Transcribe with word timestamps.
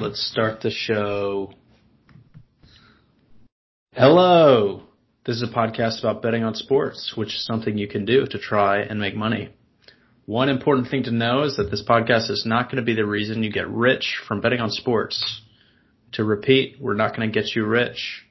let's 0.00 0.24
start 0.30 0.60
the 0.60 0.70
show. 0.70 1.52
Hello. 3.92 4.82
This 5.26 5.36
is 5.36 5.42
a 5.42 5.52
podcast 5.52 6.00
about 6.00 6.22
betting 6.22 6.44
on 6.44 6.54
sports, 6.54 7.14
which 7.16 7.28
is 7.28 7.44
something 7.44 7.76
you 7.76 7.88
can 7.88 8.04
do 8.04 8.24
to 8.24 8.38
try 8.38 8.78
and 8.78 9.00
make 9.00 9.16
money. 9.16 9.50
One 10.24 10.48
important 10.48 10.88
thing 10.88 11.02
to 11.04 11.10
know 11.10 11.42
is 11.42 11.56
that 11.56 11.70
this 11.70 11.82
podcast 11.86 12.30
is 12.30 12.44
not 12.46 12.66
going 12.66 12.76
to 12.76 12.82
be 12.82 12.94
the 12.94 13.04
reason 13.04 13.42
you 13.42 13.50
get 13.50 13.68
rich 13.68 14.20
from 14.26 14.40
betting 14.40 14.60
on 14.60 14.70
sports. 14.70 15.42
To 16.12 16.24
repeat, 16.24 16.76
we're 16.80 16.94
not 16.94 17.16
going 17.16 17.30
to 17.30 17.40
get 17.40 17.56
you 17.56 17.66
rich. 17.66 18.24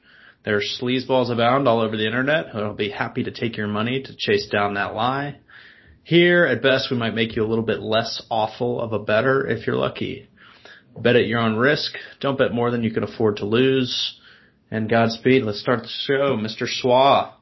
There 0.45 0.55
are 0.55 0.61
sleazeballs 0.81 1.29
abound 1.29 1.67
all 1.67 1.81
over 1.81 1.97
the 1.97 2.05
internet 2.05 2.49
who 2.49 2.59
will 2.59 2.73
be 2.73 2.91
happy 2.91 3.23
to 3.23 3.31
take 3.31 3.57
your 3.57 3.67
money 3.67 4.01
to 4.03 4.15
chase 4.15 4.47
down 4.47 4.75
that 4.75 4.95
lie. 4.95 5.39
Here, 6.03 6.45
at 6.45 6.63
best, 6.63 6.89
we 6.89 6.97
might 6.97 7.13
make 7.13 7.35
you 7.35 7.43
a 7.43 7.49
little 7.49 7.65
bit 7.65 7.81
less 7.81 8.23
awful 8.31 8.79
of 8.79 8.93
a 8.93 8.99
better 8.99 9.45
if 9.45 9.67
you're 9.67 9.75
lucky. 9.75 10.29
Bet 11.01 11.15
at 11.15 11.27
your 11.27 11.39
own 11.39 11.55
risk. 11.55 11.93
Don't 12.19 12.37
bet 12.37 12.53
more 12.53 12.71
than 12.71 12.83
you 12.83 12.91
can 12.91 13.03
afford 13.03 13.37
to 13.37 13.45
lose. 13.45 14.19
And 14.71 14.89
Godspeed. 14.89 15.43
Let's 15.43 15.61
start 15.61 15.83
the 15.83 15.87
show. 15.87 16.35
Mr. 16.37 16.67
Swah. 16.67 17.33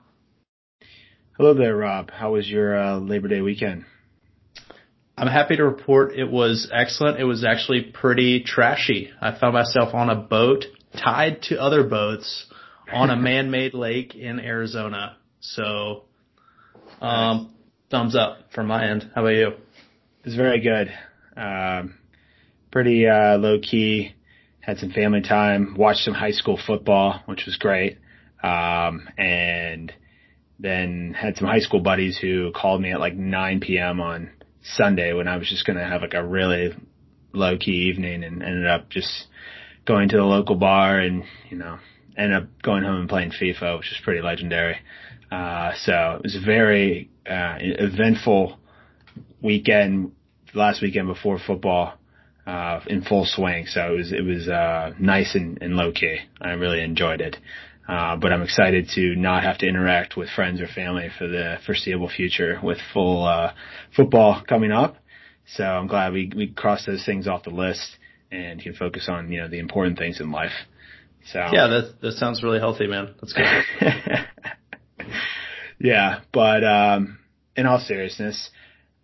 Hello 1.38 1.53
there, 1.53 1.76
Rob. 1.76 2.12
How 2.12 2.34
was 2.34 2.48
your 2.48 2.77
uh, 2.77 2.99
Labor 2.99 3.27
Day 3.27 3.41
weekend? 3.41 3.85
I'm 5.17 5.27
happy 5.27 5.55
to 5.55 5.63
report 5.63 6.13
it 6.13 6.29
was 6.29 6.70
excellent. 6.73 7.20
It 7.20 7.23
was 7.23 7.45
actually 7.45 7.81
pretty 7.81 8.43
trashy. 8.43 9.12
I 9.21 9.38
found 9.39 9.53
myself 9.53 9.93
on 9.93 10.09
a 10.09 10.15
boat 10.15 10.65
tied 11.01 11.41
to 11.43 11.59
other 11.59 11.84
boats 11.84 12.45
on 12.91 13.09
a 13.09 13.15
man-made 13.17 13.73
lake 13.73 14.15
in 14.15 14.40
Arizona. 14.40 15.17
So, 15.40 16.03
um, 17.01 17.53
thumbs 17.90 18.15
up 18.15 18.40
from 18.53 18.67
my 18.67 18.90
end. 18.90 19.09
How 19.15 19.21
about 19.21 19.35
you? 19.35 19.51
It's 20.26 20.35
very 20.35 20.59
good. 20.59 20.91
Um, 21.37 21.95
pretty 22.75 23.07
uh, 23.07 23.38
low 23.38 23.57
key. 23.57 24.13
Had 24.59 24.79
some 24.79 24.91
family 24.91 25.21
time. 25.21 25.75
Watched 25.77 26.02
some 26.02 26.13
high 26.13 26.31
school 26.31 26.59
football, 26.67 27.21
which 27.25 27.45
was 27.45 27.55
great. 27.55 27.99
Um, 28.43 29.07
and 29.18 29.93
then 30.59 31.15
had 31.18 31.37
some 31.37 31.48
high 31.48 31.59
school 31.59 31.79
buddies 31.79 32.18
who 32.18 32.51
called 32.53 32.81
me 32.81 32.91
at 32.91 32.99
like 32.99 33.15
9 33.15 33.62
p.m. 33.62 34.01
on 34.01 34.29
Sunday 34.62 35.13
when 35.13 35.29
I 35.29 35.37
was 35.37 35.48
just 35.48 35.65
going 35.65 35.77
to 35.77 35.85
have 35.85 36.01
like 36.01 36.15
a 36.15 36.23
really 36.26 36.76
low 37.31 37.57
key 37.57 37.90
evening 37.90 38.26
and 38.26 38.43
ended 38.43 38.68
up 38.68 38.90
just 38.90 39.27
going 39.85 40.09
to 40.09 40.18
the 40.18 40.23
local 40.23 40.55
bar 40.55 40.99
and, 40.99 41.23
you 41.49 41.57
know, 41.57 41.77
ended 42.18 42.43
up 42.43 42.49
going 42.62 42.84
home 42.84 42.99
and 42.99 43.09
playing 43.09 43.31
FIFA, 43.31 43.77
which 43.77 43.90
was 43.90 44.01
pretty 44.03 44.21
legendary. 44.21 44.79
Uh, 45.31 45.71
so 45.77 46.18
it 46.18 46.23
was 46.23 46.35
a 46.35 46.46
very 46.46 47.09
uh, 47.26 47.55
eventful 47.57 48.59
weekend, 49.41 50.12
last 50.53 50.81
weekend 50.81 51.07
before 51.07 51.40
football, 51.40 51.93
uh, 52.46 52.79
in 52.88 53.01
full 53.01 53.26
swing. 53.26 53.65
So 53.68 53.93
it 53.93 53.98
was 53.98 54.12
it 54.12 54.24
was 54.24 54.48
uh, 54.48 54.93
nice 54.99 55.35
and, 55.35 55.62
and 55.62 55.76
low 55.76 55.91
key. 55.91 56.20
I 56.41 56.52
really 56.52 56.82
enjoyed 56.82 57.21
it. 57.21 57.37
Uh, 57.87 58.15
but 58.15 58.34
I'm 58.34 58.41
excited 58.41 58.90
to 58.96 59.15
not 59.15 59.43
have 59.43 59.60
to 59.60 59.68
interact 59.68 60.18
with 60.18 60.29
friends 60.29 60.60
or 60.60 60.65
family 60.68 61.10
for 61.20 61.27
the 61.27 61.57
foreseeable 61.65 62.10
future 62.10 62.60
with 62.63 62.79
full 62.93 63.24
uh, 63.24 63.54
football 63.96 64.41
coming 64.47 64.72
up. 64.72 64.97
So 65.56 65.63
I'm 65.63 65.88
glad 65.88 66.13
we 66.13 66.31
we 66.35 66.47
crossed 66.47 66.88
those 66.88 67.06
things 67.06 67.28
off 67.28 67.44
the 67.44 67.52
list 67.52 67.97
and 68.31 68.59
can 68.62 68.74
focus 68.74 69.07
on 69.07 69.31
you 69.31 69.41
know 69.41 69.47
the 69.47 69.59
important 69.59 70.00
things 70.00 70.19
in 70.19 70.31
life. 70.31 70.53
So 71.31 71.40
yeah, 71.40 71.68
that 71.68 71.96
that 72.02 72.13
sounds 72.13 72.44
really 72.44 72.59
healthy, 72.59 72.88
man. 72.88 73.13
That's 73.22 73.34
good. 73.34 73.46
yeah, 75.80 76.22
but 76.31 76.63
um, 76.63 77.19
in 77.56 77.68
all 77.68 77.80
seriousness, 77.80 78.50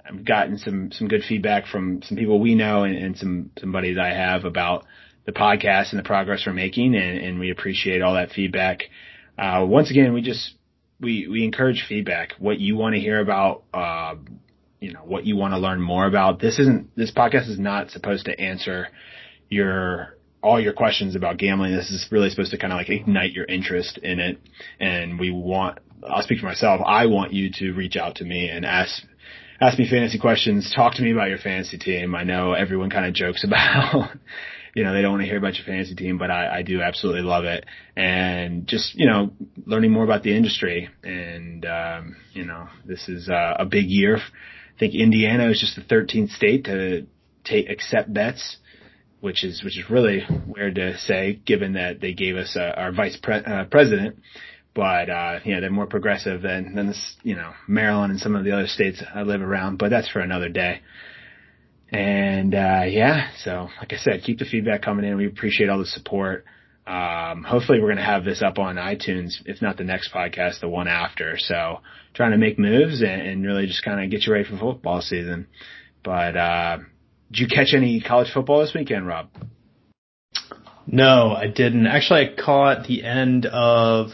I've 0.06 0.26
gotten 0.26 0.58
some 0.58 0.92
some 0.92 1.08
good 1.08 1.24
feedback 1.28 1.68
from 1.68 2.02
some 2.04 2.18
people 2.18 2.40
we 2.40 2.56
know 2.56 2.84
and, 2.84 2.96
and 2.96 3.18
some 3.18 3.52
some 3.60 3.72
buddies 3.72 3.98
I 3.98 4.10
have 4.10 4.46
about 4.46 4.86
the 5.26 5.32
podcast 5.32 5.92
and 5.92 6.00
the 6.00 6.04
progress 6.04 6.44
we're 6.46 6.54
making, 6.54 6.96
and, 6.96 7.18
and 7.20 7.40
we 7.40 7.52
appreciate 7.52 8.02
all 8.02 8.16
that 8.16 8.32
feedback. 8.32 8.84
Uh, 9.38 9.66
once 9.68 9.92
again, 9.92 10.14
we 10.14 10.22
just 10.22 10.56
we 11.00 11.28
we 11.28 11.44
encourage 11.44 11.86
feedback. 11.88 12.34
What 12.40 12.60
you 12.60 12.76
want 12.76 12.96
to 12.96 13.02
hear 13.02 13.20
about, 13.20 13.64
uh, 13.74 14.16
you 14.80 14.94
know, 14.94 15.02
what 15.02 15.26
you 15.26 15.36
want 15.36 15.54
to 15.54 15.60
learn 15.60 15.82
more 15.82 16.06
about. 16.06 16.40
This 16.40 16.60
isn't 16.60 16.96
this 16.96 17.12
podcast 17.12 17.50
is 17.50 17.60
not 17.60 17.92
supposed 17.92 18.26
to 18.26 18.40
answer 18.40 18.88
your 19.50 20.18
all 20.44 20.60
your 20.60 20.74
questions 20.74 21.16
about 21.16 21.38
gambling. 21.38 21.76
This 21.76 21.92
is 21.92 22.08
really 22.12 22.30
supposed 22.30 22.52
to 22.52 22.58
kind 22.58 22.74
of 22.74 22.78
like 22.78 22.90
ignite 22.90 23.34
your 23.34 23.46
interest 23.46 23.98
in 24.00 24.20
it. 24.20 24.40
And 24.80 25.20
we 25.20 25.32
want, 25.32 25.80
I'll 26.08 26.24
speak 26.24 26.40
for 26.40 26.48
myself. 26.48 26.82
I 26.84 27.06
want 27.06 27.34
you 27.34 27.52
to 27.60 27.74
reach 27.74 27.96
out 27.96 28.16
to 28.16 28.26
me 28.26 28.50
and 28.50 28.66
ask, 28.66 29.04
ask 29.62 29.78
me 29.78 29.88
fantasy 29.88 30.18
questions. 30.18 30.74
Talk 30.76 30.96
to 30.96 31.04
me 31.04 31.12
about 31.12 31.30
your 31.30 31.38
fantasy 31.38 31.78
team. 31.78 32.16
I 32.16 32.24
know 32.24 32.54
everyone 32.54 32.90
kind 32.90 33.06
of 33.06 33.14
jokes 33.14 33.44
about, 33.48 34.10
you 34.74 34.84
know, 34.84 34.94
they 34.94 35.02
don't 35.02 35.12
want 35.12 35.22
to 35.22 35.28
hear 35.28 35.38
about 35.38 35.56
your 35.56 35.66
fantasy 35.66 35.96
team, 35.96 36.18
but 36.18 36.32
I, 36.32 36.60
I 36.60 36.62
do 36.64 36.82
absolutely 36.82 37.22
love 37.22 37.46
it. 37.46 37.66
And 37.96 38.68
just, 38.68 38.96
you 38.96 39.06
know, 39.06 39.32
learning 39.66 39.92
more 39.92 40.04
about 40.04 40.24
the 40.24 40.36
industry. 40.36 40.90
And, 41.04 41.66
um, 41.66 42.18
you 42.34 42.46
know, 42.46 42.68
this 42.86 43.08
is 43.08 43.30
uh, 43.30 43.56
a 43.60 43.66
big 43.66 43.86
year. 43.86 44.18
I 44.18 44.80
think 44.80 44.96
Indiana 44.96 45.50
is 45.50 45.60
just 45.60 45.76
the 45.76 45.96
13th 45.96 46.32
state 46.32 46.66
to 46.66 47.06
take, 47.44 47.70
accept 47.70 48.12
bets 48.12 48.58
which 49.20 49.44
is 49.44 49.64
which 49.64 49.78
is 49.78 49.88
really 49.88 50.26
weird 50.48 50.74
to 50.74 50.98
say, 50.98 51.40
given 51.46 51.74
that 51.74 52.02
they 52.02 52.12
gave 52.12 52.36
us 52.36 52.58
uh, 52.58 52.74
our 52.76 52.92
vice 52.92 53.16
pre- 53.22 53.36
uh, 53.36 53.66
president. 53.66 54.18
But 54.74 55.10
uh, 55.10 55.40
yeah, 55.44 55.60
they're 55.60 55.70
more 55.70 55.88
progressive 55.88 56.42
than 56.42 56.76
than 56.76 56.88
this, 56.88 57.16
you 57.24 57.36
know, 57.36 57.52
Maryland 57.68 58.12
and 58.12 58.20
some 58.20 58.36
of 58.36 58.46
the 58.46 58.52
other 58.52 58.68
states 58.68 59.04
I 59.14 59.24
live 59.24 59.42
around. 59.42 59.78
But 59.78 59.90
that's 59.90 60.10
for 60.10 60.20
another 60.20 60.50
day. 60.50 60.82
And 61.90 62.56
uh, 62.56 62.84
yeah, 62.88 63.32
so 63.44 63.68
like 63.80 63.92
I 63.92 63.98
said, 63.98 64.24
keep 64.24 64.40
the 64.40 64.46
feedback 64.46 64.82
coming 64.82 65.06
in. 65.06 65.18
We 65.18 65.28
appreciate 65.28 65.70
all 65.70 65.80
the 65.80 65.86
support. 65.86 66.46
Um, 66.88 67.44
hopefully, 67.44 67.80
we're 67.80 67.88
going 67.88 67.98
to 67.98 68.04
have 68.04 68.24
this 68.24 68.42
up 68.42 68.60
on 68.60 68.78
iTunes, 68.78 69.34
if 69.46 69.62
not 69.62 69.78
the 69.78 69.84
next 69.84 70.14
podcast, 70.14 70.62
the 70.62 70.70
one 70.70 70.88
after. 70.88 71.38
So, 71.38 71.82
trying 72.14 72.32
to 72.32 72.38
make 72.38 72.58
moves 72.58 73.02
and, 73.02 73.22
and 73.22 73.46
really 73.46 73.68
just 73.68 73.84
kind 73.84 74.04
of 74.04 74.10
get 74.10 74.26
you 74.26 74.34
ready 74.34 74.50
for 74.50 74.58
football 74.58 75.02
season. 75.02 75.48
But 76.04 76.36
uh, 76.36 76.78
did 77.32 77.40
you 77.40 77.48
catch 77.48 77.74
any 77.74 78.02
college 78.02 78.32
football 78.34 78.62
this 78.62 78.74
weekend, 78.74 79.06
Rob? 79.06 79.30
No, 80.88 81.34
I 81.34 81.48
didn't. 81.48 81.88
Actually, 81.88 82.30
I 82.30 82.42
caught 82.42 82.88
the 82.88 83.04
end 83.04 83.46
of 83.46 84.10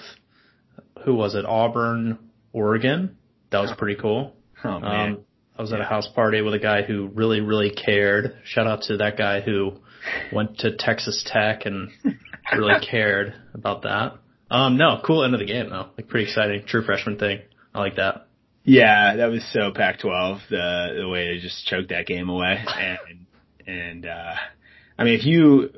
who 1.05 1.15
was 1.15 1.35
it? 1.35 1.45
Auburn, 1.45 2.19
Oregon. 2.53 3.17
That 3.51 3.59
was 3.59 3.71
pretty 3.77 3.99
cool. 3.99 4.33
Oh 4.63 4.79
man. 4.79 5.13
Um, 5.13 5.19
I 5.57 5.61
was 5.61 5.73
at 5.73 5.81
a 5.81 5.85
house 5.85 6.07
party 6.13 6.41
with 6.41 6.53
a 6.53 6.59
guy 6.59 6.83
who 6.83 7.07
really, 7.07 7.41
really 7.41 7.71
cared. 7.71 8.37
Shout 8.43 8.67
out 8.67 8.83
to 8.83 8.97
that 8.97 9.17
guy 9.17 9.41
who 9.41 9.79
went 10.31 10.59
to 10.59 10.75
Texas 10.77 11.23
Tech 11.25 11.65
and 11.65 11.89
really 12.55 12.75
cared 12.91 13.33
about 13.55 13.81
that. 13.81 14.17
Um, 14.51 14.77
no, 14.77 15.01
cool 15.05 15.23
end 15.23 15.33
of 15.33 15.39
the 15.39 15.45
game 15.45 15.69
though. 15.69 15.87
Like 15.97 16.07
pretty 16.07 16.27
exciting. 16.27 16.63
True 16.65 16.83
freshman 16.83 17.17
thing. 17.17 17.41
I 17.73 17.79
like 17.79 17.95
that. 17.95 18.27
Yeah, 18.63 19.15
that 19.15 19.27
was 19.27 19.45
so 19.51 19.71
Pac-12 19.73 20.41
the 20.49 20.99
the 21.01 21.07
way 21.07 21.33
they 21.33 21.41
just 21.41 21.65
choked 21.65 21.89
that 21.89 22.05
game 22.05 22.29
away, 22.29 22.63
and 22.67 23.25
and 23.65 24.05
uh, 24.05 24.35
I 24.97 25.03
mean 25.03 25.13
if 25.15 25.25
you 25.25 25.69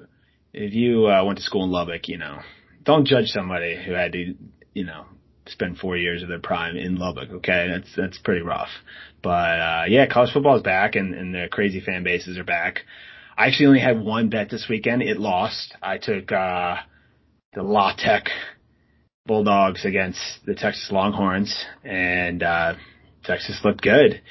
if 0.53 0.73
you 0.73 1.07
uh, 1.07 1.23
went 1.23 1.37
to 1.37 1.43
school 1.43 1.63
in 1.63 1.71
Lubbock, 1.71 2.07
you 2.07 2.17
know, 2.17 2.39
don't 2.83 3.05
judge 3.05 3.27
somebody 3.27 3.81
who 3.81 3.93
had 3.93 4.11
to 4.13 4.33
you 4.79 4.85
know 4.85 5.03
spend 5.47 5.77
four 5.77 5.97
years 5.97 6.23
of 6.23 6.29
their 6.29 6.39
prime 6.39 6.77
in 6.77 6.95
Lubbock. 6.95 7.29
Okay, 7.29 7.67
that's 7.69 7.89
that's 7.97 8.17
pretty 8.19 8.41
rough. 8.41 8.69
But 9.21 9.59
uh, 9.59 9.83
yeah, 9.89 10.05
college 10.07 10.31
football 10.31 10.55
is 10.55 10.63
back, 10.63 10.95
and 10.95 11.13
and 11.13 11.35
the 11.35 11.47
crazy 11.51 11.81
fan 11.81 12.03
bases 12.03 12.37
are 12.37 12.45
back. 12.45 12.81
I 13.37 13.47
actually 13.47 13.67
only 13.67 13.79
had 13.81 14.01
one 14.01 14.29
bet 14.29 14.49
this 14.49 14.67
weekend. 14.69 15.01
It 15.01 15.17
lost. 15.19 15.75
I 15.81 15.97
took 15.97 16.31
uh, 16.31 16.77
the 17.53 17.63
La 17.63 17.93
Tech 17.97 18.29
Bulldogs 19.25 19.83
against 19.83 20.21
the 20.45 20.55
Texas 20.55 20.89
Longhorns, 20.91 21.53
and 21.83 22.41
uh, 22.41 22.75
Texas 23.25 23.59
looked 23.65 23.81
good. 23.81 24.21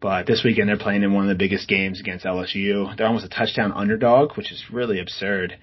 But 0.00 0.26
this 0.26 0.42
weekend 0.44 0.68
they're 0.68 0.78
playing 0.78 1.02
in 1.02 1.14
one 1.14 1.24
of 1.24 1.28
the 1.30 1.42
biggest 1.42 1.68
games 1.68 1.98
against 1.98 2.24
LSU. 2.24 2.96
They're 2.96 3.08
almost 3.08 3.26
a 3.26 3.28
touchdown 3.28 3.72
underdog, 3.72 4.36
which 4.36 4.52
is 4.52 4.62
really 4.70 5.00
absurd. 5.00 5.58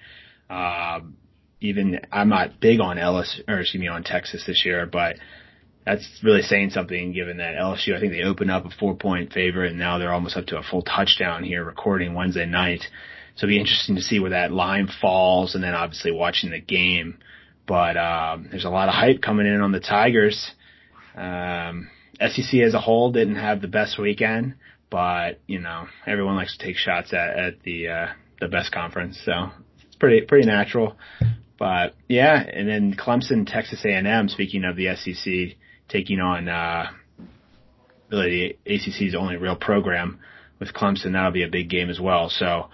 Uh, 0.50 1.00
even 1.64 2.00
I'm 2.12 2.28
not 2.28 2.60
big 2.60 2.80
on 2.80 2.96
LSU, 2.96 3.40
or 3.48 3.60
excuse 3.60 3.80
me, 3.80 3.88
on 3.88 4.04
Texas 4.04 4.44
this 4.46 4.64
year, 4.64 4.86
but 4.86 5.16
that's 5.86 6.06
really 6.22 6.42
saying 6.42 6.70
something 6.70 7.12
given 7.12 7.38
that 7.38 7.56
LSU, 7.56 7.94
I 7.94 8.00
think 8.00 8.12
they 8.12 8.22
opened 8.22 8.50
up 8.50 8.64
a 8.64 8.70
four 8.70 8.94
point 8.94 9.32
favorite 9.32 9.70
and 9.70 9.78
now 9.78 9.98
they're 9.98 10.12
almost 10.12 10.36
up 10.36 10.46
to 10.46 10.58
a 10.58 10.62
full 10.62 10.82
touchdown 10.82 11.42
here 11.42 11.64
recording 11.64 12.14
Wednesday 12.14 12.46
night. 12.46 12.82
So 13.36 13.46
it'll 13.46 13.54
be 13.54 13.58
interesting 13.58 13.96
to 13.96 14.02
see 14.02 14.20
where 14.20 14.30
that 14.30 14.52
line 14.52 14.88
falls 15.00 15.54
and 15.54 15.64
then 15.64 15.74
obviously 15.74 16.12
watching 16.12 16.50
the 16.50 16.60
game. 16.60 17.18
But 17.66 17.96
um, 17.96 18.48
there's 18.50 18.64
a 18.64 18.70
lot 18.70 18.88
of 18.88 18.94
hype 18.94 19.22
coming 19.22 19.46
in 19.46 19.60
on 19.60 19.72
the 19.72 19.80
Tigers. 19.80 20.50
Um, 21.16 21.90
SEC 22.20 22.60
as 22.60 22.74
a 22.74 22.80
whole 22.80 23.10
didn't 23.10 23.36
have 23.36 23.60
the 23.60 23.68
best 23.68 23.98
weekend, 23.98 24.54
but 24.90 25.40
you 25.46 25.60
know 25.60 25.86
everyone 26.06 26.36
likes 26.36 26.56
to 26.56 26.64
take 26.64 26.76
shots 26.76 27.12
at, 27.12 27.36
at 27.36 27.62
the 27.62 27.88
uh, 27.88 28.06
the 28.40 28.48
best 28.48 28.72
conference, 28.72 29.20
so 29.24 29.50
it's 29.82 29.96
pretty 29.96 30.26
pretty 30.26 30.46
natural. 30.46 30.96
But 31.58 31.94
yeah, 32.08 32.40
and 32.40 32.68
then 32.68 32.94
Clemson, 32.94 33.46
Texas 33.46 33.84
A&M. 33.84 34.28
Speaking 34.28 34.64
of 34.64 34.76
the 34.76 34.94
SEC 34.96 35.56
taking 35.88 36.20
on 36.20 36.48
uh, 36.48 36.86
really 38.10 38.58
the 38.64 38.74
ACC's 38.74 39.14
only 39.14 39.36
real 39.36 39.56
program 39.56 40.18
with 40.58 40.72
Clemson, 40.72 41.12
that'll 41.12 41.30
be 41.30 41.44
a 41.44 41.48
big 41.48 41.68
game 41.68 41.90
as 41.90 42.00
well. 42.00 42.28
So 42.30 42.68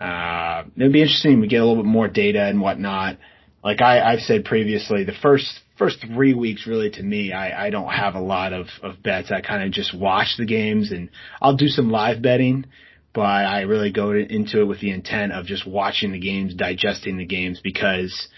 Uh, 0.00 0.64
it'd 0.76 0.92
be 0.92 1.02
interesting. 1.02 1.40
We 1.40 1.46
get 1.46 1.60
a 1.60 1.64
little 1.64 1.82
bit 1.82 1.88
more 1.88 2.08
data 2.08 2.42
and 2.42 2.60
whatnot. 2.60 3.18
Like 3.62 3.80
I, 3.80 4.00
I've 4.00 4.20
said 4.20 4.44
previously, 4.44 5.04
the 5.04 5.12
first 5.22 5.60
first 5.78 5.98
three 6.00 6.34
weeks 6.34 6.66
really 6.66 6.90
to 6.90 7.02
me, 7.02 7.32
I, 7.32 7.66
I 7.66 7.70
don't 7.70 7.90
have 7.90 8.14
a 8.16 8.20
lot 8.20 8.52
of, 8.52 8.66
of 8.82 9.02
bets. 9.02 9.30
I 9.30 9.40
kind 9.40 9.62
of 9.62 9.70
just 9.70 9.94
watch 9.96 10.36
the 10.38 10.44
games 10.44 10.90
and 10.90 11.08
I'll 11.40 11.56
do 11.56 11.68
some 11.68 11.90
live 11.90 12.20
betting, 12.22 12.66
but 13.14 13.20
I 13.22 13.62
really 13.62 13.92
go 13.92 14.12
to, 14.12 14.20
into 14.20 14.60
it 14.60 14.64
with 14.64 14.80
the 14.80 14.90
intent 14.90 15.32
of 15.32 15.46
just 15.46 15.66
watching 15.66 16.12
the 16.12 16.20
games, 16.20 16.54
digesting 16.54 17.18
the 17.18 17.26
games 17.26 17.60
because 17.62 18.28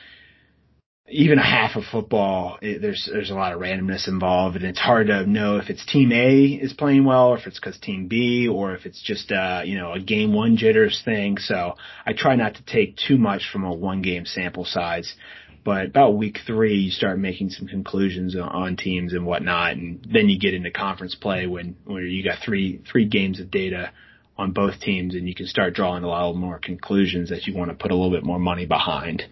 even 1.09 1.39
a 1.39 1.45
half 1.45 1.77
of 1.77 1.85
football, 1.85 2.59
it, 2.63 2.81
there's 2.81 3.09
there's 3.13 3.31
a 3.31 3.35
lot 3.35 3.53
of 3.53 3.61
randomness 3.61 4.09
involved, 4.09 4.57
and 4.57 4.65
it's 4.65 4.79
hard 4.79 5.09
to 5.09 5.27
know 5.27 5.59
if 5.59 5.69
it's 5.69 5.85
Team 5.85 6.13
A 6.13 6.45
is 6.45 6.73
playing 6.73 7.05
well, 7.05 7.29
or 7.29 7.39
if 7.39 7.47
it's 7.47 7.61
because 7.61 7.79
Team 7.79 8.09
B, 8.09 8.49
or 8.49 8.75
if 8.75 8.87
it's 8.87 9.03
just 9.03 9.31
uh, 9.31 9.63
you 9.65 9.79
know 9.79 9.93
a 9.93 10.01
game 10.01 10.33
one 10.33 10.57
jitters 10.57 11.03
thing. 11.05 11.37
So 11.39 11.75
I 12.07 12.15
try 12.15 12.37
not 12.37 12.55
to 12.55 12.65
take 12.65 12.97
too 12.97 13.19
much 13.19 13.51
from 13.53 13.65
a 13.65 13.73
one 13.73 14.03
game 14.03 14.25
sample 14.25 14.65
size. 14.65 15.15
But 15.63 15.87
about 15.87 16.19
week 16.19 16.39
three, 16.47 16.77
you 16.77 16.91
start 16.91 17.19
making 17.19 17.51
some 17.51 17.67
conclusions 17.67 18.37
on 18.37 18.77
teams 18.77 19.15
and 19.15 19.25
whatnot, 19.25 19.73
and 19.73 20.07
then 20.11 20.29
you 20.29 20.39
get 20.39 20.53
into 20.53 20.71
conference 20.71 21.15
play 21.15 21.47
when 21.47 21.77
where 21.85 22.03
you 22.03 22.25
got 22.25 22.39
three 22.45 22.83
three 22.91 23.07
games 23.07 23.41
of 23.41 23.51
data 23.51 23.93
on 24.37 24.53
both 24.53 24.81
teams, 24.81 25.15
and 25.15 25.29
you 25.29 25.35
can 25.35 25.47
start 25.47 25.75
drawing 25.75 26.05
a 26.05 26.09
lot 26.09 26.35
more 26.35 26.59
conclusions 26.59 27.31
that 27.31 27.47
you 27.47 27.55
want 27.55 27.71
to 27.71 27.77
put 27.77 27.91
a 27.91 27.95
little 27.95 28.11
bit 28.11 28.25
more 28.25 28.39
money 28.39 28.67
behind. 28.67 29.23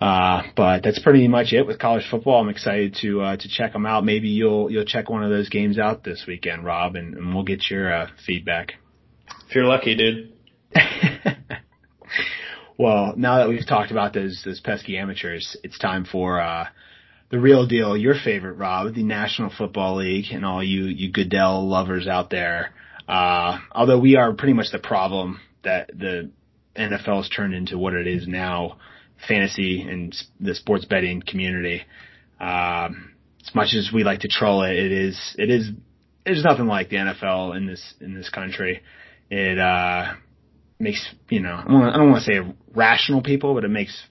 Uh, 0.00 0.42
but 0.56 0.82
that's 0.82 0.98
pretty 0.98 1.28
much 1.28 1.52
it 1.52 1.66
with 1.66 1.78
college 1.78 2.04
football. 2.10 2.40
I'm 2.40 2.48
excited 2.48 2.96
to 3.00 3.22
uh, 3.22 3.36
to 3.36 3.48
check 3.48 3.72
them 3.72 3.86
out. 3.86 4.04
Maybe 4.04 4.28
you'll 4.28 4.70
you'll 4.70 4.84
check 4.84 5.08
one 5.08 5.22
of 5.22 5.30
those 5.30 5.48
games 5.48 5.78
out 5.78 6.04
this 6.04 6.24
weekend, 6.26 6.64
Rob, 6.64 6.96
and, 6.96 7.14
and 7.14 7.34
we'll 7.34 7.44
get 7.44 7.70
your 7.70 7.92
uh, 7.92 8.08
feedback. 8.26 8.74
If 9.48 9.54
you're 9.54 9.64
lucky, 9.64 9.96
dude. 9.96 10.32
well, 12.78 13.14
now 13.16 13.38
that 13.38 13.48
we've 13.48 13.66
talked 13.66 13.92
about 13.92 14.12
those 14.12 14.42
those 14.44 14.60
pesky 14.60 14.98
amateurs, 14.98 15.56
it's 15.62 15.78
time 15.78 16.04
for 16.04 16.40
uh, 16.40 16.66
the 17.30 17.38
real 17.38 17.66
deal. 17.66 17.96
Your 17.96 18.16
favorite, 18.22 18.54
Rob, 18.54 18.94
the 18.94 19.04
National 19.04 19.50
Football 19.56 19.98
League, 19.98 20.26
and 20.32 20.44
all 20.44 20.62
you 20.62 20.84
you 20.84 21.12
Goodell 21.12 21.66
lovers 21.66 22.08
out 22.08 22.30
there. 22.30 22.74
Uh, 23.08 23.58
although 23.72 23.98
we 23.98 24.16
are 24.16 24.32
pretty 24.32 24.54
much 24.54 24.70
the 24.72 24.78
problem 24.78 25.40
that 25.62 25.88
the 25.88 26.30
NFL 26.76 27.18
has 27.18 27.28
turned 27.28 27.54
into 27.54 27.78
what 27.78 27.94
it 27.94 28.06
is 28.06 28.26
now 28.26 28.78
fantasy 29.28 29.82
and 29.82 30.14
the 30.40 30.54
sports 30.54 30.84
betting 30.84 31.22
community. 31.22 31.82
Um, 32.40 33.14
as 33.46 33.54
much 33.54 33.74
as 33.74 33.90
we 33.92 34.04
like 34.04 34.20
to 34.20 34.28
troll 34.28 34.62
it, 34.62 34.76
it 34.76 34.92
is 34.92 35.34
it 35.38 35.50
is 35.50 35.70
there's 36.24 36.42
nothing 36.42 36.66
like 36.66 36.88
the 36.88 36.96
NFL 36.96 37.56
in 37.56 37.66
this 37.66 37.94
in 38.00 38.14
this 38.14 38.28
country. 38.30 38.82
It 39.30 39.58
uh, 39.58 40.14
makes 40.78 41.06
you 41.28 41.40
know 41.40 41.54
I 41.54 41.96
don't 41.96 42.10
want 42.10 42.24
to 42.24 42.32
say 42.32 42.54
rational 42.74 43.22
people, 43.22 43.54
but 43.54 43.64
it 43.64 43.68
makes 43.68 44.02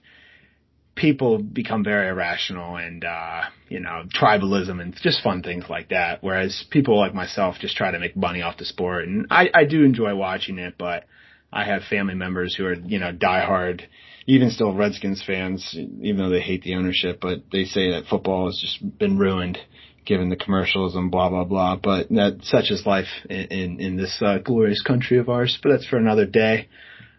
people 0.94 1.38
become 1.38 1.82
very 1.82 2.08
irrational 2.08 2.76
and 2.76 3.04
uh, 3.04 3.42
you 3.68 3.80
know 3.80 4.04
tribalism 4.14 4.80
and 4.80 4.94
just 5.02 5.22
fun 5.22 5.42
things 5.42 5.64
like 5.68 5.88
that. 5.88 6.22
Whereas 6.22 6.64
people 6.70 6.98
like 6.98 7.14
myself 7.14 7.56
just 7.60 7.76
try 7.76 7.90
to 7.90 7.98
make 7.98 8.16
money 8.16 8.42
off 8.42 8.56
the 8.58 8.64
sport, 8.64 9.06
and 9.06 9.26
I, 9.30 9.50
I 9.54 9.64
do 9.64 9.84
enjoy 9.84 10.14
watching 10.14 10.58
it, 10.58 10.74
but 10.78 11.04
I 11.52 11.64
have 11.64 11.82
family 11.84 12.14
members 12.14 12.54
who 12.54 12.66
are 12.66 12.74
you 12.74 12.98
know 12.98 13.12
diehard 13.12 13.82
even 14.26 14.50
still 14.50 14.74
Redskins 14.74 15.22
fans, 15.26 15.76
even 15.76 16.16
though 16.16 16.30
they 16.30 16.40
hate 16.40 16.62
the 16.62 16.76
ownership, 16.76 17.18
but 17.20 17.42
they 17.52 17.64
say 17.64 17.90
that 17.90 18.06
football 18.06 18.46
has 18.46 18.58
just 18.58 18.98
been 18.98 19.18
ruined 19.18 19.58
given 20.06 20.28
the 20.28 20.36
commercials 20.36 20.94
and 20.96 21.10
blah 21.10 21.28
blah 21.28 21.44
blah. 21.44 21.76
But 21.76 22.08
that 22.10 22.38
such 22.42 22.70
is 22.70 22.86
life 22.86 23.08
in 23.28 23.46
in, 23.46 23.80
in 23.80 23.96
this 23.96 24.20
uh, 24.24 24.38
glorious 24.38 24.82
country 24.82 25.18
of 25.18 25.28
ours. 25.28 25.58
But 25.62 25.70
that's 25.70 25.86
for 25.86 25.96
another 25.96 26.26
day. 26.26 26.68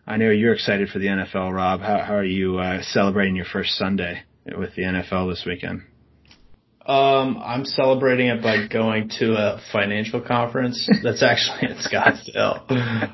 I 0.07 0.17
know 0.17 0.29
you're 0.29 0.53
excited 0.53 0.89
for 0.89 0.99
the 0.99 1.07
NFL, 1.07 1.53
Rob. 1.53 1.81
How 1.81 1.99
how 1.99 2.15
are 2.15 2.23
you 2.23 2.59
uh, 2.59 2.81
celebrating 2.81 3.35
your 3.35 3.45
first 3.45 3.75
Sunday 3.75 4.23
with 4.57 4.75
the 4.75 4.83
NFL 4.83 5.31
this 5.31 5.43
weekend? 5.45 5.81
Um, 6.85 7.41
I'm 7.43 7.65
celebrating 7.65 8.27
it 8.27 8.43
by 8.43 8.67
going 8.67 9.09
to 9.19 9.33
a 9.33 9.59
financial 9.71 10.21
conference 10.21 10.87
that's 11.03 11.23
actually 11.23 11.71
in 11.71 11.77
Scottsdale. 11.77 12.69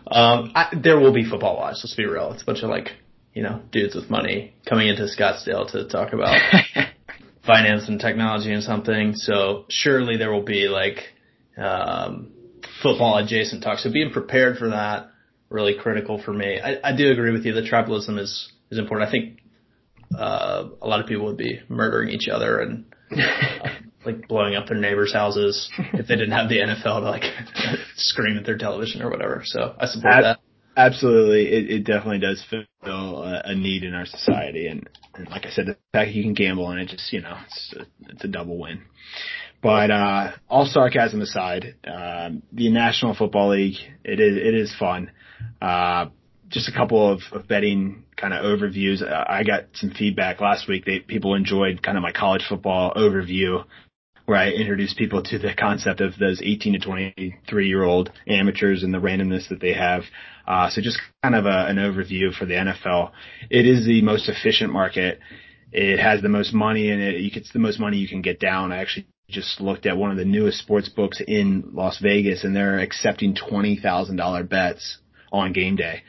Um, 0.06 0.52
I, 0.54 0.74
there 0.84 1.00
will 1.00 1.14
be 1.14 1.24
football 1.24 1.56
watch. 1.56 1.78
Let's 1.78 1.96
be 1.96 2.06
real. 2.06 2.34
It's 2.34 2.44
a 2.44 2.46
bunch 2.46 2.64
of 2.64 2.70
like 2.70 2.90
you 3.34 3.44
know, 3.44 3.62
dudes 3.72 3.96
with 3.96 4.10
money 4.10 4.54
coming 4.68 4.88
into 4.88 5.04
Scottsdale 5.04 5.72
to 5.72 5.88
talk 5.88 6.14
about 6.14 6.36
finance 7.46 7.88
and 7.88 8.00
technology 8.00 8.52
and 8.52 8.64
something. 8.64 9.16
So 9.16 9.66
surely 9.70 10.18
there 10.18 10.32
will 10.32 10.44
be 10.44 10.68
like 10.68 10.98
um, 11.58 12.32
football 12.84 13.18
adjacent 13.18 13.64
talk. 13.64 13.80
So 13.80 13.92
being 13.92 14.12
prepared 14.12 14.58
for 14.58 14.70
that 14.70 15.12
really 15.52 15.76
critical 15.78 16.22
for 16.22 16.34
me. 16.34 16.60
I, 16.60 16.78
I 16.84 16.96
do 16.96 17.12
agree 17.12 17.32
with 17.32 17.46
you. 17.46 17.54
The 17.54 17.62
tribalism 17.62 18.18
is 18.18 18.52
is 18.72 18.80
important. 18.80 19.10
I 19.10 19.12
think 19.12 19.40
uh, 20.18 20.70
a 20.82 20.88
lot 20.88 21.00
of 21.00 21.08
people 21.08 21.26
would 21.26 21.38
be 21.38 21.60
murdering 21.70 22.10
each 22.10 22.28
other 22.28 22.60
and 22.60 22.86
uh, 23.12 23.70
like 24.06 24.28
blowing 24.28 24.56
up 24.56 24.68
their 24.68 24.78
neighbors' 24.78 25.14
houses 25.14 25.70
if 25.94 26.08
they 26.08 26.16
didn't 26.16 26.32
have 26.32 26.50
the 26.50 26.60
NFL 26.60 27.02
to 27.02 27.10
like 27.10 27.24
scream 27.96 28.38
at 28.38 28.46
their 28.46 28.58
television 28.58 29.02
or 29.02 29.10
whatever. 29.10 29.42
So 29.46 29.76
I 29.80 29.86
support 29.86 30.14
that. 30.22 30.40
Absolutely, 30.78 31.48
it, 31.52 31.70
it 31.70 31.84
definitely 31.84 32.20
does 32.20 32.44
fill 32.50 33.24
a, 33.24 33.42
a 33.44 33.56
need 33.56 33.84
in 33.84 33.94
our 33.94 34.06
society, 34.06 34.68
and, 34.68 34.88
and 35.16 35.28
like 35.28 35.46
I 35.46 35.50
said, 35.50 35.66
the 35.66 35.76
fact 35.92 36.12
you 36.12 36.24
can 36.24 36.34
gamble 36.34 36.66
on 36.66 36.80
it 36.80 36.88
just 36.88 37.12
you 37.12 37.22
know 37.22 37.38
it's 37.46 37.76
a, 37.78 37.86
it's 38.10 38.24
a 38.24 38.30
double 38.30 38.58
win. 38.58 38.82
But 39.62 39.92
uh, 39.92 40.32
all 40.50 40.66
sarcasm 40.66 41.22
aside, 41.22 41.76
um, 41.86 42.42
the 42.54 42.70
National 42.72 43.14
Football 43.14 43.52
League 43.52 43.78
it 44.06 44.22
is 44.22 44.38
it 44.38 44.56
is 44.56 44.74
fun. 44.80 45.12
Uh, 45.62 46.08
just 46.50 46.68
a 46.68 46.72
couple 46.72 47.12
of, 47.12 47.22
of 47.32 47.48
betting 47.48 48.04
kind 48.18 48.34
of 48.34 48.44
overviews. 48.44 49.02
I 49.02 49.44
got 49.44 49.66
some 49.74 49.92
feedback 49.92 50.42
last 50.42 50.68
week. 50.68 50.86
They 50.86 51.00
people 51.00 51.34
enjoyed 51.34 51.82
kind 51.82 51.98
of 51.98 52.04
my 52.04 52.12
college 52.12 52.44
football 52.48 52.94
overview 52.94 53.64
where 54.26 54.38
I 54.38 54.50
introduce 54.50 54.94
people 54.94 55.24
to 55.24 55.40
the 55.40 55.54
concept 55.58 56.00
of 56.00 56.18
those 56.18 56.42
18 56.42 56.74
to 56.74 56.80
23 56.80 57.68
year 57.68 57.84
old 57.84 58.12
amateurs 58.28 58.84
and 58.84 58.94
the 58.94 59.00
randomness 59.00 59.50
that 59.50 59.60
they 59.60 59.74
have. 59.74 60.04
Uh, 60.48 60.70
so 60.70 60.82
just 60.82 61.00
kind 61.24 61.36
of 61.36 61.46
a, 61.46 61.66
an 61.68 61.78
overview 61.78 62.34
for 62.34 62.46
the 62.46 62.54
NFL. 62.54 63.12
It 63.50 63.66
is 63.66 63.86
the 63.86 64.02
most 64.02 64.30
efficient 64.30 64.72
market. 64.72 65.20
It 65.72 66.00
has 66.00 66.22
the 66.22 66.30
most 66.30 66.54
money 66.54 66.90
in 66.90 67.00
it. 67.00 67.16
It's 67.36 67.52
the 67.54 67.60
most 67.60 67.80
money 67.80 67.98
you 67.98 68.08
can 68.08 68.22
get 68.22 68.40
down. 68.40 68.72
I 68.72 68.78
actually 68.78 69.08
just 69.30 69.62
looked 69.62 69.86
at 69.86 69.98
one 69.98 70.12
of 70.12 70.18
the 70.18 70.26
newest 70.26 70.60
sports 70.60 70.90
books 70.90 71.22
in 71.26 71.72
Las 71.74 72.00
Vegas 72.02 72.44
and 72.44 72.56
they're 72.56 72.80
accepting 72.80 73.36
$20,000 73.36 74.50
bets 74.50 74.98
on 75.32 75.54
game 75.54 75.76
day. 75.76 76.04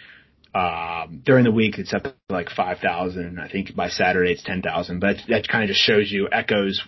Um, 0.55 1.23
during 1.25 1.45
the 1.45 1.51
week, 1.51 1.79
it's 1.79 1.95
up 1.95 2.03
to 2.05 2.15
like 2.29 2.51
5,000. 2.51 3.41
I 3.41 3.49
think 3.49 3.75
by 3.75 3.89
Saturday 3.89 4.33
it's 4.33 4.43
10,000, 4.43 5.01
but 5.01 5.17
that 5.29 5.49
kind 5.49 5.65
of 5.65 5.69
just 5.69 5.81
shows 5.81 6.11
you 6.13 6.29
echoes 6.31 6.83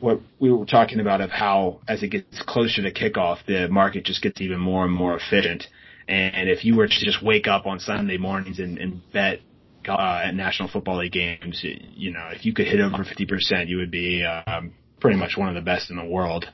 what 0.00 0.20
we 0.38 0.50
were 0.50 0.64
talking 0.64 1.00
about 1.00 1.20
of 1.20 1.30
how 1.30 1.80
as 1.88 2.02
it 2.02 2.08
gets 2.08 2.42
closer 2.42 2.82
to 2.82 2.92
kickoff, 2.92 3.38
the 3.46 3.68
market 3.68 4.04
just 4.04 4.22
gets 4.22 4.40
even 4.40 4.58
more 4.58 4.84
and 4.84 4.94
more 4.94 5.16
efficient. 5.16 5.66
And 6.06 6.48
if 6.48 6.64
you 6.64 6.74
were 6.74 6.88
to 6.88 7.04
just 7.04 7.22
wake 7.22 7.46
up 7.46 7.66
on 7.66 7.80
Sunday 7.80 8.16
mornings 8.16 8.60
and, 8.60 8.78
and 8.78 9.02
bet 9.12 9.40
uh, 9.86 10.22
at 10.24 10.34
National 10.34 10.68
Football 10.70 11.00
League 11.00 11.12
games, 11.12 11.62
you 11.62 12.12
know, 12.12 12.28
if 12.32 12.46
you 12.46 12.54
could 12.54 12.66
hit 12.66 12.80
over 12.80 13.04
50%, 13.04 13.68
you 13.68 13.76
would 13.76 13.90
be 13.90 14.24
um, 14.24 14.72
pretty 15.00 15.18
much 15.18 15.36
one 15.36 15.48
of 15.48 15.54
the 15.54 15.60
best 15.60 15.90
in 15.90 15.96
the 15.96 16.04
world. 16.04 16.46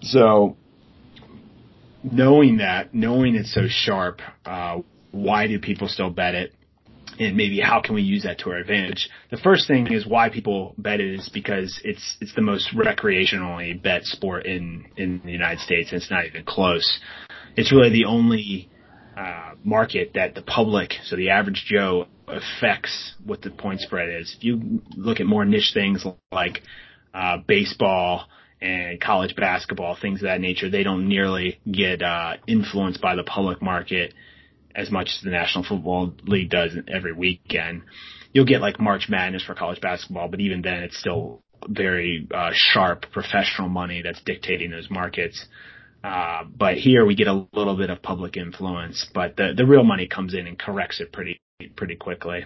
So 0.00 0.56
knowing 2.02 2.58
that, 2.58 2.94
knowing 2.94 3.34
it's 3.34 3.52
so 3.52 3.62
sharp, 3.68 4.20
uh, 4.44 4.78
why 5.10 5.46
do 5.46 5.58
people 5.58 5.88
still 5.88 6.10
bet 6.10 6.34
it? 6.34 6.52
and 7.18 7.36
maybe 7.36 7.60
how 7.60 7.80
can 7.80 7.94
we 7.94 8.02
use 8.02 8.22
that 8.24 8.38
to 8.38 8.50
our 8.50 8.56
advantage? 8.56 9.08
The 9.30 9.36
first 9.36 9.68
thing 9.68 9.92
is 9.92 10.06
why 10.06 10.28
people 10.28 10.74
bet 10.78 11.00
it 11.00 11.14
is 11.14 11.28
because 11.28 11.80
it's 11.84 12.16
it's 12.20 12.34
the 12.34 12.42
most 12.42 12.74
recreationally 12.74 13.80
bet 13.80 14.04
sport 14.04 14.46
in 14.46 14.86
in 14.96 15.20
the 15.24 15.30
United 15.30 15.60
States, 15.60 15.92
and 15.92 16.00
it's 16.00 16.10
not 16.10 16.26
even 16.26 16.44
close. 16.44 17.00
It's 17.56 17.72
really 17.72 17.90
the 17.90 18.06
only 18.06 18.70
uh, 19.16 19.52
market 19.62 20.12
that 20.14 20.34
the 20.34 20.42
public, 20.42 20.94
so 21.04 21.16
the 21.16 21.30
average 21.30 21.64
Joe, 21.66 22.06
affects 22.26 23.14
what 23.24 23.42
the 23.42 23.50
point 23.50 23.80
spread 23.80 24.08
is. 24.08 24.34
If 24.38 24.44
you 24.44 24.80
look 24.96 25.20
at 25.20 25.26
more 25.26 25.44
niche 25.44 25.72
things 25.74 26.04
like 26.32 26.62
uh, 27.12 27.38
baseball 27.46 28.26
and 28.62 29.00
college 29.00 29.34
basketball, 29.34 29.96
things 30.00 30.20
of 30.20 30.26
that 30.26 30.40
nature, 30.40 30.70
they 30.70 30.84
don't 30.84 31.08
nearly 31.08 31.58
get 31.70 32.00
uh, 32.00 32.34
influenced 32.46 33.00
by 33.00 33.16
the 33.16 33.24
public 33.24 33.60
market 33.60 34.14
as 34.74 34.90
much 34.90 35.08
as 35.08 35.20
the 35.22 35.30
National 35.30 35.64
Football 35.64 36.14
League 36.22 36.48
does 36.48 36.72
every 36.88 37.12
weekend. 37.12 37.82
You'll 38.32 38.46
get 38.46 38.60
like 38.60 38.80
March 38.80 39.08
Madness 39.08 39.44
for 39.44 39.54
college 39.54 39.80
basketball, 39.80 40.28
but 40.28 40.40
even 40.40 40.62
then 40.62 40.84
it's 40.84 40.96
still 40.96 41.42
very 41.68 42.26
uh, 42.32 42.50
sharp 42.54 43.06
professional 43.12 43.68
money 43.68 44.00
that's 44.02 44.22
dictating 44.22 44.70
those 44.70 44.88
markets. 44.88 45.44
Uh, 46.04 46.44
but 46.44 46.76
here 46.76 47.04
we 47.04 47.14
get 47.14 47.26
a 47.26 47.46
little 47.52 47.76
bit 47.76 47.90
of 47.90 48.00
public 48.00 48.36
influence, 48.36 49.08
but 49.12 49.36
the 49.36 49.52
the 49.56 49.64
real 49.64 49.84
money 49.84 50.08
comes 50.08 50.34
in 50.34 50.46
and 50.46 50.58
corrects 50.58 51.00
it 51.00 51.12
pretty 51.12 51.40
pretty 51.76 51.94
quickly. 51.94 52.44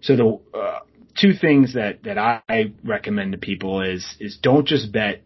So 0.00 0.16
the 0.16 0.58
uh, 0.58 0.78
two 1.16 1.34
things 1.34 1.74
that 1.74 2.02
that 2.04 2.18
I 2.18 2.72
recommend 2.84 3.32
to 3.32 3.38
people 3.38 3.82
is 3.82 4.16
is 4.18 4.38
don't 4.42 4.66
just 4.66 4.90
bet 4.90 5.22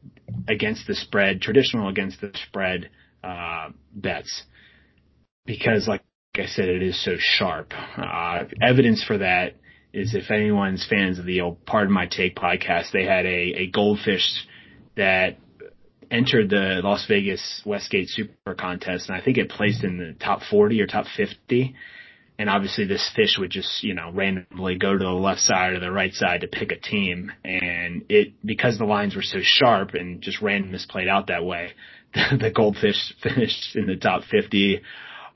against 0.49 0.87
the 0.87 0.95
spread, 0.95 1.40
traditional 1.40 1.88
against 1.88 2.21
the 2.21 2.33
spread 2.49 2.90
uh, 3.23 3.71
bets, 3.95 4.45
because 5.47 5.87
like 5.88 6.02
I 6.37 6.47
said, 6.47 6.69
it 6.69 6.83
is 6.83 7.02
so 7.02 7.12
sharp. 7.19 7.73
Uh, 7.97 8.45
evidence 8.61 9.04
for 9.04 9.19
that 9.19 9.54
is 9.93 10.14
if 10.14 10.31
anyone's 10.31 10.87
fans 10.88 11.19
of 11.19 11.25
the 11.25 11.40
old 11.40 11.64
Pardon 11.64 11.93
My 11.93 12.07
Take 12.07 12.35
podcast, 12.35 12.90
they 12.93 13.04
had 13.04 13.26
a, 13.26 13.54
a 13.57 13.66
goldfish 13.71 14.47
that 14.97 15.38
entered 16.11 16.50
the 16.50 16.81
Las 16.83 17.07
Vegas 17.09 17.62
Westgate 17.64 18.09
Super 18.09 18.54
Contest, 18.54 19.09
and 19.09 19.16
I 19.16 19.25
think 19.25 19.38
it 19.38 19.49
placed 19.49 19.85
in 19.85 19.99
the 19.99 20.14
top 20.19 20.43
40 20.50 20.81
or 20.81 20.87
top 20.87 21.07
50. 21.16 21.75
And 22.38 22.50
obviously, 22.50 22.87
this 22.87 23.09
fish 23.14 23.37
would 23.38 23.50
just, 23.50 23.85
you 23.85 23.95
know, 23.95 24.11
randomly 24.12 24.76
go 24.76 24.93
to 24.93 24.99
the 24.99 25.11
left 25.11 25.41
side 25.41 25.73
or 25.73 25.81
the 25.81 25.93
right 25.93 26.12
side 26.12 26.41
to 26.41 26.49
pick 26.49 26.73
a 26.73 26.76
team. 26.76 27.31
And 27.45 28.05
it, 28.09 28.35
because 28.45 28.76
the 28.76 28.85
lines 28.85 29.14
were 29.14 29.23
so 29.23 29.38
sharp 29.41 29.95
and 29.95 30.21
just 30.21 30.41
randomness 30.41 30.88
played 30.88 31.07
out 31.07 31.29
that 31.29 31.45
way, 31.45 31.71
the, 32.12 32.37
the 32.41 32.50
goldfish 32.50 33.14
finished 33.23 33.76
in 33.76 33.87
the 33.87 33.97
top 33.97 34.25
50 34.25 34.81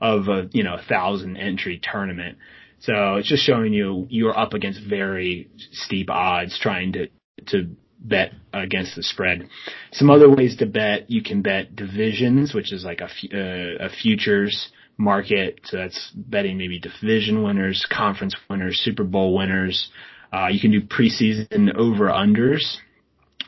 of 0.01 0.27
a, 0.27 0.49
you 0.51 0.63
know, 0.63 0.75
a 0.75 0.81
thousand 0.81 1.37
entry 1.37 1.79
tournament. 1.81 2.37
So 2.79 3.15
it's 3.15 3.27
just 3.27 3.43
showing 3.43 3.73
you 3.73 4.07
you're 4.09 4.37
up 4.37 4.53
against 4.53 4.81
very 4.87 5.49
steep 5.71 6.09
odds 6.09 6.57
trying 6.59 6.93
to, 6.93 7.07
to 7.47 7.75
bet 7.99 8.31
against 8.53 8.95
the 8.95 9.03
spread. 9.03 9.49
Some 9.91 10.09
other 10.09 10.29
ways 10.29 10.57
to 10.57 10.65
bet, 10.65 11.09
you 11.09 11.21
can 11.21 11.41
bet 11.41 11.75
divisions, 11.75 12.53
which 12.53 12.71
is 12.71 12.83
like 12.83 13.01
a, 13.01 13.05
uh, 13.05 13.85
a 13.85 13.89
futures 13.89 14.69
market. 14.99 15.61
So 15.63 15.77
that's 15.77 16.11
betting 16.13 16.57
maybe 16.57 16.79
division 16.79 17.41
winners, 17.41 17.87
conference 17.89 18.35
winners, 18.49 18.79
Super 18.83 19.05
Bowl 19.05 19.35
winners. 19.35 19.89
Uh, 20.31 20.47
you 20.51 20.59
can 20.59 20.71
do 20.71 20.81
preseason 20.81 21.73
over 21.75 22.09
unders, 22.09 22.77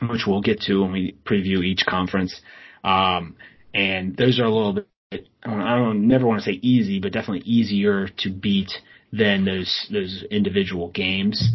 which 0.08 0.22
we'll 0.26 0.40
get 0.40 0.60
to 0.62 0.82
when 0.82 0.92
we 0.92 1.16
preview 1.24 1.62
each 1.62 1.84
conference. 1.86 2.40
Um, 2.82 3.36
and 3.72 4.16
those 4.16 4.40
are 4.40 4.44
a 4.44 4.50
little 4.50 4.72
bit, 4.72 5.28
I 5.44 5.50
don't, 5.50 5.60
I 5.60 5.76
don't 5.76 6.08
never 6.08 6.26
want 6.26 6.42
to 6.42 6.44
say 6.44 6.58
easy, 6.62 6.98
but 6.98 7.12
definitely 7.12 7.46
easier 7.46 8.08
to 8.18 8.30
beat 8.30 8.72
than 9.12 9.44
those, 9.44 9.86
those 9.92 10.24
individual 10.30 10.90
games. 10.90 11.52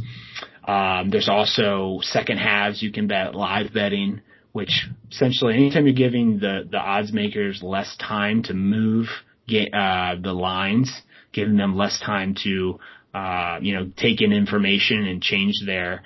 Um, 0.66 1.10
there's 1.10 1.30
also 1.30 2.00
second 2.02 2.38
halves 2.38 2.84
you 2.84 2.92
can 2.92 3.08
bet 3.08 3.34
live 3.34 3.74
betting, 3.74 4.22
which 4.52 4.88
essentially 5.12 5.56
anytime 5.56 5.86
you're 5.86 5.96
giving 5.96 6.40
the, 6.40 6.68
the 6.70 6.78
odds 6.78 7.12
makers 7.12 7.64
less 7.64 7.98
time 7.98 8.44
to 8.44 8.54
move 8.54 9.08
get, 9.48 9.74
uh, 9.74 10.16
the 10.22 10.34
lines, 10.34 10.92
giving 11.32 11.58
them 11.58 11.76
less 11.76 12.00
time 12.00 12.36
to, 12.44 12.80
uh, 13.14 13.60
you 13.62 13.74
know, 13.74 13.92
take 13.98 14.22
in 14.22 14.32
information 14.32 15.06
and 15.06 15.22
change 15.22 15.56
their, 15.66 16.04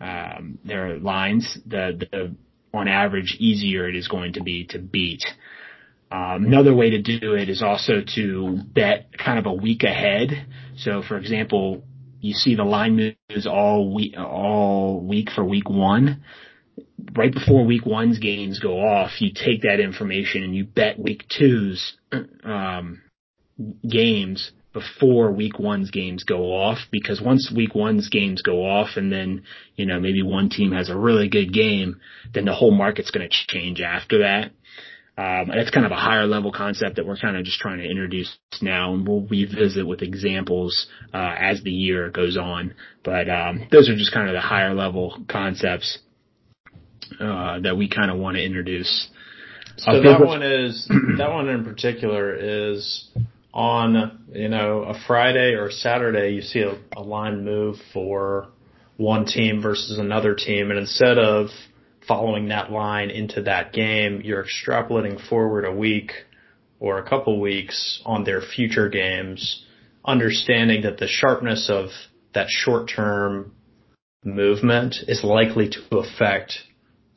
um, 0.00 0.58
their 0.64 0.98
lines, 0.98 1.58
the, 1.66 2.06
the, 2.10 2.34
on 2.72 2.88
average 2.88 3.36
easier 3.38 3.88
it 3.88 3.96
is 3.96 4.08
going 4.08 4.32
to 4.34 4.42
be 4.42 4.66
to 4.66 4.78
beat. 4.78 5.24
Um, 6.10 6.44
another 6.44 6.74
way 6.74 6.90
to 6.90 7.02
do 7.02 7.34
it 7.34 7.48
is 7.48 7.62
also 7.62 8.02
to 8.14 8.58
bet 8.72 9.16
kind 9.16 9.38
of 9.38 9.46
a 9.46 9.52
week 9.52 9.82
ahead. 9.82 10.46
So 10.76 11.02
for 11.02 11.16
example, 11.16 11.82
you 12.20 12.34
see 12.34 12.54
the 12.54 12.64
line 12.64 12.96
moves 12.96 13.46
all 13.46 13.92
week, 13.92 14.14
all 14.16 15.00
week 15.00 15.30
for 15.34 15.44
week 15.44 15.68
one. 15.68 16.22
Right 17.16 17.32
before 17.32 17.64
week 17.64 17.86
one's 17.86 18.18
games 18.18 18.58
go 18.58 18.80
off, 18.80 19.20
you 19.20 19.30
take 19.32 19.62
that 19.62 19.78
information 19.78 20.42
and 20.42 20.54
you 20.54 20.64
bet 20.64 20.98
week 20.98 21.24
two's 21.28 21.96
um, 22.44 23.02
games 23.88 24.50
before 24.72 25.30
week 25.30 25.58
one's 25.58 25.90
games 25.90 26.24
go 26.24 26.52
off 26.52 26.78
because 26.90 27.22
once 27.22 27.52
week 27.54 27.74
one's 27.74 28.08
games 28.08 28.42
go 28.42 28.66
off 28.66 28.96
and 28.96 29.10
then, 29.10 29.44
you 29.76 29.86
know, 29.86 30.00
maybe 30.00 30.22
one 30.22 30.50
team 30.50 30.72
has 30.72 30.90
a 30.90 30.98
really 30.98 31.28
good 31.28 31.54
game, 31.54 32.00
then 32.34 32.44
the 32.44 32.54
whole 32.54 32.72
market's 32.72 33.12
going 33.12 33.26
to 33.26 33.36
change 33.48 33.80
after 33.80 34.18
that. 34.18 34.50
Um, 35.16 35.48
that's 35.54 35.70
kind 35.70 35.86
of 35.86 35.92
a 35.92 35.96
higher 35.96 36.26
level 36.26 36.50
concept 36.50 36.96
that 36.96 37.06
we're 37.06 37.16
kind 37.16 37.36
of 37.36 37.44
just 37.44 37.60
trying 37.60 37.78
to 37.78 37.88
introduce 37.88 38.36
now, 38.60 38.94
and 38.94 39.06
we'll 39.06 39.20
revisit 39.20 39.86
with 39.86 40.02
examples 40.02 40.88
uh, 41.12 41.34
as 41.38 41.62
the 41.62 41.70
year 41.70 42.10
goes 42.10 42.36
on. 42.36 42.74
But 43.04 43.30
um, 43.30 43.68
those 43.70 43.88
are 43.88 43.94
just 43.94 44.12
kind 44.12 44.28
of 44.28 44.34
the 44.34 44.40
higher 44.40 44.74
level 44.74 45.22
concepts 45.30 46.00
uh, 47.20 47.60
that 47.60 47.76
we 47.76 47.88
kind 47.88 48.10
of 48.10 48.18
want 48.18 48.36
to 48.36 48.44
introduce. 48.44 49.08
So 49.76 50.00
that 50.00 50.20
one 50.20 50.42
is 50.42 50.86
that 51.18 51.30
one 51.30 51.48
in 51.48 51.64
particular 51.64 52.34
is 52.34 53.08
on 53.52 54.24
you 54.32 54.48
know 54.48 54.82
a 54.82 54.94
Friday 55.06 55.54
or 55.54 55.70
Saturday. 55.70 56.34
You 56.34 56.42
see 56.42 56.60
a, 56.60 56.78
a 56.96 57.02
line 57.02 57.44
move 57.44 57.76
for 57.92 58.48
one 58.96 59.26
team 59.26 59.60
versus 59.60 59.98
another 59.98 60.34
team, 60.34 60.70
and 60.70 60.78
instead 60.78 61.18
of 61.18 61.48
following 62.06 62.48
that 62.48 62.70
line 62.70 63.10
into 63.10 63.42
that 63.42 63.72
game, 63.72 64.20
you're 64.22 64.44
extrapolating 64.44 65.20
forward 65.28 65.64
a 65.64 65.72
week 65.72 66.12
or 66.78 66.98
a 66.98 67.08
couple 67.08 67.40
weeks 67.40 68.00
on 68.04 68.24
their 68.24 68.40
future 68.40 68.88
games, 68.88 69.64
understanding 70.04 70.82
that 70.82 70.98
the 70.98 71.08
sharpness 71.08 71.68
of 71.70 71.88
that 72.34 72.48
short 72.48 72.90
term 72.94 73.52
movement 74.24 74.96
is 75.08 75.22
likely 75.24 75.68
to 75.68 75.98
affect 75.98 76.58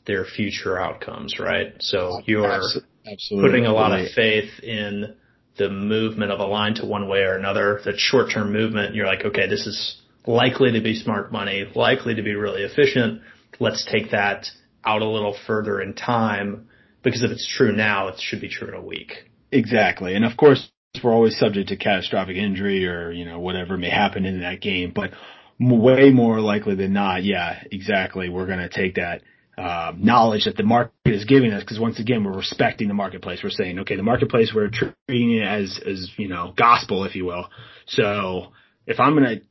their 0.07 0.25
future 0.25 0.79
outcomes, 0.79 1.39
right? 1.39 1.73
So 1.79 2.21
you're 2.25 2.49
Absolutely. 2.49 3.49
putting 3.49 3.65
a 3.65 3.73
lot 3.73 3.97
of 3.97 4.09
faith 4.11 4.49
in 4.63 5.15
the 5.57 5.69
movement 5.69 6.31
of 6.31 6.39
a 6.39 6.45
line 6.45 6.75
to 6.75 6.85
one 6.85 7.07
way 7.07 7.19
or 7.19 7.35
another, 7.35 7.81
that 7.85 7.97
short 7.97 8.31
term 8.33 8.53
movement, 8.53 8.95
you're 8.95 9.05
like, 9.05 9.25
okay, 9.25 9.47
this 9.47 9.67
is 9.67 10.01
likely 10.25 10.71
to 10.73 10.81
be 10.81 10.95
smart 10.95 11.31
money, 11.31 11.65
likely 11.75 12.15
to 12.15 12.21
be 12.21 12.35
really 12.35 12.63
efficient. 12.63 13.21
Let's 13.59 13.85
take 13.91 14.11
that 14.11 14.47
out 14.85 15.01
a 15.01 15.07
little 15.07 15.35
further 15.45 15.81
in 15.81 15.93
time 15.93 16.69
because 17.03 17.23
if 17.23 17.31
it's 17.31 17.47
true 17.47 17.71
now, 17.71 18.07
it 18.09 18.19
should 18.19 18.41
be 18.41 18.49
true 18.49 18.67
in 18.67 18.73
a 18.73 18.81
week. 18.81 19.11
Exactly. 19.51 20.15
And 20.15 20.25
of 20.25 20.37
course, 20.37 20.69
we're 21.03 21.13
always 21.13 21.37
subject 21.37 21.69
to 21.69 21.77
catastrophic 21.77 22.37
injury 22.37 22.85
or, 22.87 23.11
you 23.11 23.25
know, 23.25 23.39
whatever 23.39 23.77
may 23.77 23.89
happen 23.89 24.25
in 24.25 24.41
that 24.41 24.61
game, 24.61 24.91
but 24.93 25.11
way 25.59 26.11
more 26.11 26.39
likely 26.39 26.75
than 26.75 26.93
not, 26.93 27.23
yeah, 27.23 27.63
exactly. 27.71 28.29
We're 28.29 28.45
going 28.45 28.59
to 28.59 28.69
take 28.69 28.95
that 28.95 29.21
uh, 29.57 29.91
knowledge 29.97 30.45
that 30.45 30.55
the 30.55 30.63
market 30.63 30.93
is 31.05 31.25
giving 31.25 31.51
us 31.51 31.63
because 31.63 31.79
once 31.79 31.99
again, 31.99 32.23
we're 32.23 32.35
respecting 32.35 32.87
the 32.87 32.93
marketplace. 32.93 33.39
We're 33.43 33.49
saying, 33.49 33.79
okay, 33.79 33.95
the 33.95 34.03
marketplace, 34.03 34.51
we're 34.53 34.69
treating 34.69 35.37
it 35.37 35.47
as, 35.47 35.79
as, 35.85 36.11
you 36.17 36.27
know, 36.27 36.53
gospel, 36.55 37.05
if 37.05 37.15
you 37.15 37.25
will. 37.25 37.47
So 37.87 38.47
if 38.85 38.99
I'm 38.99 39.15
going 39.15 39.39
to 39.39 39.41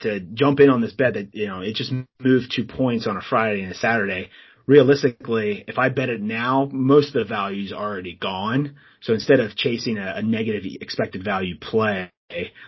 to 0.00 0.20
jump 0.20 0.60
in 0.60 0.70
on 0.70 0.80
this 0.80 0.92
bet 0.92 1.14
that, 1.14 1.34
you 1.34 1.48
know, 1.48 1.60
it 1.60 1.74
just 1.74 1.92
moved 2.20 2.52
two 2.54 2.64
points 2.64 3.08
on 3.08 3.16
a 3.16 3.20
Friday 3.20 3.62
and 3.62 3.72
a 3.72 3.74
Saturday 3.74 4.30
realistically, 4.68 5.64
if 5.66 5.78
I 5.78 5.88
bet 5.88 6.10
it 6.10 6.20
now, 6.20 6.68
most 6.70 7.08
of 7.08 7.14
the 7.14 7.24
value 7.24 7.64
is 7.64 7.72
already 7.72 8.14
gone. 8.14 8.76
So 9.00 9.14
instead 9.14 9.40
of 9.40 9.56
chasing 9.56 9.98
a, 9.98 10.14
a 10.16 10.22
negative 10.22 10.62
expected 10.80 11.24
value 11.24 11.58
play, 11.58 12.12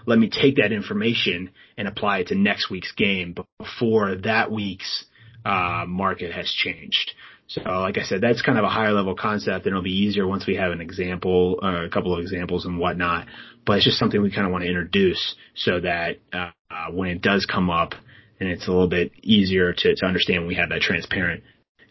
let 0.06 0.18
me 0.18 0.30
take 0.30 0.56
that 0.56 0.73
information 0.73 1.50
and 1.76 1.87
apply 1.87 2.20
it 2.20 2.28
to 2.28 2.35
next 2.35 2.70
week's 2.70 2.92
game 2.92 3.37
before 3.59 4.16
that 4.25 4.50
week's 4.50 5.04
uh, 5.44 5.85
market 5.87 6.32
has 6.32 6.50
changed. 6.50 7.12
So, 7.49 7.62
like 7.62 7.99
I 7.99 8.02
said, 8.02 8.20
that's 8.20 8.42
kind 8.42 8.59
of 8.59 8.64
a 8.64 8.68
higher 8.68 8.92
level 8.92 9.16
concept, 9.16 9.66
and 9.66 9.73
it'll 9.73 9.82
be 9.82 9.90
easier 10.04 10.26
once 10.26 10.47
we 10.47 10.54
have 10.54 10.70
an 10.70 10.80
example, 10.80 11.59
uh, 11.62 11.85
a 11.85 11.88
couple 11.88 12.14
of 12.14 12.20
examples 12.20 12.64
and 12.64 12.78
whatnot. 12.78 13.26
But 13.66 13.78
it's 13.78 13.87
just 13.87 13.99
something 13.99 14.23
we 14.23 14.30
kind 14.30 14.47
of 14.47 14.52
want 14.52 14.62
to 14.62 14.68
introduce 14.68 15.35
so 15.56 15.80
that 15.80 16.18
uh, 16.32 16.50
when 16.92 17.09
it 17.09 17.23
does 17.23 17.47
come 17.47 17.68
up, 17.68 17.94
and 18.38 18.49
it's 18.49 18.68
a 18.68 18.70
little 18.70 18.88
bit 18.88 19.12
easier 19.23 19.73
to, 19.73 19.94
to 19.94 20.06
understand 20.06 20.47
we 20.47 20.54
have 20.54 20.70
that 20.70 20.80
transparent 20.80 21.42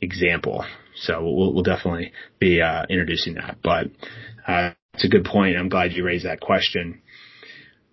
example. 0.02 0.66
So 0.96 1.22
we'll, 1.22 1.54
we'll 1.54 1.64
definitely 1.64 2.14
be 2.40 2.62
uh, 2.62 2.86
introducing 2.90 3.36
that. 3.36 3.58
But 3.64 3.88
uh, 4.48 4.72
it's 4.94 5.06
a 5.06 5.10
good 5.10 5.26
point. 5.26 5.58
I'm 5.58 5.70
glad 5.70 5.92
you 5.94 6.06
raised 6.06 6.26
that 6.26 6.42
question. 6.42 7.02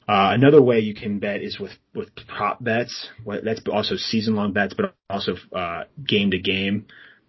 Uh, 0.08 0.30
another 0.32 0.62
way 0.62 0.78
you 0.78 0.94
can 0.94 1.18
bet 1.18 1.42
is 1.42 1.58
with, 1.58 1.72
with 1.94 2.08
prop 2.28 2.62
bets. 2.62 3.08
That's 3.26 3.60
also 3.70 3.96
season 3.96 4.36
long 4.36 4.52
bets, 4.52 4.74
but 4.74 4.94
also 5.10 5.34
uh, 5.52 5.84
game 6.06 6.30
to 6.30 6.38
game. 6.38 6.86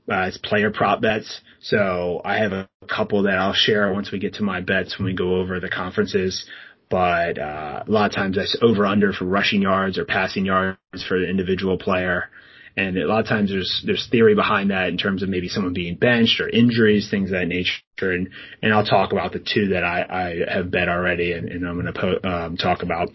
Uh, 0.09 0.27
it's 0.27 0.37
player 0.37 0.71
prop 0.71 1.01
bets. 1.01 1.41
So 1.59 2.21
I 2.23 2.37
have 2.37 2.53
a 2.53 2.69
couple 2.87 3.23
that 3.23 3.37
I'll 3.37 3.53
share 3.53 3.91
once 3.91 4.11
we 4.11 4.19
get 4.19 4.35
to 4.35 4.43
my 4.43 4.61
bets 4.61 4.97
when 4.97 5.07
we 5.07 5.13
go 5.13 5.35
over 5.35 5.59
the 5.59 5.69
conferences. 5.69 6.45
But 6.89 7.37
uh, 7.37 7.83
a 7.85 7.91
lot 7.91 8.11
of 8.11 8.15
times 8.15 8.37
that's 8.37 8.57
over 8.61 8.85
under 8.85 9.11
for 9.11 9.25
rushing 9.25 9.61
yards 9.61 9.97
or 9.97 10.05
passing 10.05 10.45
yards 10.45 10.77
for 11.07 11.19
the 11.19 11.29
individual 11.29 11.77
player. 11.77 12.29
And 12.77 12.95
a 12.95 13.07
lot 13.07 13.21
of 13.21 13.25
times 13.25 13.49
there's 13.49 13.83
there's 13.87 14.07
theory 14.11 14.35
behind 14.35 14.69
that 14.69 14.89
in 14.89 14.97
terms 14.97 15.23
of 15.23 15.29
maybe 15.29 15.47
someone 15.47 15.73
being 15.73 15.95
benched 15.95 16.39
or 16.39 16.47
injuries, 16.47 17.09
things 17.09 17.31
of 17.31 17.39
that 17.39 17.47
nature. 17.47 17.71
And 17.99 18.29
and 18.61 18.71
I'll 18.71 18.85
talk 18.85 19.11
about 19.11 19.33
the 19.33 19.39
two 19.39 19.69
that 19.69 19.83
I, 19.83 20.05
I 20.07 20.53
have 20.53 20.69
bet 20.69 20.87
already, 20.87 21.33
and, 21.33 21.49
and 21.49 21.67
I'm 21.67 21.81
going 21.81 21.91
to 21.91 21.99
po- 21.99 22.29
um, 22.29 22.55
talk 22.55 22.83
about 22.83 23.09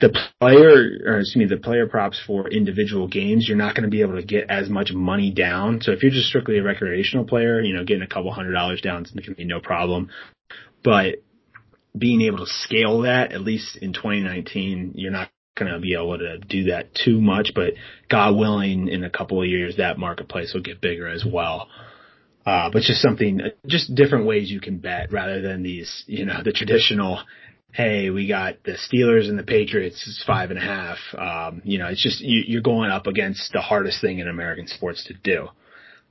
the 0.00 0.16
player 0.40 0.90
or 1.04 1.18
excuse 1.18 1.36
me 1.36 1.46
the 1.46 1.60
player 1.60 1.88
props 1.88 2.22
for 2.24 2.48
individual 2.48 3.08
games. 3.08 3.46
You're 3.48 3.58
not 3.58 3.74
going 3.74 3.82
to 3.82 3.90
be 3.90 4.02
able 4.02 4.14
to 4.14 4.24
get 4.24 4.48
as 4.48 4.70
much 4.70 4.92
money 4.92 5.32
down. 5.32 5.80
So 5.82 5.90
if 5.90 6.04
you're 6.04 6.12
just 6.12 6.28
strictly 6.28 6.58
a 6.58 6.62
recreational 6.62 7.24
player, 7.24 7.60
you 7.60 7.74
know, 7.74 7.84
getting 7.84 8.04
a 8.04 8.08
couple 8.08 8.32
hundred 8.32 8.52
dollars 8.52 8.80
down 8.80 9.02
is 9.02 9.10
going 9.10 9.24
to 9.24 9.34
be 9.34 9.44
no 9.44 9.58
problem. 9.58 10.10
But 10.84 11.16
being 11.98 12.20
able 12.22 12.38
to 12.38 12.46
scale 12.46 13.00
that, 13.02 13.32
at 13.32 13.40
least 13.40 13.76
in 13.76 13.92
2019, 13.92 14.92
you're 14.94 15.10
not 15.10 15.30
going 15.56 15.72
to 15.72 15.78
be 15.78 15.94
able 15.94 16.18
to 16.18 16.38
do 16.38 16.64
that 16.64 16.94
too 16.94 17.20
much, 17.20 17.52
but 17.54 17.74
God 18.08 18.36
willing, 18.36 18.88
in 18.88 19.04
a 19.04 19.10
couple 19.10 19.40
of 19.42 19.48
years, 19.48 19.76
that 19.76 19.98
marketplace 19.98 20.54
will 20.54 20.62
get 20.62 20.80
bigger 20.80 21.08
as 21.08 21.24
well. 21.24 21.68
Uh, 22.46 22.70
but 22.72 22.82
just 22.82 23.02
something, 23.02 23.40
just 23.66 23.94
different 23.94 24.26
ways 24.26 24.50
you 24.50 24.60
can 24.60 24.78
bet 24.78 25.12
rather 25.12 25.42
than 25.42 25.62
these, 25.62 26.04
you 26.06 26.24
know, 26.24 26.40
the 26.44 26.52
traditional 26.52 27.20
hey, 27.72 28.10
we 28.10 28.26
got 28.26 28.62
the 28.64 28.72
Steelers 28.72 29.28
and 29.28 29.38
the 29.38 29.44
Patriots 29.44 30.06
is 30.06 30.22
five 30.26 30.50
and 30.50 30.58
a 30.58 30.62
half. 30.62 30.98
Um, 31.16 31.62
you 31.64 31.78
know, 31.78 31.86
it's 31.86 32.02
just 32.02 32.20
you, 32.20 32.42
you're 32.46 32.62
going 32.62 32.90
up 32.90 33.06
against 33.06 33.52
the 33.52 33.60
hardest 33.60 34.00
thing 34.00 34.18
in 34.18 34.28
American 34.28 34.66
sports 34.66 35.04
to 35.04 35.14
do. 35.14 35.48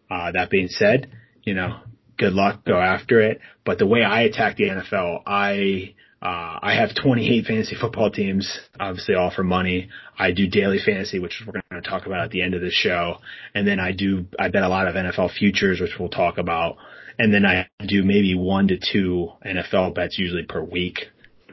Uh, 0.09 0.31
that 0.31 0.49
being 0.49 0.69
said, 0.69 1.11
you 1.43 1.53
know, 1.53 1.79
good 2.17 2.33
luck, 2.33 2.65
go 2.65 2.79
after 2.79 3.21
it. 3.21 3.39
But 3.65 3.77
the 3.77 3.85
way 3.85 4.03
I 4.03 4.21
attack 4.21 4.57
the 4.57 4.69
NFL, 4.69 5.23
I 5.25 5.95
uh, 6.21 6.59
I 6.61 6.75
have 6.75 6.89
28 7.01 7.45
fantasy 7.45 7.75
football 7.79 8.11
teams, 8.11 8.59
obviously 8.79 9.15
all 9.15 9.31
for 9.33 9.43
money. 9.43 9.89
I 10.17 10.31
do 10.31 10.47
daily 10.47 10.79
fantasy, 10.83 11.19
which 11.19 11.41
we're 11.45 11.53
going 11.53 11.81
to 11.81 11.89
talk 11.89 12.05
about 12.05 12.25
at 12.25 12.31
the 12.31 12.41
end 12.41 12.55
of 12.55 12.61
the 12.61 12.71
show. 12.71 13.17
And 13.55 13.65
then 13.65 13.79
I 13.79 13.93
do, 13.93 14.25
I 14.37 14.49
bet 14.49 14.63
a 14.63 14.69
lot 14.69 14.87
of 14.87 14.95
NFL 14.95 15.31
futures, 15.33 15.79
which 15.79 15.93
we'll 15.97 16.09
talk 16.09 16.37
about. 16.37 16.75
And 17.17 17.33
then 17.33 17.45
I 17.45 17.67
do 17.85 18.03
maybe 18.03 18.35
one 18.35 18.67
to 18.67 18.77
two 18.77 19.31
NFL 19.45 19.95
bets 19.95 20.17
usually 20.17 20.43
per 20.43 20.61
week 20.61 21.07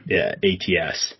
yeah, 0.07 0.35
ATS. 0.43 1.13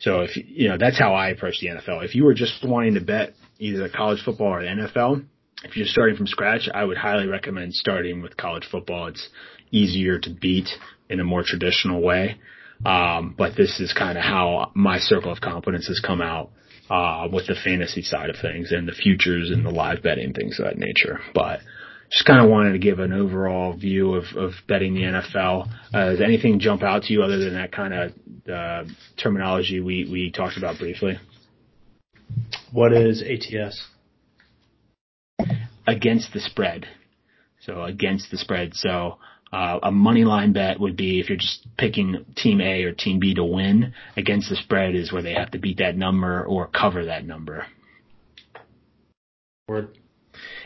So 0.00 0.20
if 0.22 0.36
you 0.36 0.68
know 0.68 0.78
that's 0.78 0.98
how 0.98 1.14
I 1.14 1.28
approach 1.28 1.60
the 1.60 1.68
NFL. 1.68 2.04
If 2.04 2.14
you 2.14 2.24
were 2.24 2.34
just 2.34 2.64
wanting 2.64 2.94
to 2.94 3.00
bet 3.00 3.34
either 3.58 3.88
college 3.88 4.22
football 4.24 4.48
or 4.48 4.62
the 4.62 4.68
NFL, 4.68 5.24
if 5.64 5.76
you're 5.76 5.86
starting 5.86 6.16
from 6.16 6.26
scratch, 6.26 6.68
I 6.74 6.84
would 6.84 6.96
highly 6.96 7.28
recommend 7.28 7.74
starting 7.74 8.22
with 8.22 8.36
college 8.36 8.66
football. 8.70 9.06
It's 9.06 9.28
easier 9.70 10.18
to 10.18 10.30
beat 10.30 10.68
in 11.08 11.20
a 11.20 11.24
more 11.24 11.44
traditional 11.46 12.02
way. 12.02 12.40
Um, 12.84 13.34
but 13.36 13.56
this 13.56 13.80
is 13.80 13.92
kind 13.92 14.18
of 14.18 14.24
how 14.24 14.72
my 14.74 14.98
circle 14.98 15.30
of 15.32 15.40
competence 15.40 15.86
has 15.88 16.00
come 16.00 16.20
out 16.20 16.50
uh, 16.90 17.28
with 17.32 17.46
the 17.46 17.54
fantasy 17.54 18.02
side 18.02 18.30
of 18.30 18.36
things 18.40 18.72
and 18.72 18.88
the 18.88 18.92
futures 18.92 19.50
and 19.50 19.64
the 19.64 19.70
live 19.70 20.02
betting 20.02 20.32
things 20.32 20.58
of 20.58 20.66
that 20.66 20.78
nature. 20.78 21.20
But 21.34 21.60
just 22.10 22.26
kind 22.26 22.44
of 22.44 22.50
wanted 22.50 22.72
to 22.72 22.78
give 22.78 22.98
an 22.98 23.12
overall 23.12 23.72
view 23.74 24.14
of, 24.14 24.24
of 24.36 24.52
betting 24.68 24.94
the 24.94 25.00
NFL. 25.00 25.68
Uh, 25.94 26.10
does 26.10 26.20
anything 26.20 26.60
jump 26.60 26.82
out 26.82 27.04
to 27.04 27.12
you 27.12 27.22
other 27.22 27.38
than 27.38 27.54
that 27.54 27.72
kind 27.72 27.94
of 27.94 28.12
uh, 28.52 28.84
terminology 29.16 29.80
we, 29.80 30.06
we 30.10 30.30
talked 30.30 30.58
about 30.58 30.78
briefly? 30.78 31.18
What 32.70 32.92
is 32.92 33.22
ATS? 33.22 33.82
Against 35.86 36.34
the 36.34 36.40
spread. 36.40 36.86
So 37.60 37.82
against 37.82 38.30
the 38.30 38.36
spread. 38.36 38.74
So 38.74 39.16
uh, 39.52 39.80
a 39.82 39.90
money 39.90 40.24
line 40.24 40.52
bet 40.52 40.80
would 40.80 40.96
be 40.96 41.20
if 41.20 41.28
you're 41.28 41.38
just 41.38 41.66
picking 41.76 42.24
team 42.36 42.60
A 42.60 42.84
or 42.84 42.92
team 42.92 43.18
B 43.18 43.34
to 43.34 43.44
win. 43.44 43.92
Against 44.16 44.48
the 44.48 44.56
spread 44.56 44.94
is 44.94 45.12
where 45.12 45.22
they 45.22 45.34
have 45.34 45.50
to 45.52 45.58
beat 45.58 45.78
that 45.78 45.96
number 45.96 46.44
or 46.44 46.66
cover 46.66 47.06
that 47.06 47.26
number. 47.26 47.66
Word 49.68 49.96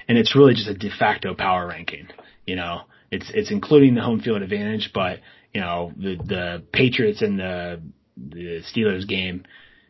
and 0.08 0.18
it's 0.18 0.36
really 0.36 0.54
just 0.54 0.68
a 0.68 0.74
de 0.74 0.90
facto 0.90 1.34
power 1.34 1.66
ranking. 1.66 2.08
You 2.46 2.56
know, 2.56 2.82
it's 3.10 3.30
it's 3.34 3.50
including 3.50 3.94
the 3.94 4.02
home 4.02 4.20
field 4.20 4.42
advantage, 4.42 4.90
but 4.94 5.20
you 5.52 5.60
know 5.60 5.92
the 5.96 6.16
the 6.16 6.62
Patriots 6.72 7.22
and 7.22 7.38
the 7.38 7.82
the 8.16 8.62
Steelers 8.62 9.06
game. 9.06 9.44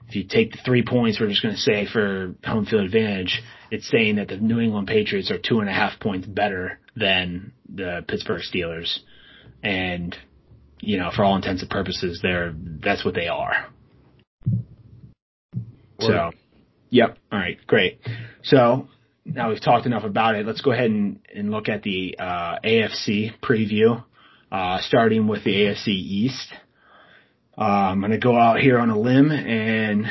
If 0.09 0.15
you 0.15 0.25
take 0.25 0.53
the 0.53 0.59
three 0.65 0.85
points, 0.85 1.19
we're 1.21 1.29
just 1.29 1.43
going 1.43 1.55
to 1.55 1.61
say 1.61 1.87
for 1.87 2.35
home 2.45 2.67
field 2.67 2.85
advantage, 2.85 3.43
it's 3.71 3.89
saying 3.89 4.17
that 4.17 4.29
the 4.29 4.37
New 4.37 4.61
England 4.61 4.87
Patriots 4.87 5.31
are 5.31 5.39
two 5.39 5.61
and 5.61 5.69
a 5.69 5.73
half 5.73 5.99
points 5.99 6.27
better 6.27 6.79
than 6.95 7.53
the 7.69 8.05
Pittsburgh 8.07 8.43
Steelers, 8.43 9.01
and 9.63 10.17
you 10.81 10.99
know, 10.99 11.11
for 11.15 11.25
all 11.25 11.37
intents 11.37 11.63
and 11.63 11.71
purposes, 11.71 12.21
they're 12.23 12.55
that's 12.57 13.05
what 13.05 13.15
they 13.15 13.29
are. 13.29 13.67
So, 15.99 16.31
yep. 16.91 17.19
All 17.33 17.39
right, 17.39 17.59
great. 17.67 18.01
So 18.43 18.89
now 19.25 19.49
we've 19.49 19.61
talked 19.61 19.87
enough 19.87 20.05
about 20.05 20.35
it. 20.37 20.47
Let's 20.47 20.61
go 20.61 20.73
ahead 20.73 20.91
and, 20.91 21.21
and 21.35 21.51
look 21.51 21.69
at 21.69 21.83
the 21.83 22.17
uh, 22.19 22.59
AFC 22.65 23.33
preview, 23.41 24.05
uh, 24.53 24.81
starting 24.83 25.27
with 25.27 25.45
the 25.45 25.53
AFC 25.53 25.89
East. 25.89 26.53
Uh, 27.59 27.63
I'm 27.63 28.01
going 28.01 28.13
to 28.13 28.19
go 28.19 28.39
out 28.39 28.61
here 28.61 28.79
on 28.79 28.91
a 28.91 28.99
limb 28.99 29.31
and 29.31 30.07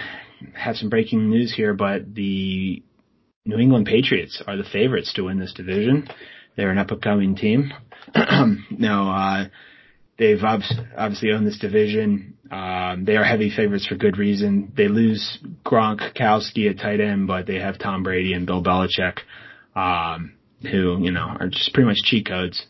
have 0.56 0.78
some 0.78 0.90
breaking 0.90 1.30
news 1.30 1.54
here, 1.56 1.74
but 1.75 2.14
the 2.14 2.82
New 3.46 3.58
England 3.58 3.86
Patriots 3.86 4.42
are 4.48 4.58
the 4.58 4.64
favorites 4.64 5.14
to 5.14 5.24
win 5.24 5.40
this 5.40 5.53
division. 5.53 6.08
They're 6.58 6.72
an 6.72 6.79
up 6.79 6.90
and 6.90 7.01
coming 7.01 7.36
team. 7.36 7.72
now, 8.16 9.12
uh, 9.12 9.48
they've 10.18 10.44
obviously 10.44 11.31
owned 11.31 11.46
this 11.46 11.60
division. 11.60 12.36
Um, 12.50 13.05
they 13.05 13.16
are 13.16 13.24
heavy 13.24 13.51
favorites 13.55 13.86
for 13.86 13.96
good 13.96 14.18
reason. 14.18 14.74
They 14.75 14.88
lose 14.88 15.38
Gronk, 15.64 16.16
Gronkowski 16.16 16.70
at 16.70 16.79
tight 16.79 17.00
end, 17.00 17.27
but 17.27 17.46
they 17.46 17.60
have 17.60 17.77
Tom 17.77 18.01
Brady 18.01 18.34
and 18.34 18.48
Bill 18.48 18.64
Belichick, 18.64 19.20
um, 19.75 20.34
who, 20.64 20.98
you 21.00 21.12
know, 21.12 21.36
are 21.40 21.50
just 21.50 21.74
pretty 21.74 21.88
much 21.88 21.98
cheat 22.05 22.27
codes. 22.27 22.66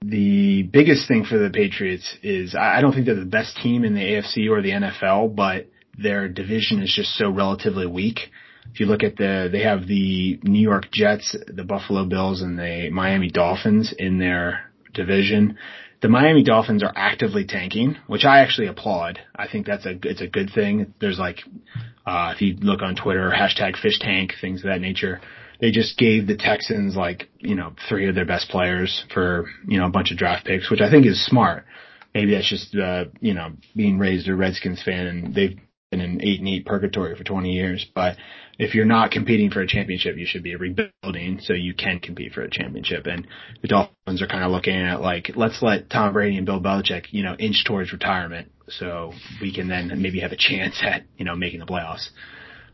The 0.00 0.62
biggest 0.62 1.08
thing 1.08 1.24
for 1.24 1.38
the 1.38 1.50
Patriots 1.50 2.16
is 2.22 2.54
I 2.54 2.80
don't 2.80 2.92
think 2.92 3.06
they're 3.06 3.14
the 3.14 3.24
best 3.24 3.56
team 3.56 3.84
in 3.84 3.94
the 3.94 4.00
AFC 4.00 4.48
or 4.50 4.62
the 4.62 4.70
NFL, 4.70 5.34
but 5.34 5.66
their 5.96 6.28
division 6.28 6.80
is 6.82 6.92
just 6.94 7.16
so 7.16 7.28
relatively 7.28 7.86
weak. 7.86 8.30
If 8.72 8.80
you 8.80 8.86
look 8.86 9.02
at 9.02 9.16
the, 9.16 9.48
they 9.50 9.62
have 9.62 9.86
the 9.86 10.38
New 10.42 10.60
York 10.60 10.90
Jets, 10.92 11.34
the 11.46 11.64
Buffalo 11.64 12.04
Bills, 12.04 12.42
and 12.42 12.58
the 12.58 12.90
Miami 12.92 13.30
Dolphins 13.30 13.92
in 13.96 14.18
their 14.18 14.70
division 14.94 15.58
the 16.00 16.08
Miami 16.08 16.44
Dolphins 16.44 16.82
are 16.82 16.92
actively 16.94 17.44
tanking, 17.44 17.96
which 18.06 18.24
I 18.24 18.40
actually 18.40 18.68
applaud. 18.68 19.18
I 19.34 19.48
think 19.48 19.66
that's 19.66 19.84
a 19.84 19.98
it's 20.02 20.20
a 20.20 20.28
good 20.28 20.50
thing. 20.54 20.94
There's 21.00 21.18
like 21.18 21.40
uh 22.06 22.32
if 22.34 22.40
you 22.40 22.56
look 22.60 22.82
on 22.82 22.94
Twitter, 22.94 23.32
hashtag 23.36 23.76
fish 23.76 23.98
tank, 23.98 24.34
things 24.40 24.60
of 24.60 24.68
that 24.68 24.80
nature. 24.80 25.20
They 25.60 25.70
just 25.70 25.98
gave 25.98 26.26
the 26.26 26.36
Texans 26.36 26.96
like, 26.96 27.28
you 27.38 27.54
know, 27.54 27.72
three 27.88 28.08
of 28.08 28.14
their 28.14 28.24
best 28.24 28.48
players 28.48 29.04
for, 29.12 29.46
you 29.66 29.78
know, 29.78 29.86
a 29.86 29.90
bunch 29.90 30.12
of 30.12 30.18
draft 30.18 30.46
picks, 30.46 30.70
which 30.70 30.80
I 30.80 30.90
think 30.90 31.06
is 31.06 31.24
smart. 31.24 31.64
Maybe 32.14 32.34
that's 32.34 32.48
just 32.48 32.74
uh, 32.76 33.06
you 33.20 33.34
know, 33.34 33.50
being 33.76 33.98
raised 33.98 34.28
a 34.28 34.34
Redskins 34.34 34.82
fan 34.82 35.06
and 35.06 35.34
they've 35.34 35.58
been 35.90 36.00
in 36.00 36.22
eight 36.22 36.40
and 36.40 36.48
eight 36.48 36.66
purgatory 36.66 37.16
for 37.16 37.24
20 37.24 37.52
years. 37.52 37.86
But 37.94 38.16
if 38.58 38.74
you're 38.74 38.84
not 38.84 39.10
competing 39.10 39.50
for 39.50 39.60
a 39.60 39.66
championship, 39.66 40.16
you 40.16 40.26
should 40.26 40.42
be 40.42 40.56
rebuilding 40.56 41.40
so 41.40 41.52
you 41.54 41.74
can 41.74 42.00
compete 42.00 42.32
for 42.32 42.42
a 42.42 42.50
championship. 42.50 43.06
And 43.06 43.26
the 43.62 43.68
Dolphins 43.68 44.22
are 44.22 44.26
kind 44.26 44.44
of 44.44 44.50
looking 44.50 44.76
at 44.76 45.00
like, 45.00 45.30
let's 45.36 45.62
let 45.62 45.90
Tom 45.90 46.12
Brady 46.12 46.36
and 46.36 46.46
Bill 46.46 46.60
Belichick, 46.60 47.06
you 47.10 47.22
know, 47.22 47.34
inch 47.38 47.64
towards 47.66 47.92
retirement 47.92 48.50
so 48.68 49.12
we 49.40 49.54
can 49.54 49.68
then 49.68 50.02
maybe 50.02 50.20
have 50.20 50.32
a 50.32 50.36
chance 50.36 50.80
at, 50.82 51.04
you 51.16 51.24
know, 51.24 51.36
making 51.36 51.60
the 51.60 51.66
playoffs. 51.66 52.08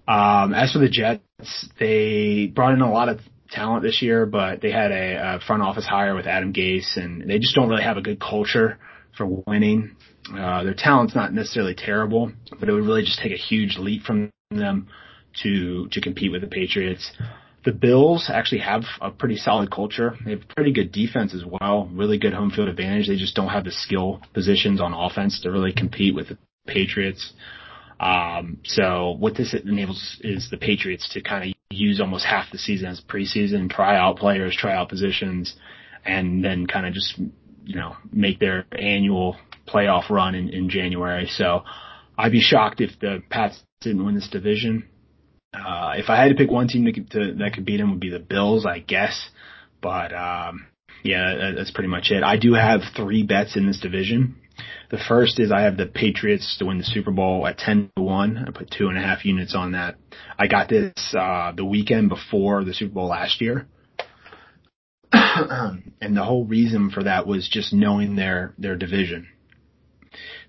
Um, 0.07 0.53
as 0.53 0.73
for 0.73 0.79
the 0.79 0.89
Jets, 0.89 1.69
they 1.79 2.51
brought 2.55 2.75
in 2.75 2.81
a 2.83 2.93
lot 2.93 3.09
of 3.09 3.21
talent 3.51 3.83
this 3.83 4.03
year, 4.03 4.27
but 4.27 4.61
they 4.61 4.71
had 4.71 4.91
a, 4.91 5.37
a 5.37 5.41
front 5.47 5.63
office 5.63 5.87
hire 5.87 6.15
with 6.15 6.27
Adam 6.27 6.53
Gase 6.53 6.97
and 6.97 7.29
they 7.29 7.39
just 7.39 7.55
don't 7.55 7.69
really 7.69 7.83
have 7.83 7.97
a 7.97 8.03
good 8.03 8.21
culture 8.21 8.79
for 9.17 9.27
winning. 9.47 9.97
Uh, 10.33 10.65
their 10.65 10.75
talent's 10.75 11.15
not 11.15 11.33
necessarily 11.33 11.75
terrible, 11.75 12.33
but 12.59 12.69
it 12.69 12.73
would 12.73 12.85
really 12.85 13.03
just 13.03 13.21
take 13.21 13.33
a 13.33 13.37
huge 13.37 13.77
leap 13.79 14.03
from 14.03 14.31
them 14.51 14.89
to 15.43 15.89
to 15.91 16.01
compete 16.01 16.33
with 16.33 16.41
the 16.41 16.47
Patriots. 16.47 17.11
The 17.65 17.73
Bills 17.73 18.31
actually 18.33 18.61
have 18.61 18.83
a 19.01 19.11
pretty 19.11 19.37
solid 19.37 19.71
culture. 19.71 20.15
They 20.25 20.33
have 20.33 20.49
pretty 20.49 20.73
good 20.73 20.93
defense 20.93 21.35
as 21.35 21.45
well, 21.45 21.89
really 21.93 22.19
good 22.19 22.35
home 22.35 22.51
field 22.51 22.69
advantage. 22.69 23.09
They 23.09 23.17
just 23.17 23.35
don't 23.35 23.49
have 23.49 23.65
the 23.65 23.73
skill 23.73 24.21
positions 24.35 24.81
on 24.81 24.93
offense 24.93 25.41
to 25.43 25.51
really 25.51 25.73
compete 25.73 26.15
with 26.15 26.29
the 26.29 26.39
Patriots. 26.67 27.33
Um, 28.05 28.59
so 28.65 29.17
what 29.19 29.35
this 29.35 29.55
enables 29.55 30.19
is 30.21 30.51
the 30.51 30.59
Patriots 30.59 31.09
to 31.15 31.23
kind 31.23 31.51
of 31.51 31.57
use 31.71 32.01
almost 32.01 32.27
half 32.27 32.53
the 32.53 32.59
season 32.59 32.89
as 32.89 33.01
preseason, 33.01 33.71
try 33.71 33.97
out 33.97 34.19
players, 34.19 34.55
try 34.55 34.75
out 34.75 34.91
positions, 34.91 35.57
and 36.05 36.45
then 36.45 36.67
kind 36.67 36.87
of 36.87 36.93
just 36.93 37.19
you 37.65 37.77
know 37.77 37.97
make 38.13 38.39
their 38.39 38.67
annual 38.73 39.39
playoff 39.67 40.11
run 40.11 40.35
in, 40.35 40.51
in 40.51 40.69
January. 40.69 41.27
So 41.31 41.63
I'd 42.19 42.31
be 42.31 42.43
shocked 42.43 42.83
if 42.83 42.91
the 43.01 43.23
Pats 43.31 43.59
didn't 43.81 44.05
win 44.05 44.15
this 44.15 44.29
division. 44.29 44.87
Uh, 45.55 45.95
if 45.97 46.11
I 46.11 46.21
had 46.21 46.29
to 46.29 46.35
pick 46.35 46.51
one 46.51 46.69
team 46.69 46.85
to, 46.85 46.93
to, 46.93 47.35
that 47.39 47.55
could 47.55 47.65
beat 47.65 47.79
them 47.79 47.93
would 47.93 48.01
be 48.01 48.11
the 48.11 48.19
Bills, 48.19 48.67
I 48.67 48.81
guess. 48.81 49.31
But 49.81 50.13
um, 50.13 50.67
yeah, 51.03 51.53
that's 51.57 51.71
pretty 51.71 51.89
much 51.89 52.11
it. 52.11 52.23
I 52.23 52.37
do 52.37 52.53
have 52.53 52.81
three 52.95 53.23
bets 53.23 53.57
in 53.57 53.67
this 53.67 53.81
division. 53.81 54.37
The 54.91 54.99
first 55.09 55.41
is 55.41 55.51
I 55.51 55.63
have 55.63 55.77
the 55.77 55.87
Patriots 55.87 56.57
to 56.59 56.67
win 56.67 56.79
the 56.79 56.85
Super 56.85 57.11
Bowl 57.11 57.47
at 57.47 57.59
ten 57.59 57.91
to 57.97 58.03
one. 58.03 58.39
I 58.39 58.51
put 58.51 58.71
two 58.71 58.89
and 58.89 58.99
a 58.99 59.01
half 59.01 59.25
units 59.25 59.55
on 59.55 59.73
that. 59.73 59.97
I 60.39 60.47
got 60.47 60.69
this 60.69 60.93
uh, 61.19 61.53
the 61.53 61.65
weekend 61.65 62.09
before 62.09 62.65
the 62.65 62.75
Super 62.75 62.95
Bowl 62.95 63.09
last 63.09 63.41
year. 63.41 63.67
and 65.13 66.17
the 66.17 66.25
whole 66.25 66.45
reason 66.45 66.91
for 66.91 67.05
that 67.05 67.27
was 67.27 67.49
just 67.49 67.73
knowing 67.73 68.17
their 68.17 68.55
their 68.59 68.77
division. 68.77 69.29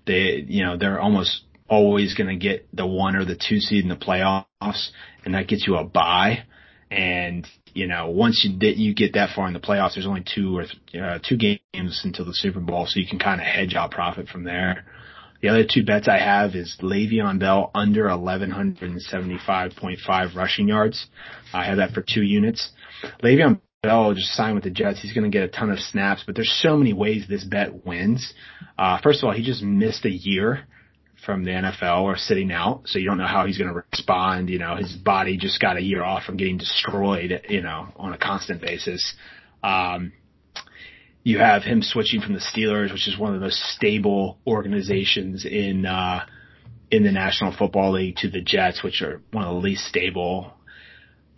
They, 0.06 0.44
you 0.46 0.64
know, 0.64 0.76
they're 0.76 1.00
almost 1.00 1.42
always 1.68 2.14
going 2.14 2.28
to 2.28 2.36
get 2.36 2.68
the 2.72 2.86
one 2.86 3.16
or 3.16 3.24
the 3.24 3.34
two 3.36 3.58
seed 3.58 3.82
in 3.82 3.88
the 3.88 3.96
playoffs, 3.96 4.90
and 5.24 5.34
that 5.34 5.48
gets 5.48 5.66
you 5.66 5.76
a 5.76 5.84
bye. 5.84 6.44
And 6.90 7.46
you 7.74 7.86
know, 7.86 8.10
once 8.10 8.44
you 8.44 8.58
that 8.60 8.76
you 8.76 8.94
get 8.94 9.14
that 9.14 9.30
far 9.34 9.48
in 9.48 9.54
the 9.54 9.60
playoffs, 9.60 9.94
there's 9.94 10.06
only 10.06 10.24
two 10.24 10.58
or 10.58 10.66
uh, 11.00 11.18
two 11.26 11.36
games 11.36 12.02
until 12.04 12.24
the 12.24 12.34
Super 12.34 12.60
Bowl, 12.60 12.86
so 12.86 13.00
you 13.00 13.06
can 13.06 13.18
kind 13.18 13.40
of 13.40 13.46
hedge 13.46 13.74
out 13.74 13.90
profit 13.90 14.28
from 14.28 14.44
there. 14.44 14.84
The 15.42 15.48
other 15.48 15.66
two 15.70 15.84
bets 15.84 16.08
I 16.08 16.18
have 16.18 16.54
is 16.54 16.78
Le'Veon 16.80 17.38
Bell 17.38 17.70
under 17.74 18.04
1175.5 18.04 20.34
rushing 20.34 20.68
yards. 20.68 21.06
I 21.52 21.66
have 21.66 21.76
that 21.76 21.90
for 21.90 22.02
two 22.02 22.22
units. 22.22 22.70
Le'Veon 23.22 23.60
Bell 23.82 24.14
just 24.14 24.32
signed 24.32 24.54
with 24.54 24.64
the 24.64 24.70
Jets. 24.70 25.02
He's 25.02 25.12
going 25.12 25.30
to 25.30 25.38
get 25.38 25.44
a 25.44 25.48
ton 25.48 25.68
of 25.70 25.78
snaps, 25.78 26.22
but 26.24 26.34
there's 26.34 26.58
so 26.62 26.78
many 26.78 26.94
ways 26.94 27.26
this 27.28 27.44
bet 27.44 27.84
wins. 27.84 28.32
Uh, 28.78 28.98
first 29.02 29.22
of 29.22 29.28
all, 29.28 29.34
he 29.34 29.44
just 29.44 29.62
missed 29.62 30.06
a 30.06 30.10
year 30.10 30.66
from 31.26 31.44
the 31.44 31.50
NFL 31.50 32.02
or 32.02 32.16
sitting 32.16 32.52
out, 32.52 32.82
so 32.86 32.98
you 32.98 33.06
don't 33.06 33.18
know 33.18 33.26
how 33.26 33.44
he's 33.44 33.58
going 33.58 33.68
to 33.68 33.82
respond. 33.92 34.48
You 34.48 34.60
know, 34.60 34.76
his 34.76 34.94
body 34.94 35.36
just 35.36 35.60
got 35.60 35.76
a 35.76 35.82
year 35.82 36.02
off 36.02 36.22
from 36.22 36.36
getting 36.36 36.56
destroyed, 36.56 37.42
you 37.48 37.60
know, 37.60 37.88
on 37.96 38.14
a 38.14 38.18
constant 38.18 38.62
basis. 38.62 39.14
Um, 39.62 40.12
you 41.24 41.38
have 41.38 41.64
him 41.64 41.82
switching 41.82 42.20
from 42.20 42.34
the 42.34 42.40
Steelers, 42.40 42.92
which 42.92 43.08
is 43.08 43.18
one 43.18 43.34
of 43.34 43.40
the 43.40 43.46
most 43.46 43.60
stable 43.74 44.38
organizations 44.46 45.44
in 45.44 45.84
uh, 45.84 46.24
in 46.90 47.02
the 47.02 47.10
National 47.10 47.52
Football 47.52 47.94
League, 47.94 48.16
to 48.18 48.30
the 48.30 48.40
Jets, 48.40 48.84
which 48.84 49.02
are 49.02 49.20
one 49.32 49.44
of 49.44 49.54
the 49.54 49.60
least 49.60 49.84
stable. 49.86 50.52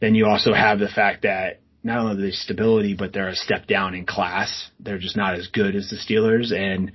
Then 0.01 0.15
you 0.15 0.27
also 0.27 0.53
have 0.53 0.79
the 0.79 0.89
fact 0.89 1.23
that 1.23 1.61
not 1.83 2.01
only 2.01 2.27
the 2.27 2.33
stability, 2.33 2.95
but 2.95 3.15
they're 3.15 3.29
a 3.29 3.35
step 3.35 3.67
down 3.67 3.95
in 3.95 4.05
class. 4.05 4.71
They're 4.79 4.99
just 4.99 5.17
not 5.17 5.35
as 5.35 5.47
good 5.49 5.75
as 5.75 5.89
the 5.89 5.97
Steelers, 5.97 6.53
and 6.53 6.93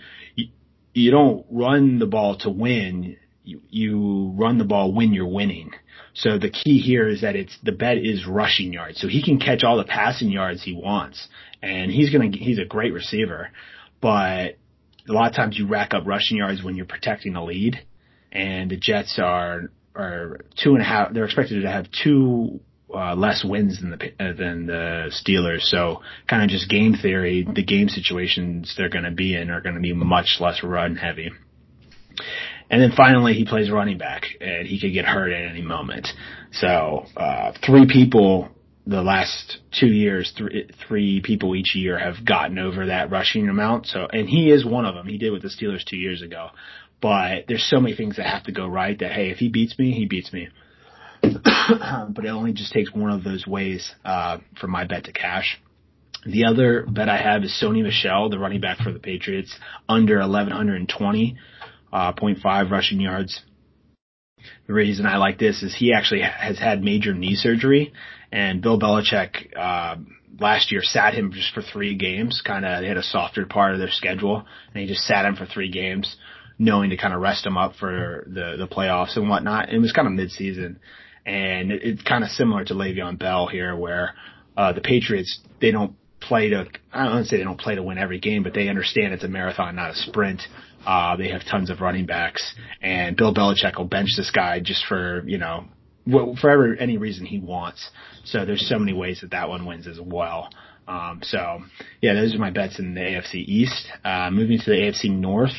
you, 0.93 1.12
don't 1.12 1.45
run 1.49 1.99
the 1.99 2.06
ball 2.06 2.38
to 2.39 2.49
win. 2.49 3.17
You, 3.43 3.62
you 3.69 4.34
run 4.36 4.58
the 4.58 4.63
ball 4.63 4.93
when 4.93 5.13
you're 5.13 5.27
winning. 5.27 5.71
So 6.13 6.38
the 6.38 6.49
key 6.49 6.79
here 6.79 7.08
is 7.08 7.21
that 7.21 7.36
it's 7.36 7.58
the 7.63 7.71
bet 7.71 7.97
is 7.97 8.27
rushing 8.27 8.71
yards. 8.71 9.01
So 9.01 9.08
he 9.08 9.23
can 9.23 9.39
catch 9.39 9.63
all 9.63 9.77
the 9.77 9.84
passing 9.84 10.29
yards 10.29 10.63
he 10.63 10.73
wants, 10.73 11.27
and 11.62 11.91
he's 11.91 12.12
gonna 12.12 12.29
he's 12.32 12.60
a 12.60 12.65
great 12.65 12.93
receiver. 12.93 13.49
But 13.99 14.58
a 15.10 15.12
lot 15.12 15.29
of 15.29 15.36
times 15.36 15.58
you 15.58 15.67
rack 15.67 15.93
up 15.93 16.03
rushing 16.06 16.38
yards 16.38 16.63
when 16.63 16.75
you're 16.75 16.86
protecting 16.86 17.34
the 17.34 17.41
lead, 17.41 17.84
and 18.32 18.69
the 18.69 18.77
Jets 18.77 19.19
are 19.19 19.71
are 19.95 20.41
two 20.62 20.73
and 20.73 20.82
a 20.82 20.86
half. 20.86 21.13
They're 21.13 21.25
expected 21.25 21.63
to 21.63 21.69
have 21.69 21.88
two 22.03 22.60
uh, 22.93 23.15
less 23.15 23.43
wins 23.43 23.82
than 23.82 23.91
the 23.91 23.97
uh, 24.19 24.34
than 24.34 24.67
the 24.67 25.12
Steelers. 25.12 25.62
So 25.62 26.01
kind 26.27 26.43
of 26.43 26.49
just 26.49 26.69
game 26.69 26.93
theory, 26.93 27.47
the 27.51 27.63
game 27.63 27.89
situations 27.89 28.73
they're 28.77 28.89
going 28.89 29.06
to 29.06 29.12
be 29.12 29.36
in 29.36 29.49
are 29.49 29.62
going 29.62 29.75
to 29.75 29.82
be 29.82 29.93
much 29.93 30.38
less 30.39 30.63
run 30.63 30.95
heavy. 30.95 31.32
And 32.69 32.82
then 32.82 32.91
finally, 32.95 33.34
he 33.34 33.45
plays 33.45 33.69
running 33.69 33.97
back, 33.97 34.23
and 34.41 34.65
he 34.67 34.79
could 34.79 34.93
get 34.93 35.06
hurt 35.06 35.32
at 35.32 35.49
any 35.49 35.62
moment. 35.62 36.08
So 36.51 37.06
uh, 37.15 37.53
three 37.65 37.88
people 37.88 38.49
the 38.86 39.01
last 39.01 39.60
two 39.71 39.88
years, 39.88 40.34
three 40.38 40.69
three 40.88 41.21
people 41.21 41.56
each 41.56 41.75
year 41.75 41.97
have 41.97 42.25
gotten 42.25 42.60
over 42.60 42.88
that 42.88 43.12
rushing 43.12 43.47
amount. 43.47 43.88
So, 43.88 44.08
and 44.12 44.27
he 44.27 44.51
is 44.51 44.65
one 44.65 44.86
of 44.86 44.95
them. 44.95 45.08
He 45.08 45.17
did 45.17 45.32
with 45.32 45.41
the 45.41 45.49
Steelers 45.49 45.86
two 45.86 45.97
years 45.97 46.21
ago. 46.21 46.49
But 47.01 47.45
there's 47.47 47.69
so 47.69 47.79
many 47.79 47.95
things 47.95 48.15
that 48.15 48.25
have 48.25 48.43
to 48.43 48.51
go 48.51 48.65
right 48.65 48.97
that 48.99 49.12
hey, 49.12 49.29
if 49.29 49.38
he 49.38 49.49
beats 49.49 49.77
me, 49.77 49.91
he 49.91 50.06
beats 50.06 50.32
me. 50.32 50.49
but 52.10 52.26
it 52.26 52.30
only 52.30 52.54
just 52.54 52.73
takes 52.73 52.93
one 52.93 53.12
of 53.12 53.23
those 53.23 53.45
ways 53.47 53.93
uh, 54.04 54.39
for 54.60 54.67
my 54.67 54.86
bet 54.86 55.06
to 55.06 55.13
cash. 55.13 55.60
The 56.26 56.45
other 56.45 56.86
bet 56.88 57.10
I 57.10 57.17
have 57.17 57.43
is 57.43 57.52
Sony 57.62 57.84
Michel, 57.84 58.30
the 58.30 58.39
running 58.39 58.62
back 58.62 58.78
for 58.78 58.93
the 58.93 58.99
Patriots, 58.99 59.54
under 59.89 60.19
1120.5 60.19 61.36
uh, 61.91 62.69
rushing 62.69 63.02
yards. 63.02 63.41
The 64.67 64.73
reason 64.73 65.06
I 65.06 65.17
like 65.17 65.38
this 65.38 65.63
is 65.63 65.76
he 65.76 65.93
actually 65.93 66.21
has 66.21 66.58
had 66.60 66.84
major 66.84 67.13
knee 67.13 67.36
surgery, 67.36 67.93
and 68.32 68.62
Bill 68.62 68.80
Belichick 68.80 69.58
uh, 69.58 69.95
last 70.39 70.71
year 70.71 70.82
sat 70.82 71.13
him 71.13 71.32
just 71.32 71.54
for 71.54 71.62
three 71.62 71.95
games. 71.95 72.41
Kind 72.45 72.65
of 72.65 72.82
they 72.82 72.88
had 72.88 72.97
a 72.97 73.04
softer 73.04 73.45
part 73.45 73.73
of 73.73 73.80
their 73.80 73.91
schedule, 73.91 74.45
and 74.73 74.82
he 74.82 74.88
just 74.88 75.06
sat 75.06 75.26
him 75.26 75.36
for 75.36 75.45
three 75.45 75.69
games, 75.69 76.15
knowing 76.58 76.89
to 76.89 76.97
kind 76.97 77.13
of 77.13 77.21
rest 77.21 77.45
him 77.45 77.58
up 77.58 77.76
for 77.76 78.26
the 78.28 78.56
the 78.58 78.67
playoffs 78.67 79.15
and 79.15 79.30
whatnot. 79.30 79.69
It 79.69 79.80
was 79.80 79.93
kind 79.93 80.08
of 80.08 80.13
midseason, 80.13 80.78
and 81.25 81.71
it, 81.71 81.81
it's 81.83 82.01
kind 82.03 82.23
of 82.23 82.29
similar 82.29 82.65
to 82.65 82.73
Le'Veon 82.73 83.17
Bell 83.17 83.47
here, 83.47 83.75
where 83.75 84.15
uh, 84.57 84.73
the 84.73 84.81
Patriots 84.81 85.39
they 85.62 85.71
don't 85.71 85.95
play 86.19 86.49
to 86.49 86.65
I 86.91 87.05
don't 87.05 87.25
say 87.25 87.38
they 87.38 87.43
don't 87.43 87.59
play 87.59 87.75
to 87.75 87.83
win 87.83 87.97
every 87.97 88.19
game, 88.19 88.43
but 88.43 88.53
they 88.53 88.69
understand 88.69 89.13
it's 89.13 89.23
a 89.23 89.27
marathon, 89.27 89.75
not 89.75 89.91
a 89.91 89.95
sprint. 89.95 90.41
Uh, 90.86 91.15
they 91.15 91.29
have 91.29 91.41
tons 91.49 91.69
of 91.69 91.79
running 91.81 92.05
backs, 92.05 92.55
and 92.81 93.15
Bill 93.15 93.33
Belichick 93.33 93.77
will 93.77 93.86
bench 93.86 94.09
this 94.17 94.31
guy 94.31 94.59
just 94.59 94.86
for 94.86 95.23
you 95.25 95.38
know 95.38 95.65
for 96.05 96.49
ever 96.49 96.75
any 96.75 96.97
reason 96.97 97.25
he 97.25 97.39
wants. 97.39 97.89
So 98.25 98.45
there's 98.45 98.67
so 98.67 98.79
many 98.79 98.93
ways 98.93 99.21
that 99.21 99.31
that 99.31 99.49
one 99.49 99.65
wins 99.65 99.88
as 99.88 99.99
well. 99.99 100.49
Um, 100.88 101.21
so 101.23 101.62
yeah, 102.01 102.13
those 102.13 102.36
are 102.36 102.39
my 102.39 102.51
bets 102.51 102.79
in 102.79 102.93
the 102.93 103.01
AFC 103.01 103.36
East. 103.36 103.88
Uh, 104.03 104.29
moving 104.31 104.59
to 104.59 104.69
the 104.69 104.75
AFC 104.75 105.09
North. 105.09 105.55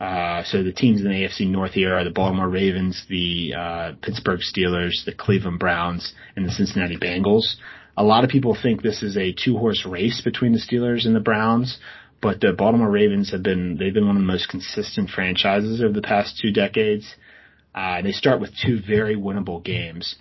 Uh, 0.00 0.42
so 0.44 0.62
the 0.62 0.72
teams 0.72 1.02
in 1.02 1.08
the 1.08 1.12
AFC 1.12 1.46
North 1.46 1.72
here 1.72 1.94
are 1.94 2.04
the 2.04 2.10
Baltimore 2.10 2.48
Ravens, 2.48 3.04
the 3.10 3.54
uh, 3.54 3.92
Pittsburgh 4.00 4.40
Steelers, 4.40 5.04
the 5.04 5.12
Cleveland 5.12 5.58
Browns, 5.58 6.14
and 6.36 6.46
the 6.46 6.50
Cincinnati 6.50 6.96
Bengals. 6.96 7.56
A 7.98 8.02
lot 8.02 8.24
of 8.24 8.30
people 8.30 8.56
think 8.60 8.80
this 8.80 9.02
is 9.02 9.18
a 9.18 9.34
two 9.34 9.58
horse 9.58 9.84
race 9.84 10.22
between 10.22 10.52
the 10.52 10.58
Steelers 10.58 11.04
and 11.04 11.14
the 11.14 11.20
Browns. 11.20 11.78
But 12.22 12.40
the 12.40 12.52
Baltimore 12.52 12.90
Ravens 12.90 13.30
have 13.32 13.42
been 13.42 13.76
they've 13.78 13.94
been 13.94 14.06
one 14.06 14.16
of 14.16 14.22
the 14.22 14.26
most 14.26 14.48
consistent 14.48 15.10
franchises 15.10 15.82
over 15.82 15.92
the 15.92 16.02
past 16.02 16.38
two 16.40 16.52
decades. 16.52 17.14
Uh, 17.74 18.02
they 18.02 18.12
start 18.12 18.40
with 18.40 18.50
two 18.62 18.80
very 18.86 19.16
winnable 19.16 19.62
games. 19.62 20.16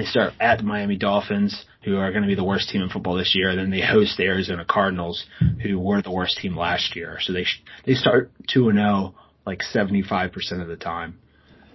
They 0.00 0.06
start 0.06 0.32
at 0.40 0.56
the 0.56 0.64
Miami 0.64 0.96
Dolphins, 0.96 1.66
who 1.84 1.98
are 1.98 2.10
going 2.10 2.22
to 2.22 2.26
be 2.26 2.34
the 2.34 2.42
worst 2.42 2.70
team 2.70 2.80
in 2.80 2.88
football 2.88 3.16
this 3.16 3.34
year. 3.34 3.54
Then 3.54 3.70
they 3.70 3.82
host 3.82 4.16
the 4.16 4.24
Arizona 4.24 4.64
Cardinals, 4.64 5.26
who 5.62 5.78
were 5.78 6.00
the 6.00 6.10
worst 6.10 6.38
team 6.38 6.56
last 6.56 6.96
year. 6.96 7.18
So 7.20 7.34
they 7.34 7.44
they 7.84 7.92
start 7.92 8.32
two 8.48 8.70
and 8.70 8.78
zero 8.78 9.14
oh 9.14 9.20
like 9.44 9.62
seventy 9.62 10.00
five 10.00 10.32
percent 10.32 10.62
of 10.62 10.68
the 10.68 10.76
time. 10.76 11.18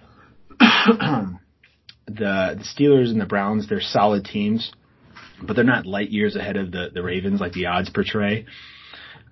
the 0.58 1.38
the 2.08 2.64
Steelers 2.64 3.10
and 3.10 3.20
the 3.20 3.26
Browns, 3.26 3.68
they're 3.68 3.80
solid 3.80 4.24
teams, 4.24 4.72
but 5.40 5.54
they're 5.54 5.64
not 5.64 5.86
light 5.86 6.10
years 6.10 6.34
ahead 6.34 6.56
of 6.56 6.72
the 6.72 6.88
the 6.92 7.04
Ravens 7.04 7.40
like 7.40 7.52
the 7.52 7.66
odds 7.66 7.90
portray. 7.90 8.44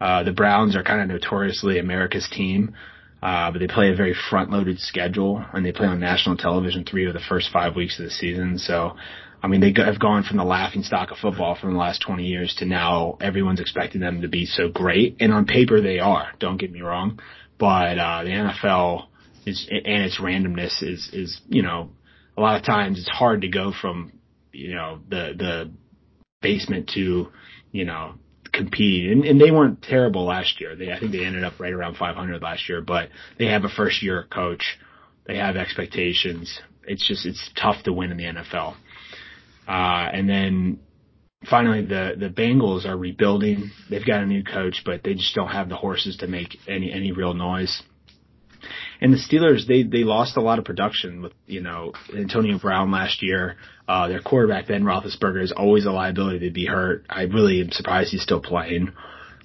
Uh, 0.00 0.22
the 0.22 0.30
Browns 0.30 0.76
are 0.76 0.84
kind 0.84 1.00
of 1.00 1.08
notoriously 1.08 1.80
America's 1.80 2.28
team, 2.30 2.76
uh, 3.24 3.50
but 3.50 3.58
they 3.58 3.66
play 3.66 3.90
a 3.90 3.96
very 3.96 4.14
front-loaded 4.28 4.78
schedule, 4.78 5.42
and 5.54 5.64
they 5.64 5.72
play 5.72 5.86
on 5.86 5.98
national 5.98 6.36
television 6.36 6.84
three 6.84 7.06
of 7.06 7.14
the 7.14 7.22
first 7.26 7.48
five 7.50 7.74
weeks 7.74 7.98
of 7.98 8.04
the 8.04 8.10
season. 8.10 8.58
So, 8.58 8.96
I 9.42 9.46
mean, 9.46 9.62
they 9.62 9.72
have 9.82 9.98
gone 9.98 10.24
from 10.24 10.36
the 10.36 10.44
laughing 10.44 10.82
stock 10.82 11.10
of 11.10 11.16
football 11.16 11.56
from 11.58 11.72
the 11.72 11.78
last 11.78 12.02
20 12.02 12.22
years 12.22 12.54
to 12.58 12.66
now 12.66 13.16
everyone's 13.22 13.60
expecting 13.60 14.02
them 14.02 14.20
to 14.20 14.28
be 14.28 14.44
so 14.44 14.68
great, 14.68 15.16
and 15.20 15.32
on 15.32 15.46
paper 15.46 15.80
they 15.80 16.00
are. 16.00 16.32
Don't 16.38 16.58
get 16.58 16.70
me 16.70 16.82
wrong, 16.82 17.18
but 17.58 17.98
uh, 17.98 18.24
the 18.24 18.30
NFL 18.30 19.06
is 19.46 19.66
and 19.70 20.04
its 20.04 20.20
randomness 20.20 20.82
is 20.82 21.08
is 21.12 21.40
you 21.48 21.62
know 21.62 21.90
a 22.36 22.40
lot 22.42 22.58
of 22.58 22.66
times 22.66 22.98
it's 22.98 23.08
hard 23.08 23.40
to 23.40 23.48
go 23.48 23.72
from 23.72 24.12
you 24.52 24.74
know 24.74 25.00
the 25.08 25.32
the 25.36 25.72
basement 26.42 26.90
to 26.94 27.28
you 27.72 27.84
know 27.86 28.16
compete, 28.54 29.10
and, 29.10 29.24
and 29.24 29.40
they 29.40 29.50
weren't 29.50 29.82
terrible 29.82 30.24
last 30.24 30.60
year. 30.60 30.76
They 30.76 30.92
I 30.92 30.98
think 30.98 31.12
they 31.12 31.24
ended 31.24 31.44
up 31.44 31.58
right 31.58 31.72
around 31.72 31.96
500 31.96 32.42
last 32.42 32.68
year, 32.68 32.80
but 32.80 33.08
they 33.38 33.46
have 33.46 33.64
a 33.64 33.68
first 33.68 34.02
year 34.02 34.26
coach. 34.32 34.78
They 35.26 35.36
have 35.36 35.56
expectations. 35.56 36.60
It's 36.86 37.06
just 37.06 37.26
it's 37.26 37.50
tough 37.60 37.82
to 37.84 37.92
win 37.92 38.10
in 38.10 38.16
the 38.16 38.24
NFL. 38.24 38.74
Uh, 39.66 40.10
and 40.12 40.28
then 40.28 40.78
finally 41.48 41.82
the 41.82 42.14
the 42.18 42.28
Bengals 42.28 42.84
are 42.84 42.96
rebuilding. 42.96 43.70
They've 43.90 44.06
got 44.06 44.22
a 44.22 44.26
new 44.26 44.42
coach, 44.42 44.82
but 44.84 45.02
they 45.02 45.14
just 45.14 45.34
don't 45.34 45.48
have 45.48 45.68
the 45.68 45.76
horses 45.76 46.16
to 46.18 46.26
make 46.26 46.58
any 46.68 46.92
any 46.92 47.12
real 47.12 47.34
noise. 47.34 47.82
And 49.00 49.12
the 49.12 49.18
Steelers, 49.18 49.66
they 49.66 49.82
they 49.82 50.04
lost 50.04 50.36
a 50.36 50.40
lot 50.40 50.58
of 50.58 50.64
production 50.64 51.22
with 51.22 51.32
you 51.46 51.60
know 51.60 51.92
Antonio 52.16 52.58
Brown 52.58 52.90
last 52.90 53.22
year. 53.22 53.56
Uh, 53.86 54.08
their 54.08 54.20
quarterback 54.20 54.68
Ben 54.68 54.84
Roethlisberger 54.84 55.42
is 55.42 55.52
always 55.52 55.84
a 55.84 55.90
liability 55.90 56.48
to 56.48 56.50
be 56.50 56.66
hurt. 56.66 57.04
I 57.10 57.22
really 57.22 57.60
am 57.60 57.70
surprised 57.70 58.10
he's 58.10 58.22
still 58.22 58.40
playing. 58.40 58.92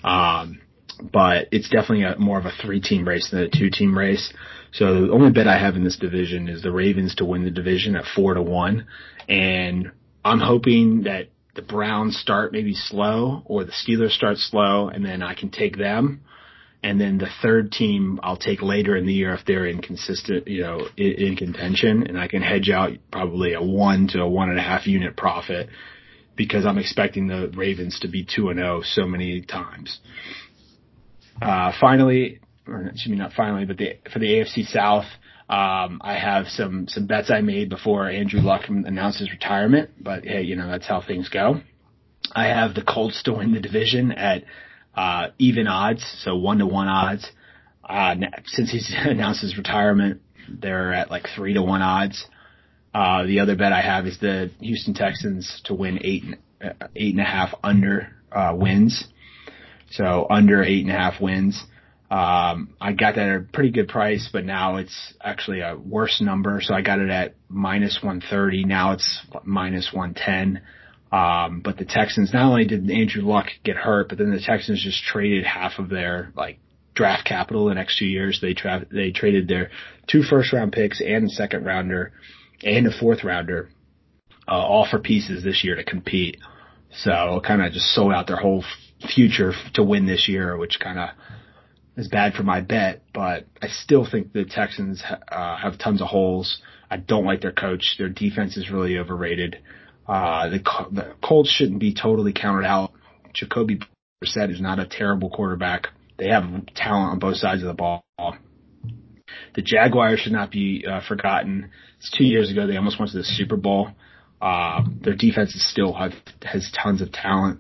Um, 0.04 0.62
but 1.02 1.48
it's 1.52 1.70
definitely 1.70 2.04
a, 2.04 2.18
more 2.18 2.38
of 2.38 2.46
a 2.46 2.52
three-team 2.52 3.08
race 3.08 3.30
than 3.32 3.42
a 3.42 3.50
two-team 3.50 3.98
race. 3.98 4.34
So 4.72 5.08
the 5.08 5.12
only 5.12 5.32
bet 5.32 5.48
I 5.48 5.58
have 5.58 5.76
in 5.76 5.84
this 5.84 5.98
division 5.98 6.48
is 6.48 6.62
the 6.62 6.72
Ravens 6.72 7.16
to 7.16 7.26
win 7.26 7.44
the 7.44 7.52
division 7.52 7.96
at 7.96 8.06
four 8.06 8.34
to 8.34 8.42
one, 8.42 8.86
and 9.28 9.92
I'm 10.24 10.40
hoping 10.40 11.04
that 11.04 11.30
the 11.56 11.62
Browns 11.62 12.18
start 12.18 12.52
maybe 12.52 12.74
slow 12.76 13.42
or 13.46 13.64
the 13.64 13.72
Steelers 13.72 14.12
start 14.12 14.38
slow, 14.38 14.90
and 14.90 15.04
then 15.04 15.24
I 15.24 15.34
can 15.34 15.50
take 15.50 15.78
them 15.78 16.22
and 16.82 17.00
then 17.00 17.18
the 17.18 17.30
third 17.42 17.72
team 17.72 18.20
I'll 18.24 18.38
take 18.38 18.62
later 18.62 18.96
in 18.96 19.06
the 19.06 19.14
year 19.14 19.34
if 19.34 19.46
they're 19.46 19.68
inconsistent, 19.68 20.48
you 20.48 20.62
know, 20.62 20.88
in, 20.96 21.12
in 21.14 21.36
contention, 21.36 22.08
and 22.08 22.18
I 22.18 22.28
can 22.28 22.42
hedge 22.42 22.70
out 22.70 22.92
probably 23.12 23.54
a 23.54 23.62
one 23.62 24.08
to 24.10 24.22
a 24.22 24.30
one 24.30 24.50
and 24.50 24.58
a 24.58 24.62
half 24.62 24.88
unit 24.88 25.18
profit 25.18 25.70
because 26.36 26.66
I'm 26.66 26.78
expecting 26.78 27.28
the 27.28 27.52
Ravens 27.54 28.00
to 28.00 28.08
be 28.08 28.26
two 28.26 28.50
and 28.50 28.60
zero 28.60 28.78
oh 28.78 28.82
so 28.82 29.06
many 29.06 29.42
times. 29.42 30.00
Uh, 31.42 31.74
finally, 31.80 32.40
or 32.66 32.84
excuse 32.84 33.12
me, 33.12 33.18
not 33.18 33.34
finally, 33.34 33.66
but 33.66 33.78
the, 33.78 33.98
for 34.12 34.20
the 34.20 34.28
AFC 34.28 34.66
South, 34.66 35.06
um, 35.50 36.00
I 36.02 36.18
have 36.18 36.48
some 36.48 36.88
some 36.88 37.08
bets 37.08 37.30
I 37.30 37.42
made 37.42 37.70
before 37.70 38.08
Andrew 38.08 38.40
Luck 38.40 38.70
announced 38.70 39.20
his 39.20 39.32
retirement, 39.32 39.90
but 40.00 40.24
hey, 40.24 40.44
you 40.44 40.56
know 40.56 40.68
that's 40.68 40.88
how 40.88 41.02
things 41.02 41.28
go. 41.28 41.62
I 42.32 42.48
have 42.48 42.76
the 42.76 42.84
Colts 42.84 43.24
to 43.24 43.34
win 43.34 43.54
the 43.54 43.60
division 43.60 44.12
at 44.12 44.44
uh, 45.00 45.32
even 45.38 45.66
odds, 45.66 46.04
so 46.26 46.36
one 46.36 46.58
to 46.58 46.66
one 46.66 46.90
odds. 46.90 47.26
Uh, 47.88 48.16
since 48.48 48.70
he's 48.70 48.94
announced 48.98 49.42
his 49.42 49.58
retirement, 49.58 50.22
they're 50.50 50.92
at 50.92 51.10
like 51.10 51.26
three 51.36 51.54
to 51.54 51.62
one 51.62 51.82
odds. 51.82 52.26
Uh, 52.94 53.26
the 53.26 53.40
other 53.40 53.56
bet 53.56 53.72
I 53.72 53.82
have 53.82 54.06
is 54.08 54.20
the 54.20 54.52
Houston 54.60 54.94
Texans 54.94 55.62
to 55.66 55.74
win 55.74 56.00
eight 56.04 56.24
uh, 56.62 56.88
eight 56.98 57.14
and 57.14 57.22
a 57.22 57.26
half 57.26 57.54
under 57.64 58.12
uh, 58.30 58.54
wins. 58.58 59.06
So 59.92 60.28
under 60.30 60.64
eight 60.64 60.86
and 60.86 60.94
a 60.94 60.98
half 60.98 61.22
wins. 61.22 61.64
Um, 62.12 62.76
I 62.82 62.92
got 62.92 63.16
that 63.16 63.30
at 63.30 63.36
a 63.38 63.46
pretty 63.54 63.72
good 63.72 63.88
price, 63.88 64.30
but 64.34 64.44
now 64.44 64.78
it's 64.78 65.14
actually 65.24 65.62
a 65.62 65.78
worse 65.78 66.20
number. 66.20 66.60
So 66.62 66.74
I 66.74 66.82
got 66.82 67.00
it 67.00 67.10
at 67.10 67.36
minus 67.48 68.00
130. 68.02 68.66
Now 68.66 68.94
it's 68.94 69.22
minus 69.46 69.92
110. 69.94 70.62
Um, 71.12 71.62
but 71.62 71.78
the 71.78 71.86
Texans, 71.86 72.34
not 72.34 72.50
only 72.50 72.66
did 72.66 72.90
Andrew 72.90 73.24
Luck 73.24 73.48
get 73.64 73.76
hurt, 73.76 74.10
but 74.10 74.18
then 74.18 74.32
the 74.32 74.40
Texans 74.40 74.84
just 74.84 75.04
traded 75.04 75.44
half 75.44 75.80
of 75.80 75.90
their 75.90 76.32
like 76.36 76.60
draft 76.94 77.26
capital 77.26 77.66
the 77.66 77.74
next 77.74 77.98
two 77.98 78.06
years. 78.06 78.40
They 78.42 78.54
tra- 78.54 78.86
they 78.92 79.12
traded 79.12 79.48
their 79.48 79.72
two 80.08 80.22
first 80.22 80.54
round 80.54 80.72
picks 80.72 81.02
and 81.02 81.26
a 81.26 81.30
second 81.30 81.66
rounder 81.66 82.12
and 82.64 82.86
a 82.86 82.92
fourth 82.92 83.24
rounder, 83.24 83.70
uh, 84.48 84.52
all 84.52 84.88
for 84.90 85.00
pieces 85.00 85.44
this 85.44 85.64
year 85.64 85.76
to 85.76 85.84
compete. 85.84 86.38
So 86.92 87.42
kind 87.46 87.62
of 87.62 87.72
just 87.72 87.94
sold 87.94 88.14
out 88.14 88.28
their 88.28 88.38
whole 88.38 88.64
f- 88.64 89.10
future 89.16 89.54
f- 89.54 89.74
to 89.74 89.84
win 89.84 90.06
this 90.06 90.28
year, 90.28 90.58
which 90.58 90.80
kind 90.80 91.00
of 91.00 91.10
is 91.98 92.08
bad 92.08 92.34
for 92.34 92.44
my 92.44 92.62
bet, 92.62 93.04
but 93.14 93.46
I 93.62 93.68
still 93.68 94.08
think 94.10 94.32
the 94.32 94.46
Texans 94.46 95.04
uh, 95.32 95.58
have 95.58 95.78
tons 95.78 96.02
of 96.02 96.08
holes. 96.08 96.62
I 96.90 96.98
don't 96.98 97.26
like 97.26 97.42
their 97.42 97.52
coach. 97.52 97.96
Their 97.98 98.10
defense 98.10 98.58
is 98.58 98.72
really 98.72 98.98
overrated. 98.98 99.60
Uh, 100.10 100.50
the, 100.50 100.60
the 100.92 101.14
Colts 101.24 101.52
shouldn't 101.52 101.80
be 101.80 101.94
totally 101.94 102.34
counted 102.34 102.66
out. 102.66 102.92
Jacoby 103.34 103.80
Brissett 104.24 104.52
is 104.52 104.60
not 104.60 104.80
a 104.80 104.88
terrible 104.88 105.30
quarterback. 105.30 105.88
They 106.18 106.30
have 106.30 106.44
talent 106.76 107.12
on 107.12 107.20
both 107.20 107.38
sides 107.38 107.62
of 107.62 107.68
the 107.68 107.74
ball. 107.74 108.04
The 109.56 109.62
Jaguars 109.62 110.20
should 110.20 110.32
not 110.32 110.52
be 110.52 110.86
uh, 110.90 111.02
forgotten. 111.08 111.70
It's 112.00 112.12
two 112.18 112.24
years 112.24 112.52
ago 112.52 112.66
they 112.66 112.78
almost 112.78 113.00
went 113.00 113.12
to 113.12 113.18
the 113.20 113.24
Super 113.24 113.56
Bowl. 113.56 113.90
Uh, 114.42 114.84
their 115.02 115.16
defense 115.16 115.54
is 115.54 115.70
still 115.70 115.94
have, 115.94 116.14
has 116.42 116.72
tons 116.82 117.02
of 117.02 117.12
talent. 117.12 117.60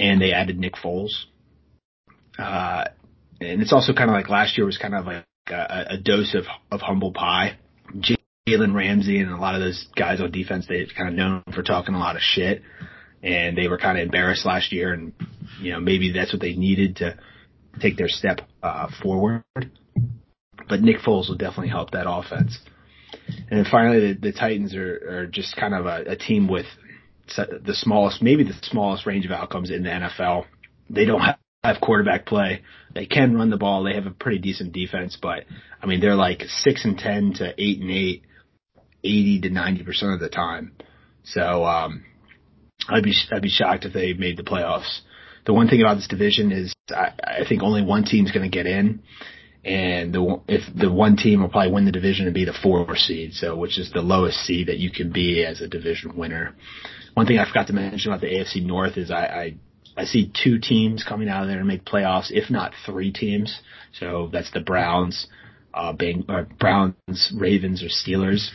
and 0.00 0.20
they 0.20 0.32
added 0.32 0.58
Nick 0.58 0.74
Foles. 0.74 1.24
Uh, 2.38 2.84
and 3.40 3.60
it's 3.60 3.72
also 3.72 3.92
kind 3.92 4.08
of 4.08 4.14
like 4.14 4.30
last 4.30 4.56
year 4.56 4.64
was 4.64 4.78
kind 4.78 4.94
of 4.94 5.04
like 5.04 5.24
a, 5.48 5.86
a 5.90 5.96
dose 5.98 6.34
of, 6.34 6.44
of 6.70 6.80
humble 6.80 7.12
pie. 7.12 7.58
Jalen 8.48 8.74
Ramsey 8.74 9.20
and 9.20 9.30
a 9.30 9.36
lot 9.36 9.54
of 9.54 9.60
those 9.60 9.86
guys 9.96 10.20
on 10.20 10.30
defense, 10.30 10.66
they 10.68 10.86
kind 10.96 11.08
of 11.08 11.14
known 11.14 11.42
for 11.54 11.62
talking 11.62 11.94
a 11.94 11.98
lot 11.98 12.16
of 12.16 12.22
shit 12.22 12.62
and 13.22 13.56
they 13.56 13.68
were 13.68 13.78
kind 13.78 13.98
of 13.98 14.04
embarrassed 14.04 14.46
last 14.46 14.72
year 14.72 14.92
and, 14.92 15.12
you 15.60 15.72
know, 15.72 15.80
maybe 15.80 16.12
that's 16.12 16.32
what 16.32 16.40
they 16.40 16.54
needed 16.54 16.96
to 16.96 17.18
take 17.80 17.96
their 17.96 18.08
step, 18.08 18.40
uh, 18.62 18.88
forward. 19.02 19.44
But 20.68 20.80
Nick 20.80 20.98
Foles 20.98 21.28
will 21.28 21.36
definitely 21.36 21.68
help 21.68 21.90
that 21.90 22.10
offense. 22.10 22.58
And 23.28 23.58
then 23.58 23.66
finally, 23.70 24.14
the, 24.14 24.20
the 24.20 24.32
Titans 24.32 24.74
are, 24.74 25.20
are 25.22 25.26
just 25.26 25.56
kind 25.56 25.74
of 25.74 25.86
a, 25.86 26.12
a 26.12 26.16
team 26.16 26.48
with 26.48 26.66
the 27.36 27.74
smallest, 27.74 28.22
maybe 28.22 28.44
the 28.44 28.54
smallest 28.62 29.06
range 29.06 29.26
of 29.26 29.32
outcomes 29.32 29.70
in 29.70 29.82
the 29.82 29.90
NFL. 29.90 30.46
They 30.88 31.04
don't 31.04 31.20
have, 31.20 31.38
have 31.62 31.80
quarterback 31.80 32.26
play. 32.26 32.62
They 32.94 33.06
can 33.06 33.36
run 33.36 33.50
the 33.50 33.56
ball. 33.56 33.84
They 33.84 33.94
have 33.94 34.06
a 34.06 34.10
pretty 34.10 34.38
decent 34.38 34.72
defense, 34.72 35.18
but 35.20 35.44
I 35.82 35.86
mean, 35.86 36.00
they're 36.00 36.16
like 36.16 36.42
six 36.48 36.84
and 36.84 36.98
10 36.98 37.34
to 37.34 37.54
eight 37.58 37.80
and 37.80 37.90
eight, 37.90 38.24
80 39.04 39.40
to 39.42 39.50
90% 39.50 40.14
of 40.14 40.20
the 40.20 40.28
time. 40.28 40.72
So, 41.24 41.64
um, 41.64 42.04
I'd 42.88 43.04
be, 43.04 43.14
I'd 43.30 43.42
be 43.42 43.50
shocked 43.50 43.84
if 43.84 43.92
they 43.92 44.14
made 44.14 44.36
the 44.36 44.42
playoffs. 44.42 45.00
The 45.46 45.52
one 45.52 45.68
thing 45.68 45.80
about 45.80 45.94
this 45.94 46.08
division 46.08 46.52
is 46.52 46.74
I, 46.90 47.12
I 47.22 47.44
think 47.48 47.62
only 47.62 47.82
one 47.82 48.04
team's 48.04 48.32
going 48.32 48.50
to 48.50 48.54
get 48.54 48.66
in 48.66 49.02
and 49.64 50.14
the 50.14 50.40
if 50.48 50.62
the 50.74 50.90
one 50.90 51.16
team 51.16 51.42
will 51.42 51.48
probably 51.48 51.72
win 51.72 51.84
the 51.84 51.92
division 51.92 52.26
and 52.26 52.34
be 52.34 52.44
the 52.44 52.56
four 52.62 52.96
seed, 52.96 53.34
so 53.34 53.56
which 53.56 53.78
is 53.78 53.90
the 53.92 54.00
lowest 54.00 54.38
seed 54.38 54.68
that 54.68 54.78
you 54.78 54.90
can 54.90 55.12
be 55.12 55.44
as 55.44 55.60
a 55.60 55.68
division 55.68 56.16
winner. 56.16 56.54
One 57.14 57.26
thing 57.26 57.38
I 57.38 57.46
forgot 57.46 57.66
to 57.66 57.72
mention 57.72 58.10
about 58.10 58.22
the 58.22 58.28
AFC 58.28 58.64
North 58.64 58.96
is 58.96 59.10
I, 59.10 59.26
I 59.26 59.54
I 59.96 60.04
see 60.04 60.32
two 60.32 60.58
teams 60.58 61.04
coming 61.06 61.28
out 61.28 61.42
of 61.42 61.48
there 61.48 61.58
to 61.58 61.64
make 61.64 61.84
playoffs, 61.84 62.30
if 62.30 62.48
not 62.48 62.72
three 62.86 63.12
teams. 63.12 63.60
So 63.98 64.30
that's 64.32 64.50
the 64.52 64.60
Browns, 64.60 65.26
uh, 65.74 65.92
Bang, 65.92 66.24
or 66.28 66.46
Browns, 66.58 67.32
Ravens, 67.36 67.82
or 67.82 67.88
Steelers. 67.88 68.48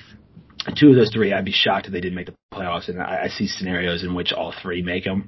Two 0.73 0.89
of 0.89 0.95
those 0.95 1.12
three, 1.12 1.32
I'd 1.32 1.45
be 1.45 1.51
shocked 1.51 1.88
if 1.88 1.93
they 1.93 2.01
didn't 2.01 2.15
make 2.15 2.28
the 2.28 2.36
playoffs, 2.54 2.89
and 2.89 3.01
I, 3.01 3.25
I 3.25 3.28
see 3.28 3.47
scenarios 3.47 4.04
in 4.04 4.15
which 4.15 4.34
all 4.34 4.54
three 4.62 4.82
make 4.82 5.04
them. 5.04 5.28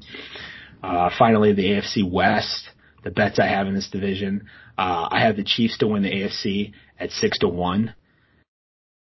Uh, 0.82 1.10
finally, 1.18 1.54
the 1.54 1.66
AFC 1.66 2.10
West, 2.10 2.70
the 3.04 3.12
bets 3.12 3.40
I 3.40 3.48
have 3.48 3.68
in 3.68 3.76
this 3.76 3.90
division, 3.90 4.48
uh, 4.78 5.08
I 5.12 5.22
have 5.22 5.36
the 5.36 5.44
Chiefs 5.44 5.78
to 5.80 5.88
win 5.88 6.04
the 6.04 6.12
AFC 6.12 6.74
at 7.00 7.12
six 7.12 7.38
to 7.40 7.48
one. 7.48 7.94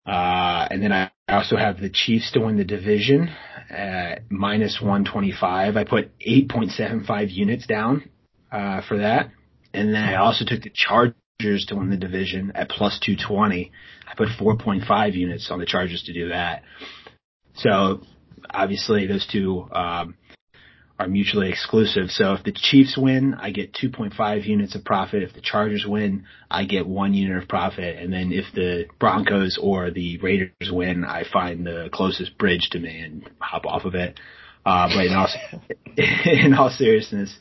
Uh, 0.07 0.67
and 0.71 0.83
then 0.83 0.93
I 0.93 1.11
also 1.29 1.57
have 1.57 1.81
the 1.81 1.91
Chiefs 1.91 2.33
to 2.33 2.41
win 2.41 2.57
the 2.57 2.65
division 2.65 3.31
at 3.69 4.31
minus 4.31 4.81
125. 4.81 5.77
I 5.77 5.85
put 5.85 6.17
8.75 6.19 7.31
units 7.31 7.67
down, 7.67 8.09
uh, 8.51 8.83
for 8.89 8.99
that. 8.99 9.31
And 9.73 9.95
then 9.95 10.03
I 10.03 10.17
also 10.17 10.45
took 10.45 10.63
the 10.63 10.71
Chargers 10.75 11.15
to 11.41 11.77
win 11.77 11.91
the 11.91 11.97
division 11.97 12.53
at 12.55 12.69
plus 12.69 12.99
220. 13.05 13.73
I 14.07 14.15
put 14.15 14.29
4.5 14.29 15.15
units 15.15 15.51
on 15.51 15.59
the 15.59 15.67
Chargers 15.67 16.03
to 16.05 16.13
do 16.13 16.29
that. 16.29 16.63
So 17.55 18.03
obviously 18.49 19.07
those 19.07 19.27
two, 19.27 19.69
um, 19.73 20.15
are 21.01 21.09
mutually 21.09 21.49
exclusive. 21.49 22.11
So 22.11 22.35
if 22.35 22.45
the 22.45 22.53
Chiefs 22.53 22.95
win, 22.97 23.33
I 23.33 23.53
get 23.53 23.73
2.5 23.73 24.45
units 24.45 24.75
of 24.75 24.85
profit. 24.85 25.23
If 25.23 25.33
the 25.33 25.41
Chargers 25.41 25.87
win, 25.89 26.27
I 26.51 26.67
get 26.67 26.87
one 26.87 27.15
unit 27.15 27.43
of 27.43 27.49
profit. 27.49 27.97
And 27.97 28.13
then 28.13 28.33
if 28.33 28.45
the 28.55 28.85
Broncos 28.99 29.59
or 29.61 29.91
the 29.91 30.19
Raiders 30.19 30.71
win, 30.71 31.05
I 31.05 31.25
find 31.33 31.67
the 31.67 31.89
closest 31.91 32.37
bridge 32.37 32.69
to 32.73 32.79
me 32.79 33.01
and 33.01 33.31
hop 33.39 33.65
off 33.65 33.87
of 33.87 33.95
it. 33.95 34.21
Uh, 34.67 34.89
but 34.95 35.07
in 35.07 35.15
all, 35.15 35.29
in 36.27 36.53
all 36.53 36.69
seriousness, 36.69 37.35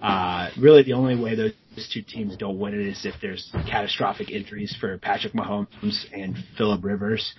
uh, 0.00 0.48
really 0.58 0.82
the 0.82 0.94
only 0.94 1.22
way 1.22 1.36
those 1.36 1.52
two 1.92 2.02
teams 2.02 2.36
don't 2.36 2.58
win 2.58 2.74
it 2.74 2.86
is 2.86 3.04
if 3.04 3.14
there's 3.20 3.50
catastrophic 3.68 4.30
injuries 4.30 4.76
for 4.80 4.98
Patrick 4.98 5.32
Mahomes 5.32 6.04
and 6.12 6.36
Philip 6.56 6.84
Rivers. 6.84 7.34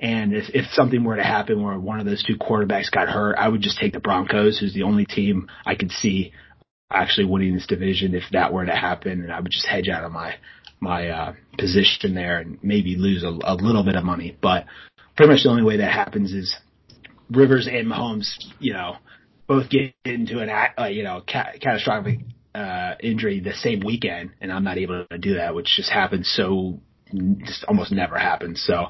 And 0.00 0.34
if, 0.34 0.46
if 0.52 0.66
something 0.72 1.04
were 1.04 1.16
to 1.16 1.22
happen 1.22 1.62
where 1.62 1.78
one 1.78 2.00
of 2.00 2.06
those 2.06 2.24
two 2.24 2.36
quarterbacks 2.36 2.90
got 2.90 3.08
hurt, 3.08 3.36
I 3.38 3.48
would 3.48 3.60
just 3.60 3.78
take 3.78 3.92
the 3.92 4.00
Broncos, 4.00 4.58
who's 4.58 4.74
the 4.74 4.82
only 4.82 5.06
team 5.06 5.48
I 5.64 5.76
could 5.76 5.92
see 5.92 6.32
actually 6.90 7.26
winning 7.26 7.54
this 7.54 7.66
division 7.66 8.14
if 8.14 8.24
that 8.32 8.52
were 8.52 8.66
to 8.66 8.74
happen. 8.74 9.22
And 9.22 9.32
I 9.32 9.40
would 9.40 9.52
just 9.52 9.66
hedge 9.66 9.88
out 9.88 10.04
of 10.04 10.12
my, 10.12 10.34
my, 10.80 11.08
uh, 11.08 11.34
position 11.56 12.14
there 12.14 12.38
and 12.38 12.58
maybe 12.62 12.96
lose 12.96 13.22
a, 13.22 13.28
a 13.28 13.54
little 13.54 13.84
bit 13.84 13.94
of 13.94 14.04
money. 14.04 14.36
But 14.42 14.66
pretty 15.16 15.32
much 15.32 15.44
the 15.44 15.50
only 15.50 15.62
way 15.62 15.76
that 15.78 15.92
happens 15.92 16.32
is 16.32 16.56
Rivers 17.30 17.68
and 17.68 17.86
Mahomes, 17.86 18.34
you 18.58 18.72
know, 18.72 18.96
both 19.46 19.70
get 19.70 19.94
into 20.04 20.40
an, 20.40 20.50
uh, 20.50 20.86
you 20.86 21.04
know, 21.04 21.22
ca- 21.26 21.52
catastrophic, 21.60 22.20
uh, 22.54 22.94
injury 23.00 23.40
the 23.40 23.54
same 23.54 23.80
weekend. 23.80 24.30
And 24.40 24.52
I'm 24.52 24.64
not 24.64 24.78
able 24.78 25.06
to 25.10 25.18
do 25.18 25.34
that, 25.34 25.54
which 25.54 25.74
just 25.76 25.90
happens 25.90 26.32
so, 26.34 26.80
just 27.44 27.64
almost 27.64 27.92
never 27.92 28.18
happens. 28.18 28.62
So, 28.66 28.86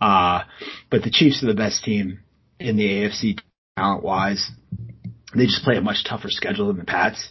uh, 0.00 0.42
but 0.90 1.02
the 1.02 1.10
Chiefs 1.10 1.42
are 1.42 1.46
the 1.46 1.54
best 1.54 1.84
team 1.84 2.20
in 2.58 2.76
the 2.76 2.84
AFC 2.84 3.40
talent 3.76 4.02
wise. 4.02 4.50
They 5.34 5.44
just 5.44 5.64
play 5.64 5.76
a 5.76 5.80
much 5.80 6.04
tougher 6.08 6.30
schedule 6.30 6.68
than 6.68 6.78
the 6.78 6.84
Pats. 6.84 7.30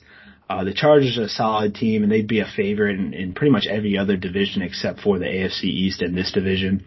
Uh, 0.50 0.64
the 0.64 0.74
Chargers 0.74 1.18
are 1.18 1.24
a 1.24 1.30
solid 1.30 1.76
team 1.76 2.04
and 2.04 2.12
they'd 2.12 2.28
be 2.28 2.40
a 2.40 2.48
favorite 2.56 2.98
in, 2.98 3.14
in 3.14 3.34
pretty 3.34 3.52
much 3.52 3.68
every 3.70 3.98
other 3.98 4.16
division 4.16 4.62
except 4.62 5.02
for 5.02 5.20
the 5.20 5.26
AFC 5.26 5.64
East 5.64 6.02
and 6.02 6.18
this 6.18 6.32
division. 6.32 6.86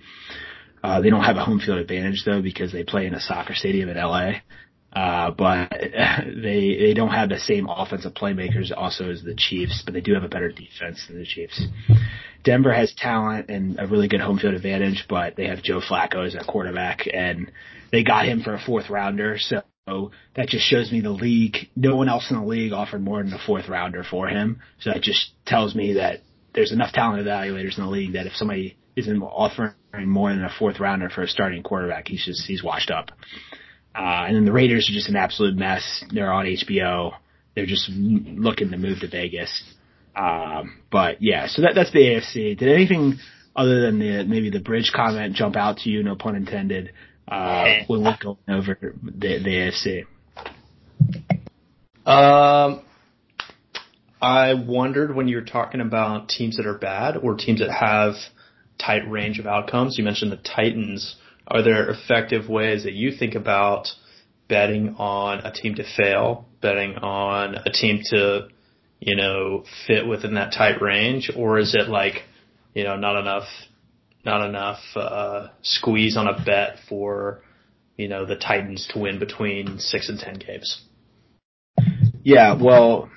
Uh, 0.82 1.02
they 1.02 1.10
don't 1.10 1.24
have 1.24 1.36
a 1.36 1.44
home 1.44 1.60
field 1.60 1.78
advantage 1.78 2.22
though 2.24 2.40
because 2.40 2.72
they 2.72 2.84
play 2.84 3.06
in 3.06 3.14
a 3.14 3.20
soccer 3.20 3.54
stadium 3.54 3.90
in 3.90 3.98
LA. 3.98 4.32
Uh, 4.92 5.30
but 5.30 5.70
they 6.42 6.76
they 6.78 6.94
don't 6.94 7.10
have 7.10 7.28
the 7.28 7.38
same 7.38 7.68
offensive 7.68 8.12
playmakers 8.14 8.72
also 8.76 9.10
as 9.10 9.22
the 9.22 9.34
Chiefs, 9.34 9.82
but 9.84 9.94
they 9.94 10.00
do 10.00 10.14
have 10.14 10.24
a 10.24 10.28
better 10.28 10.50
defense 10.50 11.04
than 11.06 11.18
the 11.18 11.26
Chiefs. 11.26 11.62
Denver 12.42 12.72
has 12.72 12.92
talent 12.94 13.50
and 13.50 13.78
a 13.78 13.86
really 13.86 14.08
good 14.08 14.20
home 14.20 14.38
field 14.38 14.54
advantage, 14.54 15.04
but 15.08 15.36
they 15.36 15.46
have 15.46 15.62
Joe 15.62 15.80
Flacco 15.80 16.26
as 16.26 16.34
a 16.34 16.44
quarterback, 16.44 17.06
and 17.12 17.52
they 17.92 18.02
got 18.02 18.26
him 18.26 18.42
for 18.42 18.54
a 18.54 18.58
fourth 18.58 18.90
rounder. 18.90 19.38
So 19.38 19.62
that 20.34 20.48
just 20.48 20.64
shows 20.64 20.90
me 20.90 21.00
the 21.00 21.10
league. 21.10 21.68
No 21.76 21.96
one 21.96 22.08
else 22.08 22.30
in 22.30 22.36
the 22.38 22.46
league 22.46 22.72
offered 22.72 23.02
more 23.02 23.22
than 23.22 23.32
a 23.32 23.38
fourth 23.44 23.68
rounder 23.68 24.04
for 24.08 24.28
him. 24.28 24.60
So 24.80 24.90
that 24.90 25.02
just 25.02 25.32
tells 25.46 25.74
me 25.74 25.94
that 25.94 26.20
there's 26.54 26.72
enough 26.72 26.92
talent 26.92 27.24
evaluators 27.24 27.76
in 27.78 27.84
the 27.84 27.90
league 27.90 28.14
that 28.14 28.26
if 28.26 28.34
somebody 28.34 28.76
isn't 28.96 29.22
offering 29.22 29.74
more 30.06 30.30
than 30.30 30.44
a 30.44 30.50
fourth 30.58 30.80
rounder 30.80 31.08
for 31.10 31.22
a 31.22 31.28
starting 31.28 31.62
quarterback, 31.62 32.08
he's 32.08 32.24
just 32.24 32.46
he's 32.46 32.62
washed 32.62 32.90
up. 32.90 33.10
Uh, 33.94 34.24
and 34.26 34.36
then 34.36 34.44
the 34.44 34.52
Raiders 34.52 34.88
are 34.88 34.94
just 34.94 35.08
an 35.08 35.16
absolute 35.16 35.56
mess. 35.56 36.04
They're 36.12 36.32
on 36.32 36.46
HBO. 36.46 37.12
They're 37.54 37.66
just 37.66 37.88
looking 37.90 38.70
to 38.70 38.76
move 38.76 39.00
to 39.00 39.08
Vegas. 39.08 39.62
Um, 40.14 40.80
but 40.90 41.20
yeah, 41.20 41.46
so 41.48 41.62
that, 41.62 41.72
that's 41.74 41.92
the 41.92 41.98
AFC. 41.98 42.56
Did 42.56 42.68
anything 42.68 43.18
other 43.56 43.80
than 43.80 43.98
the 43.98 44.24
maybe 44.24 44.50
the 44.50 44.60
bridge 44.60 44.92
comment 44.94 45.34
jump 45.34 45.56
out 45.56 45.78
to 45.78 45.90
you? 45.90 46.02
No 46.02 46.14
pun 46.14 46.36
intended. 46.36 46.92
Uh, 47.26 47.84
when 47.86 48.02
we're 48.02 48.16
going 48.20 48.38
over 48.48 48.76
the, 48.80 49.38
the 49.38 49.72
AFC. 49.86 50.04
Um, 52.04 52.82
I 54.20 54.54
wondered 54.54 55.14
when 55.14 55.28
you 55.28 55.36
were 55.36 55.44
talking 55.44 55.80
about 55.80 56.28
teams 56.28 56.56
that 56.56 56.66
are 56.66 56.76
bad 56.76 57.16
or 57.16 57.36
teams 57.36 57.60
that 57.60 57.70
have 57.70 58.14
tight 58.78 59.08
range 59.08 59.38
of 59.38 59.46
outcomes. 59.46 59.96
You 59.96 60.04
mentioned 60.04 60.32
the 60.32 60.38
Titans 60.38 61.16
are 61.50 61.62
there 61.62 61.90
effective 61.90 62.48
ways 62.48 62.84
that 62.84 62.92
you 62.92 63.10
think 63.10 63.34
about 63.34 63.88
betting 64.48 64.96
on 64.98 65.38
a 65.44 65.52
team 65.52 65.74
to 65.76 65.84
fail, 65.96 66.46
betting 66.60 66.96
on 66.96 67.54
a 67.54 67.70
team 67.70 68.00
to, 68.10 68.48
you 69.00 69.16
know, 69.16 69.64
fit 69.86 70.06
within 70.06 70.34
that 70.34 70.52
tight 70.52 70.80
range, 70.80 71.30
or 71.34 71.58
is 71.58 71.74
it 71.74 71.88
like, 71.88 72.22
you 72.74 72.84
know, 72.84 72.96
not 72.96 73.18
enough, 73.18 73.48
not 74.24 74.48
enough 74.48 74.78
uh, 74.94 75.48
squeeze 75.62 76.16
on 76.16 76.28
a 76.28 76.44
bet 76.44 76.76
for, 76.88 77.42
you 77.96 78.08
know, 78.08 78.26
the 78.26 78.36
Titans 78.36 78.88
to 78.92 78.98
win 78.98 79.18
between 79.18 79.78
six 79.78 80.08
and 80.08 80.18
ten 80.18 80.34
games? 80.34 80.82
Yeah, 82.22 82.60
well, 82.60 83.10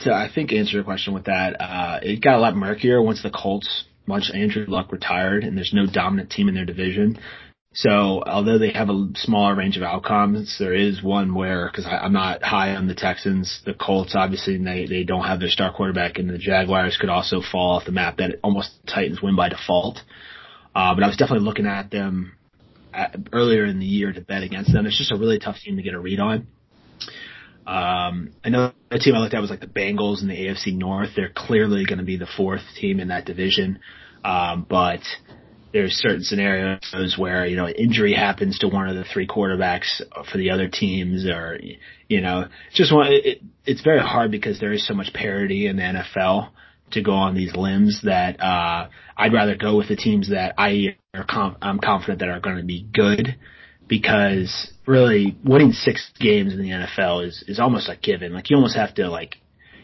to 0.00 0.12
I 0.12 0.28
think 0.34 0.52
answer 0.52 0.72
your 0.72 0.84
question 0.84 1.14
with 1.14 1.24
that, 1.24 1.60
uh, 1.60 2.00
it 2.02 2.22
got 2.22 2.36
a 2.36 2.40
lot 2.40 2.56
murkier 2.56 3.02
once 3.02 3.22
the 3.22 3.30
Colts 3.30 3.84
once 4.06 4.32
Andrew 4.34 4.64
Luck 4.66 4.90
retired 4.92 5.44
and 5.44 5.56
there's 5.56 5.72
no 5.72 5.86
dominant 5.86 6.30
team 6.30 6.48
in 6.48 6.54
their 6.54 6.64
division. 6.64 7.18
So 7.74 8.22
although 8.26 8.58
they 8.58 8.72
have 8.72 8.90
a 8.90 9.08
smaller 9.14 9.54
range 9.54 9.78
of 9.78 9.82
outcomes, 9.82 10.56
there 10.58 10.74
is 10.74 11.02
one 11.02 11.34
where 11.34 11.70
because 11.70 11.86
I'm 11.86 12.12
not 12.12 12.42
high 12.42 12.74
on 12.74 12.86
the 12.86 12.94
Texans, 12.94 13.62
the 13.64 13.72
Colts 13.72 14.14
obviously 14.14 14.58
they 14.58 14.86
they 14.86 15.04
don't 15.04 15.24
have 15.24 15.40
their 15.40 15.48
star 15.48 15.72
quarterback, 15.72 16.18
and 16.18 16.28
the 16.28 16.38
Jaguars 16.38 16.98
could 17.00 17.08
also 17.08 17.40
fall 17.40 17.76
off 17.76 17.86
the 17.86 17.92
map. 17.92 18.18
That 18.18 18.40
almost 18.42 18.72
Titans 18.86 19.22
win 19.22 19.36
by 19.36 19.48
default. 19.48 20.00
Uh, 20.74 20.94
but 20.94 21.02
I 21.02 21.06
was 21.06 21.16
definitely 21.16 21.46
looking 21.46 21.66
at 21.66 21.90
them 21.90 22.32
at, 22.92 23.16
earlier 23.32 23.64
in 23.64 23.78
the 23.78 23.86
year 23.86 24.12
to 24.12 24.20
bet 24.20 24.42
against 24.42 24.72
them. 24.72 24.86
It's 24.86 24.98
just 24.98 25.12
a 25.12 25.16
really 25.16 25.38
tough 25.38 25.56
team 25.58 25.76
to 25.76 25.82
get 25.82 25.94
a 25.94 26.00
read 26.00 26.20
on. 26.20 26.46
Um, 27.66 28.32
I 28.44 28.48
know 28.48 28.72
the 28.90 28.98
team 28.98 29.14
I 29.14 29.18
looked 29.18 29.34
at 29.34 29.40
was 29.40 29.50
like 29.50 29.60
the 29.60 29.66
Bengals 29.66 30.20
in 30.20 30.28
the 30.28 30.34
AFC 30.34 30.76
North. 30.76 31.10
They're 31.14 31.32
clearly 31.34 31.84
going 31.84 31.98
to 31.98 32.04
be 32.04 32.16
the 32.16 32.26
fourth 32.26 32.62
team 32.78 33.00
in 33.00 33.08
that 33.08 33.24
division, 33.24 33.80
um, 34.24 34.66
but 34.68 35.00
there's 35.72 35.94
certain 35.94 36.22
scenarios 36.22 37.16
where 37.18 37.46
you 37.46 37.56
know 37.56 37.68
injury 37.68 38.12
happens 38.12 38.58
to 38.58 38.68
one 38.68 38.88
of 38.88 38.96
the 38.96 39.04
three 39.04 39.26
quarterbacks 39.26 40.00
for 40.30 40.38
the 40.38 40.50
other 40.50 40.68
teams, 40.68 41.26
or 41.26 41.58
you 42.08 42.20
know, 42.20 42.46
just 42.72 42.92
one. 42.92 43.08
It, 43.10 43.42
it's 43.64 43.82
very 43.82 44.00
hard 44.00 44.30
because 44.30 44.60
there 44.60 44.72
is 44.72 44.86
so 44.86 44.94
much 44.94 45.12
parity 45.12 45.66
in 45.66 45.76
the 45.76 45.82
NFL 45.82 46.50
to 46.92 47.02
go 47.02 47.12
on 47.12 47.34
these 47.34 47.54
limbs 47.56 48.00
that 48.04 48.40
uh, 48.40 48.88
I'd 49.16 49.32
rather 49.32 49.56
go 49.56 49.76
with 49.76 49.88
the 49.88 49.96
teams 49.96 50.30
that 50.30 50.54
I 50.58 50.96
are 51.14 51.24
com- 51.24 51.56
I'm 51.62 51.78
confident 51.78 52.20
that 52.20 52.28
are 52.28 52.40
going 52.40 52.58
to 52.58 52.64
be 52.64 52.86
good 52.92 53.36
because 53.88 54.72
really 54.86 55.36
winning 55.44 55.72
six 55.72 56.10
games 56.18 56.52
in 56.52 56.62
the 56.62 56.70
NFL 56.70 57.26
is 57.26 57.44
is 57.48 57.58
almost 57.58 57.88
a 57.88 57.96
given. 57.96 58.32
Like 58.32 58.50
you 58.50 58.56
almost 58.56 58.76
have 58.76 58.94
to 58.94 59.08
like 59.08 59.36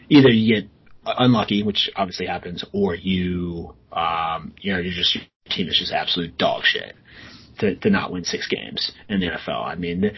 either 0.09 0.29
you 0.29 0.61
get 0.61 0.69
unlucky, 1.05 1.63
which 1.63 1.89
obviously 1.95 2.27
happens, 2.27 2.63
or 2.73 2.95
you 2.95 3.75
um 3.91 4.53
you 4.61 4.73
know 4.73 4.79
you 4.79 4.91
just 4.91 5.17
team 5.49 5.67
is 5.67 5.77
just 5.79 5.91
absolute 5.91 6.37
dog 6.37 6.63
shit 6.63 6.95
to, 7.59 7.75
to 7.75 7.89
not 7.89 8.11
win 8.11 8.23
six 8.23 8.47
games 8.47 8.91
in 9.07 9.19
the 9.19 9.27
NFL. 9.27 9.65
I 9.65 9.75
mean, 9.75 10.01
the, 10.01 10.11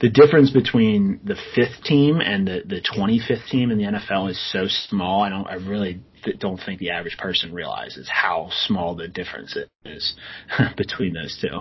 the 0.00 0.08
difference 0.08 0.50
between 0.50 1.20
the 1.24 1.36
fifth 1.54 1.82
team 1.84 2.20
and 2.20 2.46
the, 2.46 2.62
the 2.66 2.80
25th 2.80 3.48
team 3.48 3.70
in 3.70 3.78
the 3.78 3.84
NFL 3.84 4.30
is 4.30 4.52
so 4.52 4.66
small. 4.68 5.22
I 5.22 5.28
don't, 5.28 5.46
I 5.46 5.54
really 5.54 6.00
don't 6.38 6.58
think 6.58 6.78
the 6.78 6.90
average 6.90 7.18
person 7.18 7.52
realizes 7.52 8.08
how 8.08 8.48
small 8.50 8.94
the 8.94 9.08
difference 9.08 9.56
is 9.84 10.14
between 10.76 11.14
those 11.14 11.38
two. 11.40 11.60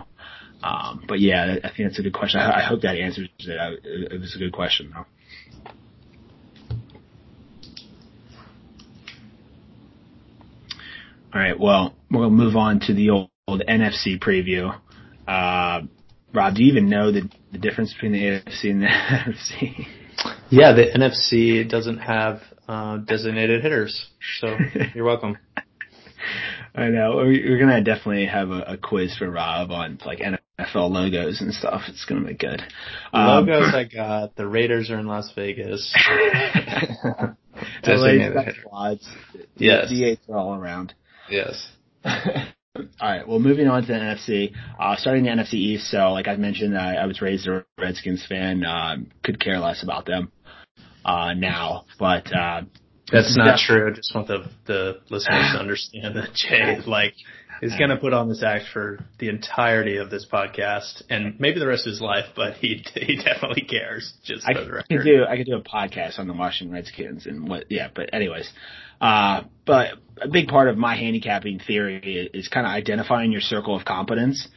Um, 0.63 1.03
but 1.07 1.19
yeah, 1.19 1.55
I 1.63 1.69
think 1.69 1.89
that's 1.89 1.99
a 1.99 2.03
good 2.03 2.13
question. 2.13 2.39
I, 2.39 2.59
I 2.59 2.63
hope 2.63 2.81
that 2.81 2.95
answers 2.95 3.29
it. 3.39 3.57
I, 3.57 3.71
it 3.83 4.19
was 4.19 4.35
a 4.35 4.39
good 4.39 4.53
question 4.53 4.93
though. 4.93 5.05
All 11.33 11.39
right. 11.39 11.57
Well, 11.57 11.95
we'll 12.09 12.29
move 12.29 12.55
on 12.55 12.79
to 12.81 12.93
the 12.93 13.11
old, 13.11 13.29
old 13.47 13.63
NFC 13.67 14.19
preview. 14.19 14.77
Uh, 15.27 15.87
Rob, 16.33 16.55
do 16.55 16.63
you 16.63 16.71
even 16.71 16.89
know 16.89 17.11
the, 17.11 17.29
the 17.51 17.57
difference 17.57 17.93
between 17.93 18.11
the 18.13 18.19
AFC 18.19 18.71
and 18.71 18.81
the 18.81 18.87
NFC? 18.87 19.87
Yeah, 20.49 20.73
the 20.73 20.85
NFC 20.93 21.69
doesn't 21.69 21.99
have 21.99 22.41
uh, 22.67 22.97
designated 22.97 23.61
hitters, 23.61 24.09
so 24.39 24.57
you're 24.95 25.05
welcome. 25.05 25.37
I 26.75 26.87
know. 26.87 27.17
We're 27.17 27.59
gonna 27.59 27.83
definitely 27.83 28.27
have 28.27 28.49
a, 28.49 28.61
a, 28.61 28.77
quiz 28.77 29.17
for 29.17 29.29
Rob 29.29 29.71
on 29.71 29.99
like 30.05 30.19
NFL 30.19 30.89
logos 30.89 31.41
and 31.41 31.53
stuff. 31.53 31.81
It's 31.87 32.05
gonna 32.05 32.25
be 32.25 32.33
good. 32.33 32.61
Um, 33.11 33.45
logos 33.45 33.73
I 33.73 33.83
got. 33.93 34.35
The 34.35 34.47
Raiders 34.47 34.89
are 34.89 34.99
in 34.99 35.07
Las 35.07 35.31
Vegas. 35.35 35.93
designated 37.83 38.37
hitters. 38.37 39.09
Yes. 39.55 39.91
DH 39.91 40.31
are 40.31 40.37
all 40.37 40.55
around. 40.55 40.93
Yes. 41.31 41.71
All 42.05 42.85
right. 43.01 43.27
Well, 43.27 43.39
moving 43.39 43.67
on 43.67 43.81
to 43.81 43.87
the 43.87 43.93
NFC. 43.93 44.53
Uh, 44.79 44.95
starting 44.95 45.23
the 45.23 45.29
NFC 45.29 45.53
East. 45.55 45.89
So, 45.89 46.11
like 46.11 46.27
I 46.27 46.35
mentioned, 46.35 46.77
I, 46.77 46.95
I 46.95 47.05
was 47.05 47.21
raised 47.21 47.47
a 47.47 47.65
Redskins 47.79 48.25
fan. 48.27 48.63
Uh, 48.63 48.97
could 49.23 49.39
care 49.39 49.59
less 49.59 49.83
about 49.83 50.05
them 50.05 50.31
uh, 51.05 51.33
now, 51.33 51.85
but 51.99 52.27
uh, 52.33 52.61
that's 53.11 53.35
not 53.35 53.59
true. 53.59 53.91
I 53.91 53.95
just 53.95 54.13
want 54.15 54.27
the 54.27 54.49
the 54.65 55.01
listeners 55.09 55.51
to 55.53 55.59
understand 55.59 56.15
that 56.15 56.33
Jay 56.33 56.79
like 56.85 57.13
is 57.61 57.75
going 57.77 57.89
to 57.91 57.97
put 57.97 58.13
on 58.13 58.27
this 58.27 58.43
act 58.43 58.65
for 58.73 58.99
the 59.19 59.29
entirety 59.29 59.97
of 59.97 60.09
this 60.09 60.25
podcast 60.31 61.03
and 61.09 61.39
maybe 61.39 61.59
the 61.59 61.67
rest 61.67 61.85
of 61.85 61.91
his 61.91 62.01
life, 62.01 62.25
but 62.35 62.55
he 62.55 62.83
he 62.95 63.17
definitely 63.17 63.61
cares. 63.61 64.13
Just 64.23 64.47
I 64.47 64.53
could 64.53 65.03
do 65.03 65.25
I 65.27 65.37
could 65.37 65.45
do 65.45 65.55
a 65.55 65.61
podcast 65.61 66.19
on 66.19 66.27
the 66.27 66.33
Washington 66.33 66.73
Redskins 66.73 67.25
and 67.25 67.47
what 67.47 67.65
yeah, 67.69 67.89
but 67.93 68.13
anyways, 68.13 68.51
uh, 68.99 69.43
but 69.65 69.93
a 70.21 70.27
big 70.27 70.47
part 70.47 70.67
of 70.67 70.77
my 70.77 70.95
handicapping 70.95 71.59
theory 71.59 72.29
is, 72.33 72.45
is 72.45 72.47
kind 72.47 72.65
of 72.65 72.71
identifying 72.71 73.31
your 73.31 73.41
circle 73.41 73.75
of 73.75 73.85
competence. 73.85 74.47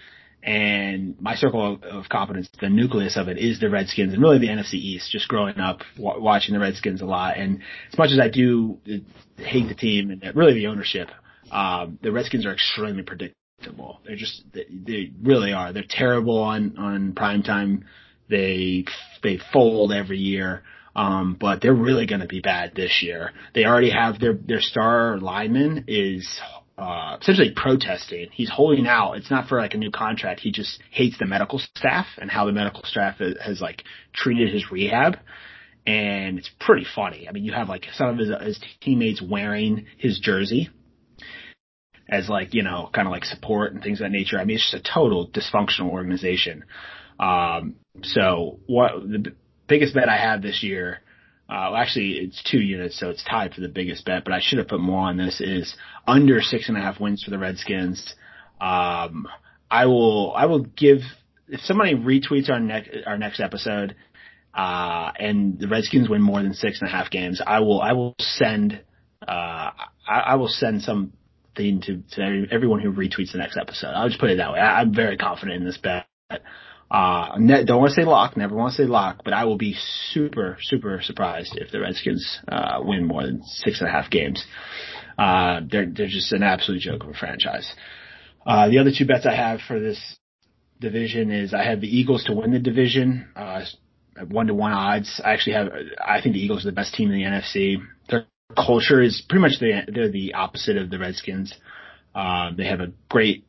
And 0.42 1.18
my 1.22 1.36
circle 1.36 1.74
of, 1.74 1.82
of, 1.84 2.08
competence, 2.10 2.50
the 2.60 2.68
nucleus 2.68 3.16
of 3.16 3.28
it 3.28 3.38
is 3.38 3.60
the 3.60 3.70
Redskins 3.70 4.12
and 4.12 4.22
really 4.22 4.38
the 4.38 4.48
NFC 4.48 4.74
East, 4.74 5.10
just 5.10 5.26
growing 5.26 5.58
up 5.58 5.80
w- 5.96 6.22
watching 6.22 6.52
the 6.52 6.60
Redskins 6.60 7.00
a 7.00 7.06
lot. 7.06 7.38
And 7.38 7.62
as 7.90 7.96
much 7.96 8.10
as 8.10 8.18
I 8.20 8.28
do 8.28 8.78
hate 9.38 9.68
the 9.68 9.74
team 9.74 10.10
and 10.10 10.36
really 10.36 10.52
the 10.52 10.66
ownership, 10.66 11.08
um, 11.50 11.98
the 12.02 12.12
Redskins 12.12 12.46
are 12.46 12.52
extremely 12.52 13.02
predictable. 13.02 14.00
They're 14.04 14.16
just, 14.16 14.42
they, 14.52 14.66
they 14.70 15.12
really 15.22 15.52
are. 15.52 15.72
They're 15.72 15.84
terrible 15.88 16.38
on, 16.38 16.76
on 16.78 17.12
prime 17.14 17.42
time. 17.42 17.84
They, 18.28 18.84
they 19.22 19.38
fold 19.52 19.92
every 19.92 20.18
year. 20.18 20.62
Um, 20.96 21.36
but 21.38 21.60
they're 21.60 21.74
really 21.74 22.06
going 22.06 22.20
to 22.20 22.28
be 22.28 22.40
bad 22.40 22.72
this 22.76 23.00
year. 23.02 23.32
They 23.52 23.64
already 23.64 23.90
have 23.90 24.20
their, 24.20 24.34
their 24.34 24.60
star 24.60 25.18
lineman 25.18 25.86
is, 25.88 26.40
uh, 26.78 27.18
essentially 27.20 27.52
protesting. 27.54 28.28
He's 28.32 28.50
holding 28.50 28.86
out. 28.86 29.14
It's 29.14 29.30
not 29.30 29.48
for 29.48 29.58
like 29.58 29.74
a 29.74 29.78
new 29.78 29.90
contract. 29.90 30.40
He 30.40 30.52
just 30.52 30.80
hates 30.90 31.18
the 31.18 31.26
medical 31.26 31.58
staff 31.58 32.06
and 32.18 32.30
how 32.30 32.46
the 32.46 32.52
medical 32.52 32.82
staff 32.84 33.18
has, 33.18 33.34
has 33.44 33.60
like 33.60 33.82
treated 34.12 34.52
his 34.52 34.70
rehab. 34.70 35.18
And 35.86 36.38
it's 36.38 36.50
pretty 36.60 36.86
funny. 36.94 37.28
I 37.28 37.32
mean, 37.32 37.44
you 37.44 37.52
have 37.52 37.68
like 37.68 37.86
some 37.94 38.08
of 38.08 38.18
his, 38.18 38.28
his 38.40 38.60
teammates 38.80 39.20
wearing 39.20 39.86
his 39.98 40.18
jersey 40.20 40.70
as 42.08 42.28
like, 42.28 42.54
you 42.54 42.62
know, 42.62 42.90
kind 42.92 43.08
of 43.08 43.12
like 43.12 43.24
support 43.24 43.72
and 43.72 43.82
things 43.82 44.00
of 44.00 44.04
that 44.04 44.10
nature. 44.10 44.38
I 44.38 44.44
mean, 44.44 44.56
it's 44.56 44.70
just 44.70 44.86
a 44.86 44.92
total 44.92 45.28
dysfunctional 45.28 45.90
organization. 45.90 46.64
Um, 47.18 47.76
so 48.02 48.58
what 48.66 48.92
the 49.02 49.34
biggest 49.66 49.94
bet 49.94 50.08
I 50.08 50.16
have 50.16 50.42
this 50.42 50.62
year, 50.62 51.00
uh, 51.48 51.70
well, 51.70 51.76
actually 51.76 52.12
it's 52.12 52.42
two 52.42 52.58
units, 52.60 52.98
so 52.98 53.10
it's 53.10 53.24
tied 53.24 53.54
for 53.54 53.60
the 53.60 53.68
biggest 53.68 54.04
bet, 54.04 54.24
but 54.24 54.32
I 54.32 54.40
should 54.40 54.58
have 54.58 54.68
put 54.68 54.80
more 54.80 55.00
on 55.00 55.16
this 55.16 55.40
is 55.40 55.74
under 56.06 56.40
six 56.42 56.68
and 56.68 56.76
a 56.76 56.80
half 56.80 57.00
wins 57.00 57.22
for 57.22 57.30
the 57.30 57.38
Redskins. 57.38 58.14
Um, 58.60 59.26
I 59.70 59.86
will, 59.86 60.34
I 60.34 60.46
will 60.46 60.60
give, 60.60 60.98
if 61.48 61.60
somebody 61.60 61.94
retweets 61.94 62.50
our 62.50 62.60
next, 62.60 62.90
our 63.06 63.18
next 63.18 63.40
episode, 63.40 63.96
uh, 64.54 65.10
and 65.18 65.58
the 65.58 65.68
Redskins 65.68 66.08
win 66.08 66.22
more 66.22 66.42
than 66.42 66.54
six 66.54 66.80
and 66.80 66.88
a 66.88 66.92
half 66.92 67.10
games, 67.10 67.40
I 67.44 67.60
will, 67.60 67.80
I 67.80 67.92
will 67.92 68.14
send, 68.18 68.80
uh, 69.26 69.70
I, 70.06 70.20
I 70.26 70.34
will 70.36 70.48
send 70.48 70.82
some 70.82 71.12
thing 71.56 71.80
to, 71.82 72.02
to 72.12 72.46
everyone 72.50 72.80
who 72.80 72.92
retweets 72.92 73.32
the 73.32 73.38
next 73.38 73.56
episode. 73.56 73.88
I'll 73.88 74.08
just 74.08 74.20
put 74.20 74.30
it 74.30 74.36
that 74.36 74.52
way. 74.52 74.58
I, 74.58 74.80
I'm 74.80 74.94
very 74.94 75.16
confident 75.16 75.58
in 75.58 75.64
this 75.64 75.78
bet. 75.78 76.06
Uh, 76.90 77.36
ne- 77.38 77.64
don't 77.64 77.80
want 77.80 77.90
to 77.90 78.00
say 78.00 78.04
lock, 78.06 78.36
never 78.36 78.54
want 78.54 78.72
to 78.74 78.82
say 78.82 78.86
lock, 78.86 79.22
but 79.24 79.32
I 79.32 79.44
will 79.44 79.56
be 79.56 79.74
super, 80.10 80.58
super 80.60 81.00
surprised 81.02 81.56
if 81.56 81.70
the 81.70 81.80
Redskins, 81.80 82.40
uh, 82.46 82.80
win 82.82 83.06
more 83.06 83.22
than 83.24 83.42
six 83.44 83.80
and 83.80 83.88
a 83.88 83.92
half 83.92 84.10
games. 84.10 84.44
Uh, 85.18 85.60
they're, 85.70 85.86
they're 85.86 86.08
just 86.08 86.32
an 86.32 86.42
absolute 86.42 86.80
joke 86.80 87.02
of 87.04 87.10
a 87.10 87.14
franchise. 87.14 87.72
Uh, 88.46 88.68
the 88.68 88.78
other 88.78 88.90
two 88.96 89.06
bets 89.06 89.26
I 89.26 89.34
have 89.34 89.60
for 89.66 89.80
this 89.80 90.16
division 90.80 91.30
is 91.30 91.54
I 91.54 91.64
have 91.64 91.80
the 91.80 91.88
Eagles 91.88 92.24
to 92.24 92.34
win 92.34 92.52
the 92.52 92.58
division, 92.58 93.28
uh, 93.34 93.64
one 94.28 94.46
to 94.48 94.54
one 94.54 94.72
odds. 94.72 95.20
I 95.24 95.32
actually 95.32 95.54
have, 95.54 95.68
I 96.04 96.20
think 96.20 96.34
the 96.34 96.42
Eagles 96.42 96.64
are 96.64 96.68
the 96.68 96.74
best 96.74 96.94
team 96.94 97.10
in 97.10 97.16
the 97.16 97.24
NFC. 97.24 97.76
Culture 98.54 99.02
is 99.02 99.22
pretty 99.28 99.42
much 99.42 99.58
the, 99.60 99.82
they're 99.88 100.10
the 100.10 100.34
opposite 100.34 100.76
of 100.76 100.90
the 100.90 100.98
Redskins. 100.98 101.52
Uh, 102.14 102.50
they 102.56 102.66
have 102.66 102.80
a 102.80 102.92
great, 103.08 103.44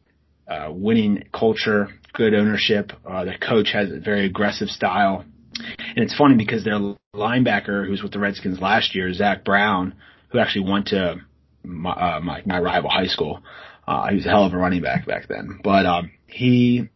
uh, 0.47 0.69
winning 0.71 1.23
culture 1.33 1.89
good 2.15 2.33
ownership. 2.33 2.91
Uh, 3.07 3.25
the 3.25 3.37
coach 3.37 3.69
has 3.73 3.91
a 3.91 3.99
very 3.99 4.25
aggressive 4.25 4.69
style. 4.69 5.25
And 5.57 6.03
it's 6.03 6.15
funny 6.17 6.35
because 6.35 6.63
their 6.63 6.79
linebacker, 7.15 7.85
who's 7.85 8.01
with 8.01 8.11
the 8.11 8.19
Redskins 8.19 8.59
last 8.59 8.95
year, 8.95 9.13
Zach 9.13 9.43
Brown, 9.43 9.93
who 10.29 10.39
actually 10.39 10.69
went 10.69 10.87
to 10.87 11.17
my, 11.63 11.91
uh, 11.91 12.19
my, 12.21 12.41
my 12.45 12.59
rival 12.59 12.89
high 12.89 13.07
school, 13.07 13.43
uh, 13.87 14.07
he 14.09 14.15
was 14.15 14.25
a 14.25 14.29
hell 14.29 14.45
of 14.45 14.53
a 14.53 14.57
running 14.57 14.81
back 14.81 15.05
back 15.05 15.27
then. 15.27 15.59
But 15.63 15.85
um, 15.85 16.11
he 16.27 16.89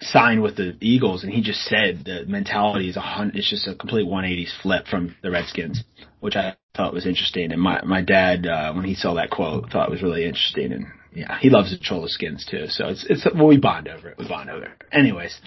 signed 0.00 0.42
with 0.42 0.56
the 0.56 0.76
Eagles, 0.80 1.24
and 1.24 1.32
he 1.32 1.42
just 1.42 1.62
said 1.62 2.02
the 2.04 2.24
mentality 2.26 2.88
is 2.88 2.96
a 2.96 3.00
hundred. 3.00 3.36
It's 3.36 3.50
just 3.50 3.66
a 3.66 3.74
complete 3.74 4.06
180 4.06 4.48
flip 4.62 4.86
from 4.86 5.16
the 5.22 5.30
Redskins, 5.30 5.84
which 6.20 6.36
I 6.36 6.56
thought 6.74 6.92
was 6.92 7.06
interesting. 7.06 7.52
And 7.52 7.60
my 7.60 7.82
my 7.84 8.02
dad, 8.02 8.46
uh, 8.46 8.72
when 8.72 8.84
he 8.84 8.94
saw 8.94 9.14
that 9.14 9.30
quote, 9.30 9.70
thought 9.70 9.88
it 9.88 9.92
was 9.92 10.02
really 10.02 10.24
interesting. 10.24 10.72
And 10.72 10.86
yeah, 11.14 11.38
he 11.38 11.50
loves 11.50 11.70
the 11.70 11.78
Cholo 11.78 12.06
skins 12.06 12.46
too. 12.48 12.66
So 12.68 12.88
it's 12.88 13.04
it's 13.08 13.26
well, 13.34 13.46
we 13.46 13.58
bond 13.58 13.88
over 13.88 14.08
it. 14.08 14.18
We 14.18 14.28
bond 14.28 14.50
over 14.50 14.64
it. 14.64 14.82
Anyways, 14.92 15.38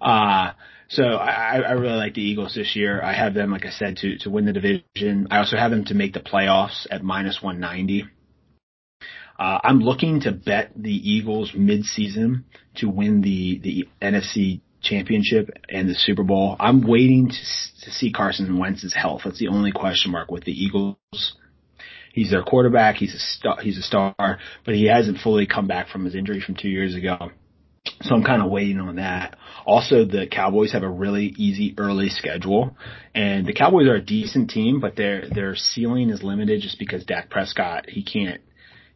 uh, 0.00 0.52
so 0.88 1.02
I, 1.02 1.58
I 1.58 1.72
really 1.72 1.96
like 1.96 2.14
the 2.14 2.22
Eagles 2.22 2.54
this 2.54 2.74
year. 2.74 3.02
I 3.02 3.12
have 3.12 3.34
them, 3.34 3.50
like 3.50 3.66
I 3.66 3.70
said, 3.70 3.98
to 3.98 4.18
to 4.18 4.30
win 4.30 4.46
the 4.46 4.52
division. 4.52 5.28
I 5.30 5.38
also 5.38 5.56
have 5.56 5.70
them 5.70 5.84
to 5.86 5.94
make 5.94 6.14
the 6.14 6.20
playoffs 6.20 6.86
at 6.90 7.02
minus 7.02 7.42
190. 7.42 8.06
Uh, 9.38 9.58
I'm 9.62 9.80
looking 9.80 10.20
to 10.22 10.32
bet 10.32 10.72
the 10.74 10.90
Eagles 10.90 11.52
mid-season 11.54 12.44
to 12.76 12.88
win 12.88 13.20
the 13.20 13.60
the 13.62 13.88
NFC 14.02 14.60
championship 14.80 15.50
and 15.68 15.88
the 15.88 15.94
Super 15.94 16.22
Bowl. 16.22 16.56
I'm 16.58 16.86
waiting 16.86 17.28
to, 17.28 17.84
to 17.84 17.90
see 17.90 18.12
Carson 18.12 18.58
Wentz's 18.58 18.94
health. 18.94 19.22
That's 19.24 19.38
the 19.38 19.48
only 19.48 19.72
question 19.72 20.12
mark 20.12 20.30
with 20.30 20.44
the 20.44 20.52
Eagles. 20.52 21.36
He's 22.12 22.30
their 22.30 22.42
quarterback. 22.42 22.96
He's 22.96 23.14
a 23.14 23.18
star, 23.18 23.58
he's 23.60 23.78
a 23.78 23.82
star, 23.82 24.14
but 24.64 24.74
he 24.74 24.86
hasn't 24.86 25.18
fully 25.18 25.46
come 25.46 25.68
back 25.68 25.88
from 25.88 26.04
his 26.04 26.14
injury 26.14 26.40
from 26.40 26.56
two 26.56 26.68
years 26.68 26.94
ago. 26.94 27.30
So 28.02 28.14
I'm 28.14 28.24
kind 28.24 28.42
of 28.42 28.50
waiting 28.50 28.80
on 28.80 28.96
that. 28.96 29.36
Also, 29.64 30.04
the 30.04 30.26
Cowboys 30.30 30.72
have 30.72 30.82
a 30.82 30.88
really 30.88 31.26
easy 31.36 31.74
early 31.78 32.08
schedule, 32.08 32.76
and 33.14 33.46
the 33.46 33.52
Cowboys 33.52 33.86
are 33.86 33.94
a 33.94 34.02
decent 34.02 34.50
team, 34.50 34.80
but 34.80 34.96
their 34.96 35.28
their 35.28 35.56
ceiling 35.56 36.10
is 36.10 36.22
limited 36.22 36.60
just 36.60 36.78
because 36.78 37.04
Dak 37.04 37.30
Prescott 37.30 37.88
he 37.88 38.02
can't 38.02 38.40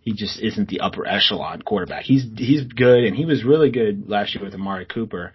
he 0.02 0.12
just 0.12 0.40
isn't 0.40 0.68
the 0.68 0.80
upper 0.80 1.06
echelon 1.06 1.62
quarterback. 1.62 2.04
He's 2.04 2.24
he's 2.36 2.64
good, 2.64 3.04
and 3.04 3.16
he 3.16 3.24
was 3.24 3.44
really 3.44 3.70
good 3.70 4.08
last 4.08 4.34
year 4.34 4.44
with 4.44 4.54
Amari 4.54 4.84
Cooper. 4.84 5.32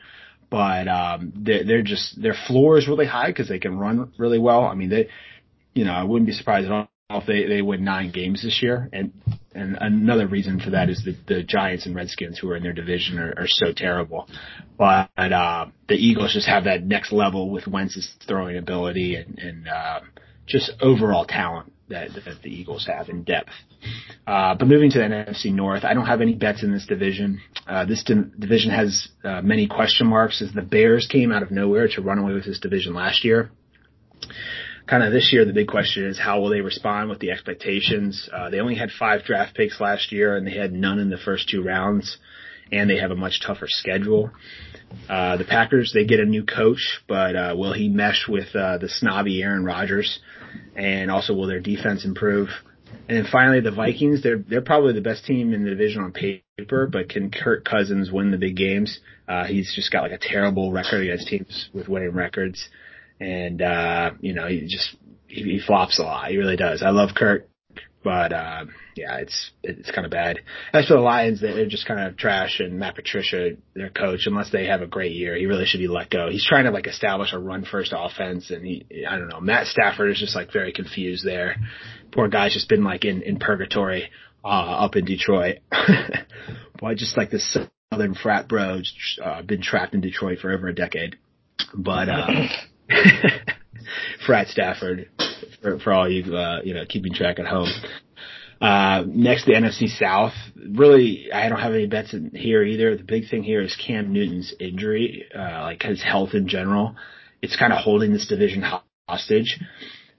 But 0.49 0.87
um, 0.87 1.33
they're, 1.35 1.65
they're 1.65 1.81
just 1.81 2.21
their 2.21 2.35
floor 2.47 2.77
is 2.77 2.87
really 2.87 3.05
high 3.05 3.27
because 3.27 3.49
they 3.49 3.59
can 3.59 3.77
run 3.77 4.13
really 4.17 4.39
well. 4.39 4.63
I 4.63 4.75
mean, 4.75 4.89
they, 4.89 5.09
you 5.73 5.85
know, 5.85 5.91
I 5.93 6.03
wouldn't 6.03 6.27
be 6.27 6.33
surprised 6.33 6.67
at 6.67 6.71
all 6.71 6.87
if 7.09 7.25
they 7.25 7.45
they 7.45 7.61
win 7.61 7.83
nine 7.83 8.11
games 8.11 8.43
this 8.43 8.61
year. 8.61 8.89
And 8.91 9.13
and 9.53 9.77
another 9.79 10.27
reason 10.27 10.59
for 10.59 10.71
that 10.71 10.89
is 10.89 11.03
that 11.05 11.25
the 11.27 11.43
Giants 11.43 11.85
and 11.85 11.95
Redskins, 11.95 12.37
who 12.37 12.49
are 12.51 12.57
in 12.57 12.63
their 12.63 12.73
division, 12.73 13.19
are, 13.19 13.33
are 13.37 13.47
so 13.47 13.73
terrible. 13.73 14.29
But 14.77 15.09
uh, 15.17 15.67
the 15.87 15.95
Eagles 15.95 16.33
just 16.33 16.47
have 16.47 16.65
that 16.65 16.83
next 16.83 17.11
level 17.11 17.49
with 17.49 17.67
Wentz's 17.67 18.13
throwing 18.27 18.57
ability 18.57 19.15
and 19.15 19.39
and 19.39 19.67
uh, 19.67 19.99
just 20.45 20.71
overall 20.81 21.25
talent 21.25 21.73
that, 21.89 22.09
that 22.13 22.41
the 22.41 22.49
Eagles 22.49 22.87
have 22.87 23.09
in 23.09 23.23
depth. 23.23 23.51
Uh, 24.25 24.55
but 24.55 24.67
moving 24.67 24.91
to 24.91 24.99
the 24.99 25.05
NFC 25.05 25.53
North, 25.53 25.85
I 25.85 25.93
don't 25.93 26.05
have 26.05 26.21
any 26.21 26.35
bets 26.35 26.61
in 26.61 26.71
this 26.71 26.85
division. 26.85 27.39
Uh, 27.65 27.85
this 27.85 28.03
di- 28.03 28.29
division 28.37 28.71
has 28.71 29.07
uh, 29.23 29.41
many 29.41 29.67
question 29.67 30.07
marks 30.07 30.41
as 30.41 30.51
the 30.51 30.61
Bears 30.61 31.07
came 31.07 31.31
out 31.31 31.43
of 31.43 31.51
nowhere 31.51 31.87
to 31.87 32.01
run 32.01 32.17
away 32.17 32.33
with 32.33 32.45
this 32.45 32.59
division 32.59 32.93
last 32.93 33.23
year. 33.23 33.51
Kind 34.85 35.03
of 35.03 35.11
this 35.11 35.31
year, 35.31 35.45
the 35.45 35.53
big 35.53 35.67
question 35.67 36.05
is 36.05 36.17
how 36.17 36.39
will 36.39 36.49
they 36.49 36.61
respond 36.61 37.09
with 37.09 37.19
the 37.19 37.31
expectations? 37.31 38.29
Uh, 38.33 38.49
they 38.49 38.59
only 38.59 38.75
had 38.75 38.89
five 38.91 39.23
draft 39.23 39.55
picks 39.55 39.79
last 39.79 40.11
year 40.11 40.35
and 40.35 40.47
they 40.47 40.55
had 40.57 40.71
none 40.71 40.99
in 40.99 41.09
the 41.09 41.17
first 41.17 41.49
two 41.49 41.61
rounds 41.61 42.17
and 42.71 42.89
they 42.89 42.97
have 42.97 43.11
a 43.11 43.15
much 43.15 43.41
tougher 43.45 43.67
schedule. 43.67 44.31
Uh, 45.09 45.37
the 45.37 45.43
Packers, 45.43 45.91
they 45.93 46.05
get 46.05 46.19
a 46.19 46.25
new 46.25 46.43
coach, 46.45 47.01
but, 47.07 47.35
uh, 47.35 47.53
will 47.57 47.73
he 47.73 47.89
mesh 47.89 48.27
with, 48.27 48.55
uh, 48.55 48.77
the 48.77 48.87
snobby 48.87 49.41
Aaron 49.43 49.65
Rodgers? 49.65 50.19
And 50.75 51.11
also 51.11 51.33
will 51.33 51.47
their 51.47 51.59
defense 51.59 52.05
improve? 52.05 52.49
And 53.07 53.17
then 53.17 53.25
finally, 53.31 53.61
the 53.61 53.71
Vikings, 53.71 54.21
they're, 54.21 54.37
they're 54.37 54.61
probably 54.61 54.93
the 54.93 55.01
best 55.01 55.25
team 55.25 55.53
in 55.53 55.63
the 55.63 55.69
division 55.69 56.03
on 56.03 56.11
paper, 56.11 56.87
but 56.87 57.09
can 57.09 57.31
Kirk 57.31 57.63
Cousins 57.63 58.11
win 58.11 58.31
the 58.31 58.37
big 58.37 58.57
games? 58.57 58.99
Uh, 59.27 59.45
he's 59.45 59.73
just 59.73 59.91
got 59.91 60.03
like 60.03 60.11
a 60.11 60.19
terrible 60.19 60.71
record 60.71 61.03
against 61.03 61.27
teams 61.27 61.69
with 61.73 61.87
winning 61.87 62.13
records. 62.13 62.67
And, 63.19 63.61
uh, 63.61 64.11
you 64.19 64.33
know, 64.33 64.47
he 64.47 64.67
just, 64.67 64.95
he, 65.27 65.43
he 65.43 65.61
flops 65.65 65.99
a 65.99 66.03
lot. 66.03 66.29
He 66.29 66.37
really 66.37 66.57
does. 66.57 66.83
I 66.83 66.89
love 66.89 67.11
Kirk, 67.15 67.47
but, 68.07 68.31
uh, 68.31 68.63
yeah, 68.95 69.17
it's 69.17 69.51
it's 69.63 69.91
kind 69.91 70.05
of 70.05 70.11
bad. 70.11 70.39
As 70.71 70.87
for 70.87 70.93
the 70.93 71.01
Lions, 71.01 71.41
they're 71.41 71.65
just 71.65 71.85
kind 71.85 71.99
of 71.99 72.15
trash, 72.15 72.61
and 72.61 72.79
Matt 72.79 72.95
Patricia, 72.95 73.57
their 73.75 73.89
coach, 73.89 74.27
unless 74.27 74.49
they 74.49 74.67
have 74.67 74.81
a 74.81 74.87
great 74.87 75.11
year, 75.11 75.35
he 75.35 75.45
really 75.45 75.65
should 75.65 75.81
be 75.81 75.89
let 75.89 76.09
go. 76.09 76.29
He's 76.29 76.47
trying 76.47 76.63
to 76.63 76.71
like 76.71 76.87
establish 76.87 77.33
a 77.33 77.37
run 77.37 77.65
first 77.65 77.93
offense, 77.93 78.49
and 78.49 78.65
he, 78.65 78.85
I 79.05 79.17
don't 79.17 79.27
know, 79.27 79.41
Matt 79.41 79.67
Stafford 79.67 80.09
is 80.09 80.19
just 80.19 80.37
like 80.37 80.53
very 80.53 80.71
confused 80.71 81.25
there. 81.25 81.57
Poor 82.13 82.29
guy's 82.29 82.53
just 82.53 82.69
been 82.69 82.85
like 82.85 83.03
in 83.03 83.23
in 83.23 83.39
purgatory 83.39 84.09
uh, 84.41 84.47
up 84.85 84.95
in 84.95 85.03
Detroit. 85.03 85.57
Boy, 86.79 86.95
just 86.95 87.17
like 87.17 87.29
this 87.29 87.57
southern 87.91 88.15
frat 88.15 88.47
bro, 88.47 88.79
uh, 89.21 89.41
been 89.41 89.61
trapped 89.61 89.95
in 89.95 89.99
Detroit 89.99 90.39
for 90.39 90.53
over 90.53 90.69
a 90.69 90.73
decade. 90.73 91.17
But 91.75 92.07
uh, 92.07 92.47
frat 94.25 94.47
Stafford 94.47 95.09
for, 95.61 95.79
for 95.79 95.93
all 95.93 96.09
you 96.09 96.35
uh, 96.35 96.61
you 96.63 96.73
know 96.73 96.85
keeping 96.87 97.13
track 97.13 97.39
at 97.39 97.45
home. 97.45 97.69
Uh, 98.59 99.03
next, 99.07 99.45
the 99.45 99.53
NFC 99.53 99.87
South. 99.87 100.33
Really, 100.55 101.31
I 101.31 101.47
don't 101.49 101.59
have 101.59 101.73
any 101.73 101.87
bets 101.87 102.13
in 102.13 102.31
here 102.31 102.63
either. 102.63 102.97
The 102.97 103.03
big 103.03 103.29
thing 103.29 103.43
here 103.43 103.61
is 103.61 103.75
Cam 103.75 104.11
Newton's 104.11 104.53
injury, 104.59 105.25
uh, 105.33 105.61
like 105.61 105.83
his 105.83 106.01
health 106.01 106.33
in 106.33 106.47
general. 106.47 106.95
It's 107.41 107.55
kind 107.55 107.71
of 107.71 107.79
holding 107.79 108.13
this 108.13 108.27
division 108.27 108.63
hostage. 109.07 109.59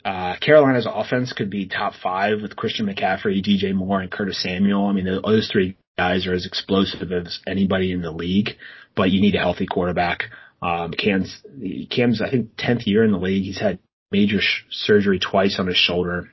Uh, 0.04 0.36
Carolina's 0.40 0.86
offense 0.90 1.32
could 1.32 1.50
be 1.50 1.66
top 1.66 1.94
five 2.00 2.40
with 2.40 2.54
Christian 2.54 2.86
McCaffrey, 2.86 3.42
DJ 3.44 3.74
Moore, 3.74 4.00
and 4.00 4.10
Curtis 4.10 4.42
Samuel. 4.42 4.86
I 4.86 4.92
mean, 4.92 5.04
those 5.04 5.50
three 5.52 5.76
guys 5.98 6.26
are 6.26 6.32
as 6.32 6.46
explosive 6.46 7.10
as 7.10 7.40
anybody 7.46 7.90
in 7.90 8.02
the 8.02 8.12
league, 8.12 8.50
but 8.94 9.10
you 9.10 9.20
need 9.20 9.34
a 9.34 9.40
healthy 9.40 9.66
quarterback. 9.66 10.24
Um, 10.62 10.92
Cam's, 10.92 11.42
Cam's, 11.90 12.22
I 12.22 12.30
think, 12.30 12.56
10th 12.56 12.86
year 12.86 13.04
in 13.04 13.12
the 13.12 13.18
league. 13.18 13.44
He's 13.44 13.60
had 13.60 13.80
major 14.10 14.40
sh- 14.40 14.62
surgery 14.70 15.18
twice 15.18 15.58
on 15.58 15.66
his 15.66 15.76
shoulder. 15.76 16.30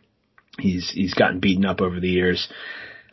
He's 0.59 0.89
he's 0.89 1.13
gotten 1.13 1.39
beaten 1.39 1.65
up 1.65 1.81
over 1.81 1.99
the 1.99 2.09
years. 2.09 2.47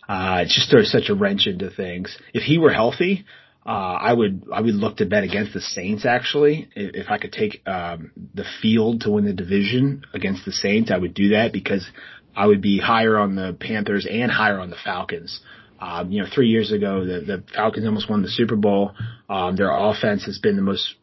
Uh, 0.09 0.43
it 0.43 0.49
just 0.49 0.71
throws 0.71 0.91
such 0.91 1.09
a 1.09 1.15
wrench 1.15 1.47
into 1.47 1.71
things. 1.71 2.17
If 2.33 2.43
he 2.43 2.59
were 2.59 2.73
healthy, 2.73 3.25
uh, 3.65 3.69
I 3.69 4.13
would 4.13 4.45
I 4.53 4.61
would 4.61 4.75
look 4.75 4.99
to 4.99 5.07
bet 5.07 5.25
against 5.25 5.53
the 5.53 5.61
Saints. 5.61 6.05
Actually, 6.05 6.69
if, 6.75 7.07
if 7.07 7.11
I 7.11 7.19
could 7.19 7.33
take 7.33 7.63
um, 7.67 8.13
the 8.35 8.45
field 8.61 9.03
to 9.03 9.11
win 9.11 9.25
the 9.25 9.33
division 9.33 10.05
against 10.15 10.45
the 10.45 10.53
Saints, 10.53 10.91
I 10.91 10.99
would 10.99 11.15
do 11.15 11.31
that 11.31 11.53
because 11.53 11.89
I 12.37 12.47
would 12.47 12.63
be 12.63 12.79
higher 12.79 13.19
on 13.19 13.35
the 13.35 13.57
Panthers 13.59 14.07
and 14.09 14.31
higher 14.31 14.59
on 14.59 14.71
the 14.71 14.77
Falcons. 14.83 15.41
Um, 15.81 16.13
you 16.13 16.23
know, 16.23 16.29
three 16.33 16.49
years 16.49 16.71
ago, 16.71 17.05
the, 17.05 17.21
the 17.21 17.45
Falcons 17.55 17.85
almost 17.87 18.09
won 18.09 18.23
the 18.23 18.29
Super 18.29 18.55
Bowl. 18.55 18.93
Um, 19.29 19.57
their 19.57 19.73
offense 19.73 20.25
has 20.27 20.39
been 20.39 20.55
the 20.55 20.63
most 20.63 20.95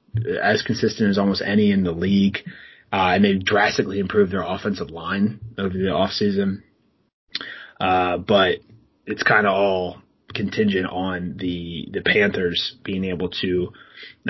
as 0.41 0.61
consistent 0.61 1.09
as 1.09 1.17
almost 1.17 1.41
any 1.45 1.71
in 1.71 1.83
the 1.83 1.91
league. 1.91 2.37
Uh, 2.91 3.13
and 3.15 3.23
they've 3.23 3.43
drastically 3.43 3.99
improved 3.99 4.31
their 4.31 4.43
offensive 4.43 4.89
line 4.89 5.39
over 5.57 5.73
the 5.73 5.85
offseason. 5.85 6.61
Uh, 7.79 8.17
but 8.17 8.59
it's 9.05 9.23
kind 9.23 9.45
of 9.45 9.53
all 9.53 10.01
contingent 10.33 10.85
on 10.85 11.35
the, 11.37 11.87
the 11.91 12.01
Panthers 12.01 12.75
being 12.83 13.05
able 13.05 13.29
to, 13.29 13.73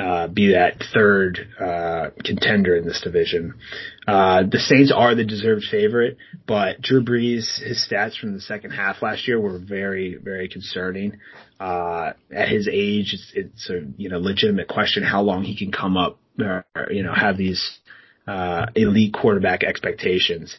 uh, 0.01 0.27
be 0.27 0.53
that 0.53 0.81
third, 0.93 1.39
uh, 1.59 2.09
contender 2.23 2.75
in 2.75 2.85
this 2.85 3.01
division. 3.01 3.55
Uh, 4.07 4.43
the 4.49 4.59
Saints 4.59 4.93
are 4.95 5.13
the 5.13 5.25
deserved 5.25 5.65
favorite, 5.69 6.17
but 6.47 6.81
Drew 6.81 7.03
Brees, 7.03 7.61
his 7.61 7.85
stats 7.89 8.17
from 8.17 8.33
the 8.33 8.41
second 8.41 8.71
half 8.71 9.01
last 9.01 9.27
year 9.27 9.39
were 9.39 9.59
very, 9.59 10.15
very 10.15 10.47
concerning. 10.47 11.19
Uh, 11.59 12.13
at 12.33 12.47
his 12.47 12.67
age, 12.71 13.13
it's, 13.13 13.31
it's 13.35 13.69
a, 13.69 13.81
you 13.97 14.09
know, 14.09 14.19
legitimate 14.19 14.67
question 14.67 15.03
how 15.03 15.21
long 15.21 15.43
he 15.43 15.57
can 15.57 15.71
come 15.71 15.97
up 15.97 16.19
or, 16.39 16.65
you 16.89 17.03
know, 17.03 17.13
have 17.13 17.37
these, 17.37 17.79
uh, 18.29 18.67
elite 18.75 19.13
quarterback 19.13 19.63
expectations. 19.63 20.55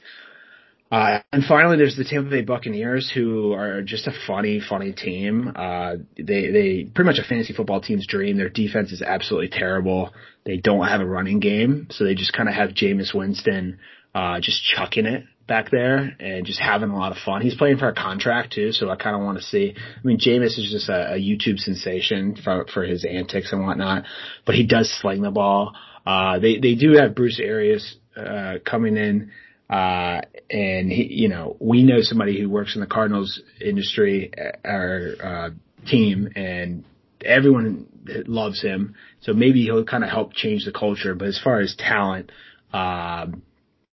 Uh, 0.90 1.20
and 1.32 1.44
finally, 1.44 1.76
there's 1.76 1.96
the 1.96 2.02
Tampa 2.04 2.28
Bay 2.28 2.42
Buccaneers, 2.42 3.08
who 3.14 3.52
are 3.52 3.80
just 3.80 4.08
a 4.08 4.12
funny, 4.26 4.60
funny 4.60 4.92
team. 4.92 5.52
Uh, 5.54 5.96
they, 6.16 6.50
they 6.50 6.90
pretty 6.92 7.08
much 7.08 7.20
a 7.20 7.28
fantasy 7.28 7.52
football 7.52 7.80
team's 7.80 8.08
dream. 8.08 8.36
Their 8.36 8.48
defense 8.48 8.90
is 8.90 9.00
absolutely 9.00 9.50
terrible. 9.50 10.10
They 10.44 10.56
don't 10.56 10.88
have 10.88 11.00
a 11.00 11.06
running 11.06 11.38
game, 11.38 11.86
so 11.90 12.02
they 12.02 12.16
just 12.16 12.32
kind 12.32 12.48
of 12.48 12.56
have 12.56 12.70
Jameis 12.70 13.14
Winston, 13.14 13.78
uh, 14.16 14.40
just 14.40 14.64
chucking 14.64 15.06
it 15.06 15.24
back 15.46 15.70
there 15.70 16.16
and 16.18 16.44
just 16.46 16.60
having 16.60 16.90
a 16.90 16.96
lot 16.96 17.12
of 17.12 17.18
fun. 17.18 17.42
He's 17.42 17.54
playing 17.54 17.78
for 17.78 17.88
a 17.88 17.94
contract 17.94 18.52
too, 18.54 18.72
so 18.72 18.90
I 18.90 18.96
kind 18.96 19.14
of 19.14 19.22
want 19.22 19.38
to 19.38 19.44
see. 19.44 19.74
I 19.76 20.00
mean, 20.02 20.18
Jameis 20.18 20.58
is 20.58 20.68
just 20.72 20.88
a, 20.88 21.14
a 21.14 21.18
YouTube 21.18 21.58
sensation 21.58 22.36
for 22.42 22.66
for 22.72 22.82
his 22.82 23.04
antics 23.04 23.52
and 23.52 23.64
whatnot, 23.64 24.04
but 24.44 24.56
he 24.56 24.66
does 24.66 24.92
sling 25.00 25.22
the 25.22 25.30
ball. 25.30 25.74
Uh, 26.06 26.38
they, 26.38 26.58
they 26.58 26.74
do 26.74 26.92
have 26.92 27.14
Bruce 27.14 27.40
Arians, 27.40 27.96
uh, 28.16 28.54
coming 28.64 28.96
in, 28.96 29.30
uh, 29.68 30.20
and 30.50 30.90
he, 30.90 31.06
you 31.10 31.28
know, 31.28 31.56
we 31.60 31.82
know 31.82 32.00
somebody 32.00 32.40
who 32.40 32.50
works 32.50 32.74
in 32.74 32.80
the 32.80 32.86
Cardinals 32.86 33.40
industry, 33.60 34.32
our, 34.64 35.12
uh, 35.22 35.50
team 35.86 36.30
and 36.36 36.84
everyone 37.24 37.86
loves 38.26 38.60
him. 38.62 38.94
So 39.20 39.32
maybe 39.32 39.62
he'll 39.64 39.84
kind 39.84 40.04
of 40.04 40.10
help 40.10 40.32
change 40.32 40.64
the 40.64 40.72
culture. 40.72 41.14
But 41.14 41.28
as 41.28 41.40
far 41.42 41.60
as 41.60 41.74
talent, 41.76 42.30
um, 42.72 43.42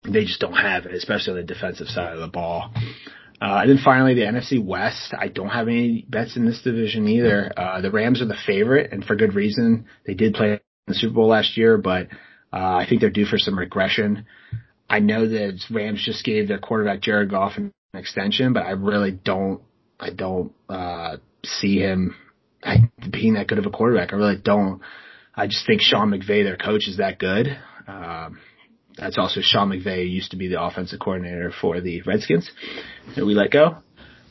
they 0.03 0.25
just 0.25 0.39
don't 0.39 0.53
have 0.53 0.85
it, 0.85 0.93
especially 0.93 1.33
on 1.33 1.45
the 1.45 1.53
defensive 1.53 1.87
side 1.87 2.13
of 2.13 2.19
the 2.19 2.27
ball. 2.27 2.71
Uh, 3.41 3.61
and 3.61 3.69
then 3.69 3.79
finally, 3.83 4.13
the 4.13 4.21
NFC 4.21 4.63
West. 4.63 5.13
I 5.17 5.27
don't 5.27 5.49
have 5.49 5.67
any 5.67 6.05
bets 6.07 6.35
in 6.35 6.45
this 6.45 6.61
division 6.61 7.07
either. 7.07 7.51
Uh, 7.57 7.81
the 7.81 7.89
Rams 7.91 8.21
are 8.21 8.27
the 8.27 8.37
favorite, 8.45 8.91
and 8.91 9.03
for 9.03 9.15
good 9.15 9.33
reason. 9.33 9.85
They 10.05 10.13
did 10.13 10.35
play 10.35 10.59
the 10.87 10.93
Super 10.95 11.13
Bowl 11.13 11.27
last 11.27 11.57
year, 11.57 11.77
but 11.77 12.07
uh, 12.53 12.57
I 12.77 12.85
think 12.87 13.01
they're 13.01 13.09
due 13.09 13.25
for 13.25 13.37
some 13.37 13.57
regression. 13.57 14.25
I 14.89 14.99
know 14.99 15.27
that 15.27 15.61
Rams 15.71 16.03
just 16.03 16.25
gave 16.25 16.47
their 16.47 16.59
quarterback 16.59 17.01
Jared 17.01 17.29
Goff 17.29 17.57
an 17.57 17.71
extension, 17.93 18.53
but 18.53 18.65
I 18.65 18.71
really 18.71 19.11
don't. 19.11 19.61
I 19.99 20.09
don't 20.09 20.53
uh, 20.67 21.17
see 21.45 21.79
him 21.79 22.15
being 23.09 23.35
that 23.35 23.47
good 23.47 23.59
of 23.59 23.65
a 23.65 23.69
quarterback. 23.69 24.13
I 24.13 24.15
really 24.15 24.37
don't. 24.37 24.81
I 25.35 25.47
just 25.47 25.65
think 25.65 25.81
Sean 25.81 26.09
McVay, 26.09 26.43
their 26.43 26.57
coach, 26.57 26.87
is 26.87 26.97
that 26.97 27.19
good. 27.19 27.47
Um, 27.87 28.39
that's 28.97 29.17
also 29.17 29.39
Sean 29.41 29.69
McVay 29.69 30.09
used 30.09 30.31
to 30.31 30.37
be 30.37 30.47
the 30.47 30.61
offensive 30.61 30.99
coordinator 30.99 31.51
for 31.61 31.79
the 31.79 32.01
Redskins 32.01 32.51
that 33.15 33.25
we 33.25 33.33
let 33.33 33.51
go. 33.51 33.77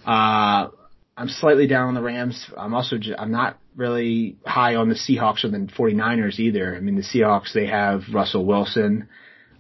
Uh, 0.05 0.69
I'm 1.17 1.29
slightly 1.29 1.67
down 1.67 1.89
on 1.89 1.95
the 1.95 2.03
Rams. 2.03 2.51
I'm 2.57 2.75
also 2.75 2.99
just, 2.99 3.19
I'm 3.19 3.31
not 3.31 3.59
really 3.77 4.37
high 4.45 4.77
on 4.77 4.89
the 4.89 4.95
Seahawks 4.95 5.45
or 5.45 5.49
the 5.49 5.59
49ers 5.59 6.39
either. 6.39 6.77
I 6.77 6.81
mean, 6.81 6.97
the 6.97 7.03
Seahawks 7.03 7.53
they 7.53 7.67
have 7.67 8.03
Russell 8.13 8.45
Wilson, 8.45 9.09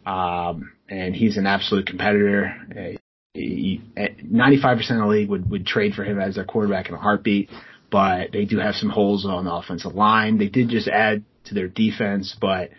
um, 0.06 0.72
and 0.88 1.14
he's 1.14 1.36
an 1.36 1.46
absolute 1.46 1.86
competitor. 1.86 2.96
He, 3.34 3.80
95% 3.96 4.78
of 4.78 4.86
the 4.86 5.06
league 5.06 5.28
would 5.28 5.50
would 5.50 5.66
trade 5.66 5.94
for 5.94 6.04
him 6.04 6.20
as 6.20 6.34
their 6.34 6.44
quarterback 6.44 6.88
in 6.88 6.94
a 6.94 6.98
heartbeat, 6.98 7.50
but 7.90 8.32
they 8.32 8.44
do 8.44 8.58
have 8.58 8.74
some 8.74 8.90
holes 8.90 9.24
on 9.24 9.44
the 9.44 9.52
offensive 9.52 9.94
line. 9.94 10.38
They 10.38 10.48
did 10.48 10.68
just 10.68 10.88
add 10.88 11.24
to 11.44 11.54
their 11.54 11.68
defense, 11.68 12.36
but 12.40 12.70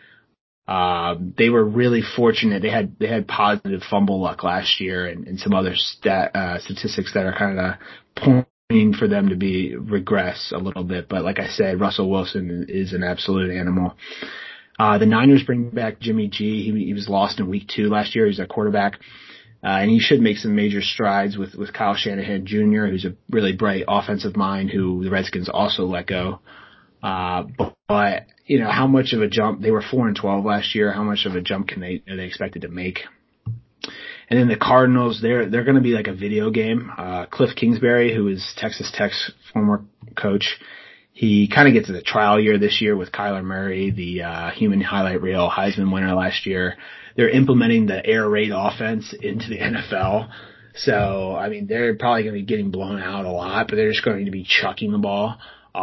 um, 0.68 1.34
they 1.38 1.50
were 1.50 1.64
really 1.64 2.02
fortunate. 2.02 2.62
They 2.62 2.70
had 2.70 2.96
they 3.00 3.08
had 3.08 3.28
positive 3.28 3.82
fumble 3.90 4.22
luck 4.22 4.44
last 4.44 4.80
year, 4.80 5.08
and, 5.08 5.28
and 5.28 5.40
some 5.40 5.54
other 5.54 5.74
stat 5.76 6.36
uh, 6.36 6.60
statistics 6.60 7.14
that 7.14 7.26
are 7.26 7.36
kind 7.38 7.60
of 7.60 8.46
pointing 8.72 8.94
for 8.94 9.08
them 9.08 9.30
to 9.30 9.36
be 9.36 9.76
regress 9.76 10.54
a 10.56 10.58
little 10.58 10.84
bit. 10.84 11.10
But 11.10 11.24
like 11.24 11.40
I 11.40 11.50
said, 11.50 11.80
Russell 11.80 12.10
Wilson 12.10 12.68
is 12.70 12.94
an 12.94 13.04
absolute 13.04 13.52
animal. 13.52 13.98
Uh, 14.80 14.98
the 14.98 15.06
Niners 15.06 15.44
bring 15.44 15.70
back 15.70 16.00
Jimmy 16.00 16.28
G. 16.28 16.64
He, 16.64 16.86
he 16.86 16.94
was 16.94 17.10
lost 17.10 17.40
in 17.40 17.50
week 17.50 17.68
two 17.68 17.90
last 17.90 18.16
year. 18.16 18.28
He's 18.28 18.40
a 18.40 18.48
quarterback. 18.48 19.00
Uh, 19.64 19.78
and 19.82 19.92
he 19.92 20.00
should 20.00 20.22
make 20.22 20.38
some 20.38 20.56
major 20.56 20.82
strides 20.82 21.38
with, 21.38 21.54
with 21.54 21.72
Kyle 21.72 21.96
Shanahan 21.96 22.48
Jr., 22.48 22.88
who's 22.88 23.06
a 23.06 23.14
really 23.30 23.54
bright 23.54 23.84
offensive 23.88 24.36
mind 24.36 24.72
who 24.72 25.04
the 25.04 25.12
Redskins 25.12 25.50
also 25.50 25.86
let 25.86 26.08
go. 26.08 26.40
Uh, 27.04 27.44
but, 27.58 27.76
but, 27.88 28.26
you 28.48 28.60
know, 28.60 28.72
how 28.72 28.88
much 28.88 29.14
of 29.14 29.22
a 29.22 29.28
jump, 29.28 29.62
they 29.62 29.70
were 29.70 29.84
4 29.84 30.08
and 30.08 30.16
12 30.16 30.46
last 30.46 30.74
year, 30.74 30.92
how 30.92 31.04
much 31.04 31.26
of 31.26 31.36
a 31.36 31.42
jump 31.42 31.68
can 31.68 31.82
they, 31.82 32.02
are 32.10 32.18
they 32.18 32.26
expected 32.26 32.64
to 32.64 32.70
make? 32.70 33.02
And 34.32 34.40
then 34.40 34.48
the 34.48 34.56
Cardinals, 34.56 35.20
they're, 35.22 35.50
they're 35.50 35.66
going 35.66 35.76
to 35.76 35.82
be 35.82 35.92
like 35.92 36.08
a 36.08 36.14
video 36.14 36.52
game. 36.52 36.90
Uh, 36.98 37.26
Kliff 37.26 37.54
Kingsbury, 37.54 38.16
who 38.16 38.30
is 38.30 38.54
Texas 38.56 38.90
Tech's 38.96 39.30
former 39.52 39.84
coach, 40.16 40.58
he 41.12 41.50
kind 41.54 41.68
of 41.68 41.74
gets 41.74 41.88
to 41.88 41.94
the 41.94 42.02
trial 42.02 42.40
year 42.40 42.58
this 42.58 42.82
year 42.82 42.96
with 42.96 43.12
Kyler 43.12 43.44
Murray, 43.44 43.92
the, 43.92 44.24
uh, 44.24 44.52
human 44.52 44.80
highlight 44.80 45.22
reel 45.22 45.50
Heisman 45.50 45.94
winner 45.94 46.16
last 46.16 46.46
year. 46.46 46.78
They're 47.18 47.30
implementing 47.30 47.88
the 47.88 48.06
air 48.06 48.28
raid 48.30 48.54
offense 48.56 49.14
into 49.22 49.50
the 49.50 49.58
NFL. 49.60 50.30
So, 50.76 51.36
I 51.36 51.50
mean, 51.50 51.68
they're 51.68 51.98
probably 51.98 52.24
going 52.24 52.36
to 52.36 52.40
be 52.40 52.46
getting 52.46 52.72
blown 52.72 53.02
out 53.02 53.26
a 53.26 53.32
lot, 53.32 53.68
but 53.68 53.76
they're 53.76 53.92
just 53.92 54.06
going 54.06 54.24
to 54.24 54.32
be 54.32 54.46
chucking 54.46 54.94
the 54.94 54.98
ball. 54.98 55.36
Uh, 55.76 55.78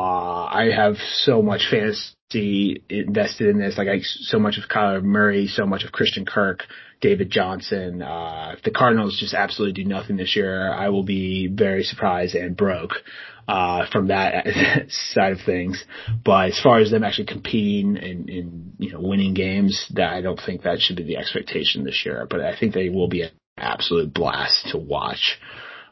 I 0.44 0.70
have 0.74 0.96
so 0.96 1.42
much 1.42 1.66
fantasy 1.70 2.82
invested 2.88 3.48
in 3.48 3.58
this. 3.58 3.76
Like 3.76 3.88
I, 3.88 4.00
so 4.00 4.38
much 4.38 4.56
of 4.56 4.70
Kyler 4.70 5.02
Murray, 5.02 5.48
so 5.48 5.66
much 5.66 5.84
of 5.84 5.92
Christian 5.92 6.24
Kirk, 6.24 6.62
David 7.00 7.30
Johnson. 7.30 8.02
Uh, 8.02 8.54
if 8.56 8.62
the 8.62 8.70
Cardinals 8.70 9.18
just 9.18 9.34
absolutely 9.34 9.82
do 9.82 9.88
nothing 9.88 10.16
this 10.16 10.34
year, 10.36 10.72
I 10.72 10.88
will 10.88 11.04
be 11.04 11.46
very 11.46 11.84
surprised 11.84 12.34
and 12.34 12.56
broke. 12.56 12.92
Uh, 13.46 13.86
from 13.90 14.08
that 14.08 14.44
side 14.90 15.32
of 15.32 15.38
things, 15.40 15.82
but 16.22 16.50
as 16.50 16.60
far 16.60 16.80
as 16.80 16.90
them 16.90 17.02
actually 17.02 17.24
competing 17.24 17.96
and, 17.96 18.28
and 18.28 18.74
you 18.78 18.92
know 18.92 19.00
winning 19.00 19.32
games, 19.32 19.90
that 19.94 20.12
I 20.12 20.20
don't 20.20 20.38
think 20.38 20.64
that 20.64 20.80
should 20.80 20.96
be 20.96 21.04
the 21.04 21.16
expectation 21.16 21.82
this 21.82 22.02
year. 22.04 22.26
But 22.28 22.42
I 22.42 22.54
think 22.54 22.74
they 22.74 22.90
will 22.90 23.08
be 23.08 23.22
an 23.22 23.30
absolute 23.56 24.12
blast 24.12 24.68
to 24.72 24.76
watch. 24.76 25.38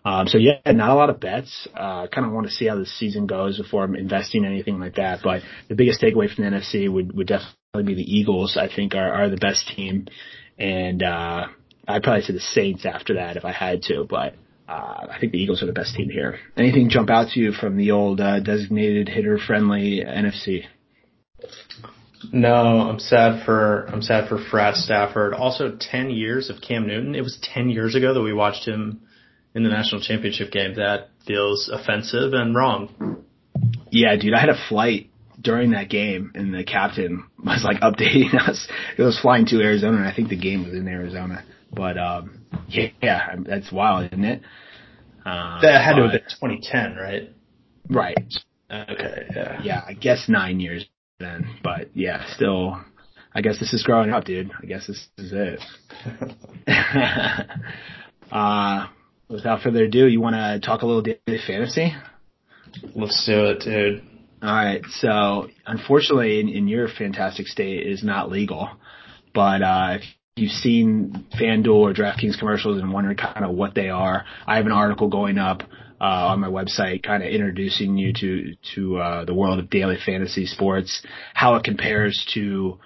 Um, 0.06 0.28
so 0.28 0.38
yeah, 0.38 0.60
not 0.66 0.90
a 0.90 0.94
lot 0.94 1.10
of 1.10 1.18
bets. 1.18 1.66
Uh, 1.74 2.06
kind 2.06 2.26
of 2.26 2.32
want 2.32 2.46
to 2.46 2.52
see 2.52 2.66
how 2.66 2.76
the 2.76 2.86
season 2.86 3.26
goes 3.26 3.58
before 3.58 3.82
I'm 3.82 3.96
investing 3.96 4.44
in 4.44 4.52
anything 4.52 4.78
like 4.78 4.94
that. 4.96 5.18
But 5.24 5.42
the 5.68 5.74
biggest 5.74 6.00
takeaway 6.00 6.32
from 6.32 6.44
the 6.44 6.50
NFC 6.50 6.88
would, 6.88 7.16
would 7.16 7.26
definitely 7.26 7.94
be 7.94 7.94
the 7.94 8.16
Eagles. 8.18 8.56
I 8.56 8.68
think 8.68 8.94
are, 8.94 9.12
are 9.12 9.28
the 9.28 9.36
best 9.36 9.66
team. 9.74 10.06
And, 10.58 11.02
uh, 11.02 11.46
I'd 11.88 12.02
probably 12.02 12.22
say 12.22 12.32
the 12.32 12.40
Saints 12.40 12.84
after 12.86 13.14
that 13.14 13.36
if 13.36 13.44
I 13.44 13.52
had 13.52 13.82
to, 13.84 14.04
but, 14.08 14.34
uh, 14.68 15.06
I 15.10 15.18
think 15.20 15.32
the 15.32 15.38
Eagles 15.38 15.62
are 15.62 15.66
the 15.66 15.72
best 15.72 15.94
team 15.94 16.10
here. 16.10 16.38
Anything 16.56 16.88
jump 16.88 17.10
out 17.10 17.30
to 17.30 17.40
you 17.40 17.52
from 17.52 17.76
the 17.76 17.92
old, 17.92 18.20
uh, 18.20 18.40
designated 18.40 19.08
hitter 19.08 19.38
friendly 19.38 20.02
NFC? 20.04 20.64
No, 22.32 22.54
I'm 22.54 22.98
sad 22.98 23.44
for 23.44 23.86
I'm 23.92 24.02
sad 24.02 24.28
for 24.28 24.38
Frat 24.38 24.74
Stafford. 24.74 25.34
Also, 25.34 25.76
ten 25.78 26.10
years 26.10 26.50
of 26.50 26.60
Cam 26.60 26.86
Newton. 26.86 27.14
It 27.14 27.22
was 27.22 27.38
ten 27.42 27.68
years 27.68 27.94
ago 27.94 28.14
that 28.14 28.22
we 28.22 28.32
watched 28.32 28.66
him 28.66 29.02
in 29.54 29.62
the 29.62 29.68
national 29.68 30.00
championship 30.00 30.50
game. 30.50 30.74
That 30.74 31.10
feels 31.26 31.68
offensive 31.72 32.32
and 32.32 32.54
wrong. 32.54 33.24
Yeah, 33.90 34.16
dude, 34.16 34.34
I 34.34 34.40
had 34.40 34.48
a 34.48 34.68
flight 34.68 35.10
during 35.40 35.70
that 35.70 35.88
game, 35.88 36.32
and 36.34 36.52
the 36.54 36.64
captain 36.64 37.24
was 37.44 37.64
like 37.64 37.80
updating 37.80 38.34
us. 38.48 38.66
It 38.96 39.02
was 39.02 39.18
flying 39.20 39.46
to 39.46 39.60
Arizona, 39.60 39.98
and 39.98 40.06
I 40.06 40.14
think 40.14 40.28
the 40.28 40.36
game 40.36 40.64
was 40.64 40.74
in 40.74 40.88
Arizona. 40.88 41.44
But 41.72 41.98
um, 41.98 42.44
yeah, 42.68 42.88
yeah, 43.02 43.36
that's 43.38 43.70
wild, 43.72 44.12
isn't 44.12 44.24
it? 44.24 44.42
Uh, 45.24 45.60
that 45.60 45.84
had 45.84 45.96
to 45.96 46.02
have 46.02 46.12
been 46.12 46.20
2010, 46.20 46.96
right? 46.96 47.30
Right. 47.90 48.16
Okay. 48.70 49.26
Yeah. 49.34 49.62
Yeah, 49.62 49.82
I 49.86 49.92
guess 49.94 50.28
nine 50.28 50.60
years 50.60 50.86
then, 51.18 51.58
but 51.62 51.88
yeah, 51.94 52.24
still. 52.34 52.80
I 53.34 53.42
guess 53.42 53.58
this 53.60 53.74
is 53.74 53.82
growing 53.82 54.10
up, 54.10 54.24
dude. 54.24 54.50
I 54.62 54.64
guess 54.64 54.86
this 54.86 55.08
is 55.18 55.32
it. 55.34 55.60
uh, 58.32 58.86
without 59.28 59.60
further 59.60 59.84
ado, 59.84 60.06
you 60.06 60.22
want 60.22 60.36
to 60.36 60.66
talk 60.66 60.80
a 60.80 60.86
little 60.86 61.02
daily 61.02 61.40
fantasy? 61.46 61.94
Let's 62.94 63.26
do 63.26 63.44
it, 63.44 63.60
dude. 63.60 64.02
All 64.42 64.54
right. 64.54 64.82
So, 65.00 65.48
unfortunately, 65.66 66.40
in, 66.40 66.48
in 66.48 66.68
your 66.68 66.88
fantastic 66.88 67.46
state, 67.46 67.86
it 67.86 67.90
is 67.90 68.04
not 68.04 68.30
legal. 68.30 68.68
But 69.34 69.62
uh, 69.62 69.98
if 70.00 70.02
you've 70.36 70.52
seen 70.52 71.26
FanDuel 71.40 71.68
or 71.68 71.94
DraftKings 71.94 72.38
commercials 72.38 72.80
and 72.80 72.92
wondered 72.92 73.18
kind 73.18 73.44
of 73.44 73.54
what 73.54 73.74
they 73.74 73.88
are, 73.88 74.24
I 74.46 74.56
have 74.56 74.66
an 74.66 74.72
article 74.72 75.08
going 75.08 75.38
up 75.38 75.62
uh, 76.00 76.04
on 76.04 76.40
my 76.40 76.48
website, 76.48 77.02
kind 77.02 77.22
of 77.22 77.30
introducing 77.30 77.96
you 77.96 78.12
to 78.12 78.54
to 78.74 78.96
uh, 78.98 79.24
the 79.24 79.34
world 79.34 79.58
of 79.58 79.70
daily 79.70 79.96
fantasy 80.04 80.44
sports, 80.44 81.02
how 81.32 81.54
it 81.54 81.64
compares 81.64 82.26
to 82.34 82.78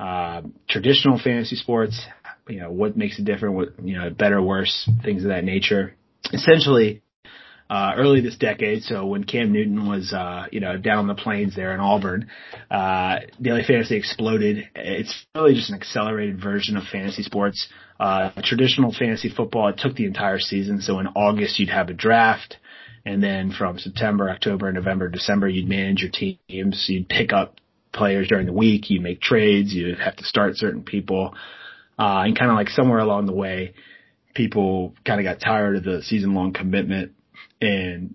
uh, 0.00 0.42
traditional 0.68 1.18
fantasy 1.18 1.56
sports, 1.56 2.04
you 2.48 2.60
know, 2.60 2.70
what 2.70 2.96
makes 2.96 3.18
it 3.18 3.24
different, 3.24 3.54
what, 3.54 3.68
you 3.82 3.98
know, 3.98 4.10
better, 4.10 4.42
worse, 4.42 4.88
things 5.04 5.22
of 5.22 5.28
that 5.30 5.44
nature. 5.44 5.94
Essentially, 6.32 7.02
uh, 7.68 7.94
early 7.96 8.20
this 8.20 8.36
decade, 8.36 8.84
so 8.84 9.06
when 9.06 9.24
Cam 9.24 9.52
Newton 9.52 9.88
was, 9.88 10.12
uh, 10.12 10.46
you 10.52 10.60
know, 10.60 10.76
down 10.76 10.98
on 10.98 11.06
the 11.08 11.14
plains 11.14 11.56
there 11.56 11.74
in 11.74 11.80
Auburn, 11.80 12.28
uh, 12.70 13.18
daily 13.40 13.64
fantasy 13.64 13.96
exploded. 13.96 14.68
It's 14.76 15.26
really 15.34 15.54
just 15.54 15.70
an 15.70 15.76
accelerated 15.76 16.40
version 16.40 16.76
of 16.76 16.84
fantasy 16.84 17.22
sports. 17.22 17.66
Uh, 17.98 18.30
traditional 18.44 18.92
fantasy 18.92 19.28
football, 19.28 19.68
it 19.68 19.78
took 19.78 19.96
the 19.96 20.04
entire 20.04 20.38
season. 20.38 20.80
So 20.80 21.00
in 21.00 21.08
August, 21.08 21.58
you'd 21.58 21.70
have 21.70 21.88
a 21.88 21.94
draft. 21.94 22.56
And 23.04 23.22
then 23.22 23.52
from 23.52 23.78
September, 23.78 24.30
October, 24.30 24.70
November, 24.70 25.08
December, 25.08 25.48
you'd 25.48 25.68
manage 25.68 26.02
your 26.02 26.10
teams. 26.10 26.86
You'd 26.88 27.08
pick 27.08 27.32
up 27.32 27.56
players 27.92 28.28
during 28.28 28.46
the 28.46 28.52
week. 28.52 28.90
You'd 28.90 29.02
make 29.02 29.20
trades. 29.20 29.72
You'd 29.74 29.98
have 29.98 30.16
to 30.16 30.24
start 30.24 30.56
certain 30.56 30.82
people. 30.82 31.34
Uh, 31.98 32.22
and 32.26 32.38
kind 32.38 32.50
of 32.50 32.56
like 32.56 32.68
somewhere 32.68 32.98
along 32.98 33.26
the 33.26 33.32
way, 33.32 33.74
people 34.34 34.94
kind 35.04 35.18
of 35.18 35.24
got 35.24 35.40
tired 35.40 35.76
of 35.76 35.84
the 35.84 36.02
season 36.02 36.34
long 36.34 36.52
commitment 36.52 37.15
and 37.60 38.14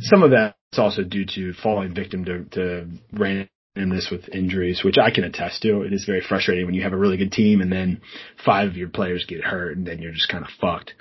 some 0.00 0.22
of 0.22 0.30
that's 0.30 0.78
also 0.78 1.02
due 1.02 1.26
to 1.34 1.52
falling 1.62 1.94
victim 1.94 2.24
to, 2.24 2.44
to 2.44 2.88
randomness 3.14 4.10
with 4.10 4.28
injuries, 4.32 4.82
which 4.84 4.96
I 4.98 5.10
can 5.10 5.24
attest 5.24 5.62
to. 5.62 5.82
It 5.82 5.92
is 5.92 6.04
very 6.04 6.22
frustrating 6.26 6.66
when 6.66 6.74
you 6.74 6.82
have 6.82 6.92
a 6.92 6.98
really 6.98 7.16
good 7.16 7.32
team 7.32 7.60
and 7.60 7.70
then 7.70 8.00
five 8.44 8.68
of 8.68 8.76
your 8.76 8.88
players 8.88 9.26
get 9.28 9.44
hurt 9.44 9.76
and 9.76 9.86
then 9.86 10.00
you're 10.00 10.12
just 10.12 10.28
kind 10.28 10.44
of 10.44 10.50
fucked. 10.60 10.94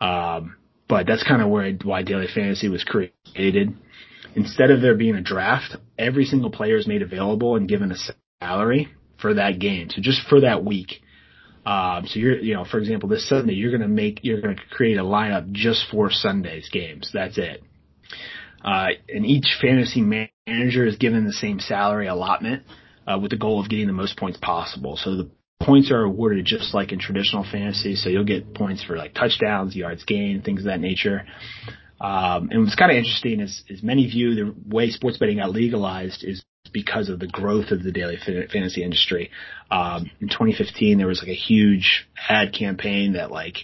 Um, 0.00 0.56
but 0.88 1.06
that's 1.06 1.22
kind 1.22 1.42
of 1.42 1.48
where 1.48 1.70
why 1.84 2.02
daily 2.02 2.28
fantasy 2.32 2.68
was 2.68 2.84
created. 2.84 3.76
Instead 4.34 4.70
of 4.70 4.80
there 4.80 4.94
being 4.94 5.16
a 5.16 5.20
draft, 5.20 5.76
every 5.98 6.24
single 6.24 6.50
player 6.50 6.76
is 6.76 6.86
made 6.86 7.02
available 7.02 7.56
and 7.56 7.68
given 7.68 7.92
a 7.92 7.96
salary 8.40 8.88
for 9.20 9.34
that 9.34 9.58
game. 9.58 9.90
So 9.90 10.00
just 10.00 10.26
for 10.28 10.42
that 10.42 10.64
week, 10.64 11.02
um, 11.68 12.06
so 12.06 12.18
you're, 12.18 12.38
you 12.38 12.54
know, 12.54 12.64
for 12.64 12.78
example, 12.78 13.10
this 13.10 13.28
Sunday, 13.28 13.52
you're 13.52 13.70
going 13.70 13.82
to 13.82 13.88
make, 13.88 14.20
you're 14.22 14.40
going 14.40 14.56
to 14.56 14.62
create 14.70 14.96
a 14.96 15.02
lineup 15.02 15.52
just 15.52 15.84
for 15.90 16.10
Sunday's 16.10 16.70
games. 16.70 17.10
That's 17.12 17.36
it. 17.36 17.62
Uh, 18.64 18.86
and 19.06 19.26
each 19.26 19.58
fantasy 19.60 20.00
manager 20.00 20.86
is 20.86 20.96
given 20.96 21.26
the 21.26 21.32
same 21.32 21.60
salary 21.60 22.06
allotment, 22.06 22.62
uh, 23.06 23.18
with 23.20 23.32
the 23.32 23.36
goal 23.36 23.60
of 23.60 23.68
getting 23.68 23.86
the 23.86 23.92
most 23.92 24.16
points 24.16 24.38
possible. 24.40 24.96
So 24.96 25.16
the 25.16 25.30
points 25.60 25.90
are 25.90 26.04
awarded 26.04 26.46
just 26.46 26.72
like 26.72 26.90
in 26.92 26.98
traditional 26.98 27.44
fantasy. 27.44 27.96
So 27.96 28.08
you'll 28.08 28.24
get 28.24 28.54
points 28.54 28.82
for 28.82 28.96
like 28.96 29.12
touchdowns, 29.12 29.76
yards 29.76 30.04
gained, 30.04 30.44
things 30.44 30.60
of 30.60 30.66
that 30.66 30.80
nature. 30.80 31.26
Um, 32.00 32.48
and 32.50 32.62
what's 32.62 32.76
kind 32.76 32.92
of 32.92 32.96
interesting 32.96 33.40
is, 33.40 33.62
is 33.68 33.82
many 33.82 34.06
view 34.06 34.34
the 34.34 34.54
way 34.74 34.88
sports 34.88 35.18
betting 35.18 35.36
got 35.36 35.50
legalized 35.50 36.24
is 36.24 36.42
because 36.68 37.08
of 37.08 37.18
the 37.18 37.26
growth 37.26 37.70
of 37.70 37.82
the 37.82 37.92
daily 37.92 38.18
fantasy 38.18 38.82
industry. 38.82 39.30
Um, 39.70 40.10
in 40.20 40.28
2015, 40.28 40.98
there 40.98 41.06
was 41.06 41.20
like 41.20 41.30
a 41.30 41.34
huge 41.34 42.08
ad 42.28 42.52
campaign 42.52 43.14
that 43.14 43.30
like 43.30 43.58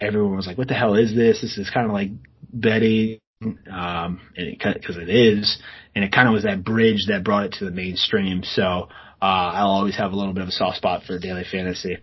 everyone 0.00 0.36
was 0.36 0.46
like, 0.46 0.58
"What 0.58 0.68
the 0.68 0.74
hell 0.74 0.94
is 0.94 1.14
this? 1.14 1.40
This 1.40 1.58
is 1.58 1.70
kind 1.70 1.86
of 1.86 1.92
like 1.92 2.10
betting." 2.52 3.18
Um, 3.42 4.20
and 4.36 4.50
because 4.58 4.96
it, 4.96 5.08
it 5.08 5.14
is, 5.14 5.58
and 5.94 6.04
it 6.04 6.12
kind 6.12 6.28
of 6.28 6.34
was 6.34 6.44
that 6.44 6.62
bridge 6.62 7.06
that 7.08 7.24
brought 7.24 7.44
it 7.44 7.52
to 7.54 7.64
the 7.64 7.70
mainstream. 7.70 8.42
So, 8.44 8.62
uh, 9.22 9.24
I'll 9.24 9.70
always 9.70 9.96
have 9.96 10.12
a 10.12 10.16
little 10.16 10.34
bit 10.34 10.42
of 10.42 10.48
a 10.48 10.52
soft 10.52 10.76
spot 10.76 11.04
for 11.06 11.18
daily 11.18 11.44
fantasy. 11.50 11.98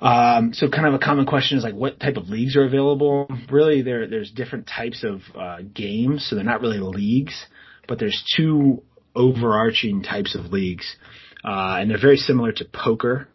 Um, 0.00 0.52
so 0.54 0.68
kind 0.68 0.86
of 0.86 0.94
a 0.94 0.98
common 0.98 1.26
question 1.26 1.58
is 1.58 1.64
like, 1.64 1.74
what 1.74 1.98
type 1.98 2.16
of 2.16 2.28
leagues 2.28 2.56
are 2.56 2.64
available? 2.64 3.28
Really, 3.50 3.82
there, 3.82 4.06
there's 4.06 4.30
different 4.30 4.68
types 4.68 5.04
of, 5.04 5.22
uh, 5.36 5.58
games, 5.74 6.26
so 6.28 6.36
they're 6.36 6.44
not 6.44 6.60
really 6.60 6.78
leagues, 6.78 7.46
but 7.88 7.98
there's 7.98 8.24
two 8.36 8.82
overarching 9.14 10.02
types 10.02 10.34
of 10.34 10.46
leagues, 10.46 10.96
uh, 11.44 11.76
and 11.80 11.90
they're 11.90 12.00
very 12.00 12.16
similar 12.16 12.52
to 12.52 12.64
poker. 12.64 13.28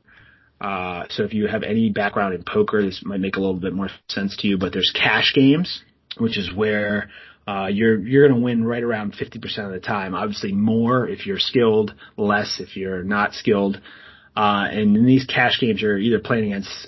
Uh, 0.59 1.03
so 1.09 1.23
if 1.23 1.33
you 1.33 1.47
have 1.47 1.63
any 1.63 1.89
background 1.89 2.33
in 2.33 2.43
poker, 2.43 2.81
this 2.81 3.01
might 3.03 3.19
make 3.19 3.35
a 3.35 3.39
little 3.39 3.59
bit 3.59 3.73
more 3.73 3.89
sense 4.07 4.37
to 4.37 4.47
you, 4.47 4.57
but 4.57 4.71
there's 4.71 4.91
cash 4.95 5.33
games, 5.35 5.83
which 6.17 6.37
is 6.37 6.53
where, 6.53 7.09
uh, 7.45 7.67
you're, 7.67 7.99
you're 7.99 8.27
going 8.27 8.39
to 8.39 8.43
win 8.43 8.63
right 8.63 8.83
around 8.83 9.13
50% 9.13 9.65
of 9.65 9.71
the 9.71 9.79
time. 9.81 10.15
Obviously 10.15 10.53
more 10.53 11.07
if 11.07 11.25
you're 11.25 11.39
skilled, 11.39 11.93
less 12.15 12.61
if 12.61 12.77
you're 12.77 13.03
not 13.03 13.33
skilled. 13.33 13.81
Uh, 14.35 14.67
and 14.71 14.95
in 14.95 15.05
these 15.05 15.25
cash 15.25 15.59
games, 15.59 15.81
you're 15.81 15.97
either 15.97 16.19
playing 16.19 16.53
against 16.53 16.87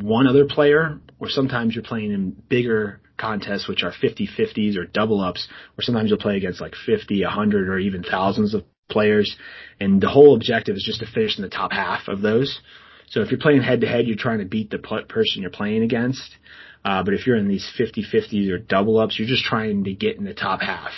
one 0.00 0.26
other 0.26 0.46
player, 0.46 0.98
or 1.20 1.28
sometimes 1.28 1.74
you're 1.74 1.84
playing 1.84 2.10
in 2.10 2.30
bigger 2.48 3.00
contests, 3.18 3.68
which 3.68 3.82
are 3.82 3.92
50-50s 3.92 4.76
or 4.76 4.84
double 4.84 5.20
ups, 5.20 5.48
or 5.78 5.82
sometimes 5.82 6.10
you'll 6.10 6.18
play 6.18 6.36
against 6.36 6.60
like 6.60 6.74
50, 6.86 7.22
100, 7.22 7.68
or 7.68 7.78
even 7.78 8.02
thousands 8.02 8.54
of 8.54 8.64
players. 8.90 9.36
And 9.80 10.00
the 10.00 10.08
whole 10.08 10.34
objective 10.34 10.76
is 10.76 10.84
just 10.84 11.00
to 11.00 11.06
finish 11.06 11.36
in 11.36 11.42
the 11.42 11.50
top 11.50 11.72
half 11.72 12.08
of 12.08 12.20
those. 12.20 12.60
So 13.08 13.20
if 13.20 13.30
you're 13.30 13.40
playing 13.40 13.62
head 13.62 13.82
to 13.82 13.86
head, 13.86 14.06
you're 14.06 14.16
trying 14.16 14.38
to 14.38 14.46
beat 14.46 14.70
the 14.70 14.78
person 14.78 15.42
you're 15.42 15.50
playing 15.50 15.82
against. 15.82 16.36
Uh, 16.84 17.02
but 17.02 17.14
if 17.14 17.26
you're 17.26 17.36
in 17.36 17.48
these 17.48 17.70
50-50s 17.78 18.50
or 18.50 18.58
double 18.58 18.98
ups, 18.98 19.18
you're 19.18 19.28
just 19.28 19.44
trying 19.44 19.84
to 19.84 19.92
get 19.92 20.16
in 20.16 20.24
the 20.24 20.34
top 20.34 20.60
half. 20.62 20.92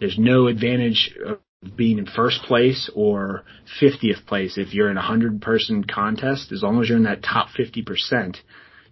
There's 0.00 0.18
no 0.18 0.46
advantage 0.46 1.14
of 1.24 1.38
being 1.76 1.98
in 1.98 2.06
first 2.06 2.42
place 2.42 2.90
or 2.94 3.44
50th 3.82 4.26
place, 4.26 4.58
if 4.58 4.72
you're 4.72 4.90
in 4.90 4.96
a 4.96 5.00
100 5.00 5.42
person 5.42 5.84
contest, 5.84 6.52
as 6.52 6.62
long 6.62 6.80
as 6.80 6.88
you're 6.88 6.98
in 6.98 7.04
that 7.04 7.22
top 7.22 7.48
50%, 7.58 8.36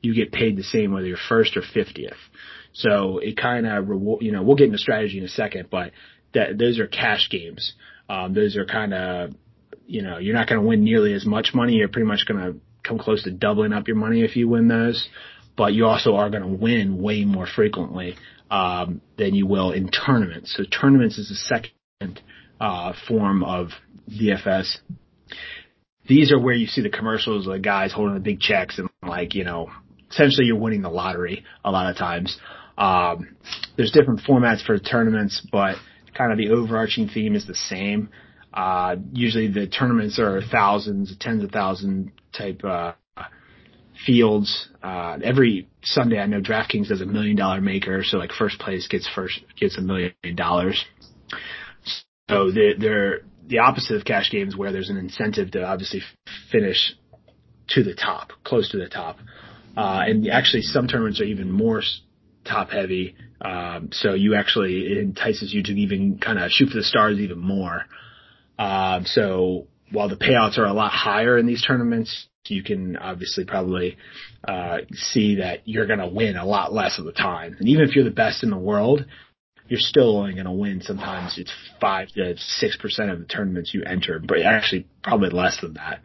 you 0.03 0.15
get 0.15 0.33
paid 0.33 0.57
the 0.57 0.63
same 0.63 0.93
whether 0.93 1.07
you're 1.07 1.17
first 1.29 1.57
or 1.57 1.63
50th. 1.63 2.15
So 2.77 3.19
it 3.19 3.39
kind 3.39 3.67
of 3.67 3.89
reward, 3.89 4.23
you 4.23 4.33
know, 4.33 4.43
we'll 4.43 4.57
get 4.57 4.67
into 4.67 4.79
strategy 4.79 5.17
in 5.17 5.25
a 5.25 5.29
second, 5.29 5.69
but 5.71 5.93
that, 6.35 6.59
those 6.59 6.79
are 6.79 6.87
cash 6.87 7.29
games. 7.31 7.73
Um, 8.09 8.35
those 8.35 8.55
are 8.57 8.67
kind 8.67 8.93
of, 8.93 9.31
you 9.87 10.03
know, 10.03 10.19
you're 10.19 10.35
not 10.35 10.47
going 10.47 10.61
to 10.61 10.67
win 10.67 10.85
nearly 10.85 11.15
as 11.15 11.25
much 11.25 11.53
money. 11.55 11.75
You're 11.75 11.89
pretty 11.89 12.07
much 12.07 12.27
going 12.29 12.41
to 12.41 12.61
come 12.87 12.99
close 12.99 13.23
to 13.25 13.31
doubling 13.31 13.73
up 13.73 13.89
your 13.89 13.97
money 13.97 14.23
if 14.23 14.37
you 14.37 14.47
win 14.47 14.69
those, 14.69 15.09
but 15.57 15.73
you 15.73 15.87
also 15.87 16.17
are 16.17 16.29
going 16.29 16.43
to 16.43 16.49
win 16.49 17.01
way 17.01 17.25
more 17.25 17.47
frequently, 17.47 18.17
um, 18.51 19.01
than 19.17 19.35
you 19.35 19.47
will 19.47 19.73
in 19.73 19.89
tournaments. 19.89 20.55
So 20.55 20.65
tournaments 20.65 21.17
is 21.17 21.31
the 21.31 21.35
second 21.35 22.21
uh, 22.61 22.93
form 23.09 23.43
of 23.43 23.69
DFS. 24.11 24.77
These 26.07 26.31
are 26.31 26.39
where 26.39 26.55
you 26.55 26.67
see 26.67 26.83
the 26.83 26.91
commercials 26.91 27.47
of 27.47 27.55
the 27.55 27.59
guys 27.59 27.93
holding 27.93 28.15
the 28.15 28.21
big 28.21 28.39
checks 28.39 28.79
and 28.79 28.91
like, 29.03 29.35
you 29.35 29.45
know, 29.45 29.71
essentially 30.11 30.47
you're 30.47 30.59
winning 30.59 30.83
the 30.83 30.91
lottery 30.91 31.43
a 31.65 31.71
lot 31.71 31.91
of 31.91 31.97
times. 31.97 32.39
Um, 32.79 33.37
there's 33.77 33.91
different 33.91 34.21
formats 34.21 34.65
for 34.65 34.79
tournaments, 34.79 35.47
but 35.51 35.77
kind 36.17 36.33
of 36.33 36.39
the 36.39 36.51
overarching 36.51 37.09
theme 37.09 37.35
is 37.35 37.47
the 37.47 37.55
same. 37.55 38.11
Uh, 38.53 38.97
usually 39.13 39.49
the 39.49 39.67
tournaments 39.67 40.19
are 40.19 40.41
thousands, 40.41 41.15
tens 41.19 41.43
of 41.45 41.51
thousand 41.51 42.13
type, 42.33 42.63
uh, 42.65 42.93
fields. 44.05 44.69
Uh, 44.83 45.19
every 45.23 45.69
Sunday 45.83 46.19
I 46.19 46.27
know 46.27 46.41
DraftKings 46.41 46.89
does 46.89 47.01
a 47.01 47.07
million 47.07 47.37
dollar 47.37 47.61
maker, 47.61 48.03
so 48.05 48.19
like 48.19 48.33
first 48.33 48.59
place 48.59 48.89
gets 48.89 49.09
first, 49.15 49.41
gets 49.59 49.79
a 49.79 49.81
million 49.81 50.13
dollars. 50.35 50.85
So 52.29 52.51
they're, 52.51 52.77
they're 52.79 53.21
the 53.47 53.59
opposite 53.59 53.97
of 53.97 54.05
cash 54.05 54.31
games 54.31 54.57
where 54.57 54.73
there's 54.73 54.91
an 54.91 54.97
incentive 54.97 55.53
to 55.53 55.65
obviously 55.65 56.03
finish 56.51 56.95
to 57.69 57.83
the 57.83 57.95
top, 57.95 58.33
close 58.45 58.71
to 58.71 58.79
the 58.79 58.89
top. 58.89 59.19
Uh, 59.77 60.03
and 60.07 60.29
actually 60.29 60.63
some 60.63 60.89
tournaments 60.89 61.21
are 61.21 61.25
even 61.25 61.51
more 61.51 61.83
top 62.47 62.71
heavy. 62.71 63.17
Um, 63.41 63.91
so 63.93 64.15
you 64.15 64.35
actually, 64.35 64.87
it 64.87 64.99
entices 64.99 65.53
you 65.53 65.63
to 65.65 65.73
even 65.73 66.19
kind 66.19 66.39
of 66.39 66.51
shoot 66.51 66.71
for 66.71 66.77
the 66.77 66.85
stars 66.85 67.19
even 67.19 67.39
more. 67.39 67.83
Um, 68.59 69.05
so 69.05 69.67
while 69.93 70.09
the 70.09 70.17
payouts 70.17 70.59
are 70.59 70.65
a 70.65 70.73
lot 70.73 70.93
higher 70.93 71.37
in 71.39 71.47
these 71.47 71.63
tournaments, 71.63 72.29
you 72.49 72.63
can 72.63 72.97
obviously 72.97 73.45
probably, 73.45 73.97
uh, 74.47 74.79
see 74.93 75.37
that 75.37 75.67
you're 75.67 75.87
going 75.87 75.99
to 75.99 76.09
win 76.09 76.37
a 76.37 76.47
lot 76.47 76.73
less 76.73 76.99
of 76.99 77.05
the 77.05 77.13
time. 77.13 77.57
And 77.59 77.69
even 77.69 77.89
if 77.89 77.95
you're 77.95 78.05
the 78.05 78.11
best 78.11 78.43
in 78.43 78.51
the 78.51 78.57
world, 78.57 79.05
you're 79.69 79.81
still 79.81 80.19
only 80.19 80.35
going 80.35 80.47
to 80.47 80.53
win. 80.53 80.81
Sometimes 80.81 81.39
it's 81.39 81.53
five 81.81 82.09
to 82.11 82.37
six 82.39 82.77
percent 82.77 83.11
of 83.11 83.19
the 83.19 83.25
tournaments 83.25 83.75
you 83.75 83.83
enter, 83.83 84.21
but 84.21 84.41
actually 84.43 84.87
probably 85.03 85.31
less 85.31 85.61
than 85.61 85.75
that. 85.75 86.01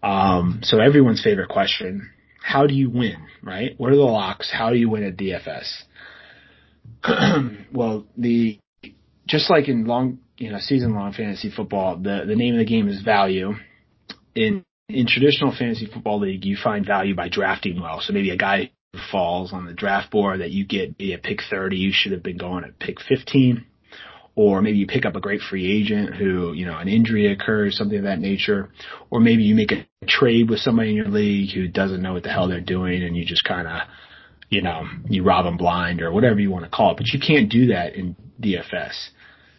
Um, 0.00 0.60
so 0.62 0.78
everyone's 0.78 1.22
favorite 1.22 1.48
question: 1.48 2.10
How 2.48 2.66
do 2.66 2.74
you 2.74 2.88
win? 2.88 3.26
Right? 3.42 3.74
What 3.76 3.92
are 3.92 3.96
the 3.96 4.00
locks? 4.00 4.50
How 4.50 4.70
do 4.70 4.76
you 4.78 4.88
win 4.88 5.04
at 5.04 5.18
DFS? 5.18 5.82
well, 7.74 8.06
the 8.16 8.58
just 9.26 9.50
like 9.50 9.68
in 9.68 9.84
long, 9.84 10.20
you 10.38 10.50
know, 10.50 10.58
season 10.58 10.94
long 10.94 11.12
fantasy 11.12 11.50
football, 11.54 11.98
the 11.98 12.24
the 12.26 12.34
name 12.34 12.54
of 12.54 12.58
the 12.58 12.64
game 12.64 12.88
is 12.88 13.02
value. 13.02 13.52
In 14.34 14.64
in 14.88 15.06
traditional 15.06 15.54
fantasy 15.54 15.84
football 15.92 16.20
league, 16.20 16.46
you 16.46 16.56
find 16.56 16.86
value 16.86 17.14
by 17.14 17.28
drafting 17.28 17.82
well. 17.82 18.00
So 18.00 18.14
maybe 18.14 18.30
a 18.30 18.36
guy 18.38 18.70
falls 19.12 19.52
on 19.52 19.66
the 19.66 19.74
draft 19.74 20.10
board 20.10 20.40
that 20.40 20.50
you 20.50 20.64
get 20.64 20.96
be 20.96 21.14
pick 21.22 21.40
30, 21.50 21.76
you 21.76 21.90
should 21.92 22.12
have 22.12 22.22
been 22.22 22.38
going 22.38 22.64
at 22.64 22.78
pick 22.78 22.98
15. 23.06 23.66
Or 24.38 24.62
maybe 24.62 24.78
you 24.78 24.86
pick 24.86 25.04
up 25.04 25.16
a 25.16 25.20
great 25.20 25.40
free 25.40 25.66
agent 25.68 26.14
who, 26.14 26.52
you 26.52 26.64
know, 26.64 26.78
an 26.78 26.86
injury 26.86 27.26
occurs, 27.32 27.76
something 27.76 27.98
of 27.98 28.04
that 28.04 28.20
nature. 28.20 28.70
Or 29.10 29.18
maybe 29.18 29.42
you 29.42 29.56
make 29.56 29.72
a 29.72 29.84
trade 30.06 30.48
with 30.48 30.60
somebody 30.60 30.90
in 30.90 30.94
your 30.94 31.08
league 31.08 31.52
who 31.52 31.66
doesn't 31.66 32.00
know 32.00 32.12
what 32.12 32.22
the 32.22 32.30
hell 32.30 32.46
they're 32.46 32.60
doing 32.60 33.02
and 33.02 33.16
you 33.16 33.24
just 33.24 33.42
kind 33.42 33.66
of, 33.66 33.80
you 34.48 34.62
know, 34.62 34.84
you 35.08 35.24
rob 35.24 35.44
them 35.44 35.56
blind 35.56 36.00
or 36.02 36.12
whatever 36.12 36.38
you 36.38 36.52
want 36.52 36.64
to 36.64 36.70
call 36.70 36.92
it. 36.92 36.98
But 36.98 37.08
you 37.08 37.18
can't 37.18 37.50
do 37.50 37.66
that 37.66 37.96
in 37.96 38.14
DFS 38.40 39.08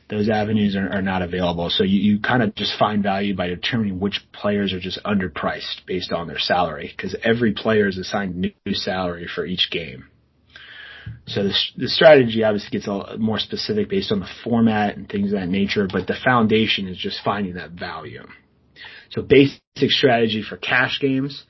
those 0.09 0.27
avenues 0.27 0.75
are, 0.75 0.89
are 0.91 1.01
not 1.01 1.21
available. 1.21 1.69
So 1.69 1.83
you, 1.83 1.99
you 1.99 2.19
kind 2.19 2.41
of 2.41 2.55
just 2.55 2.77
find 2.79 3.03
value 3.03 3.35
by 3.35 3.47
determining 3.47 3.99
which 3.99 4.21
players 4.33 4.73
are 4.73 4.79
just 4.79 4.99
underpriced 5.05 5.85
based 5.85 6.11
on 6.11 6.27
their 6.27 6.39
salary 6.39 6.91
because 6.95 7.15
every 7.23 7.53
player 7.53 7.87
is 7.87 7.97
assigned 7.97 8.35
new 8.35 8.73
salary 8.73 9.27
for 9.33 9.45
each 9.45 9.69
game. 9.71 10.08
So 11.27 11.43
the, 11.43 11.53
the 11.77 11.87
strategy 11.87 12.43
obviously 12.43 12.69
gets 12.71 12.87
a 12.87 13.17
more 13.17 13.39
specific 13.39 13.89
based 13.89 14.11
on 14.11 14.19
the 14.19 14.29
format 14.43 14.97
and 14.97 15.07
things 15.07 15.33
of 15.33 15.39
that 15.39 15.49
nature, 15.49 15.87
but 15.91 16.07
the 16.07 16.15
foundation 16.23 16.87
is 16.87 16.97
just 16.97 17.19
finding 17.23 17.55
that 17.55 17.71
value. 17.71 18.23
So 19.11 19.21
basic 19.21 19.59
strategy 19.89 20.43
for 20.47 20.57
cash 20.57 20.99
games 20.99 21.45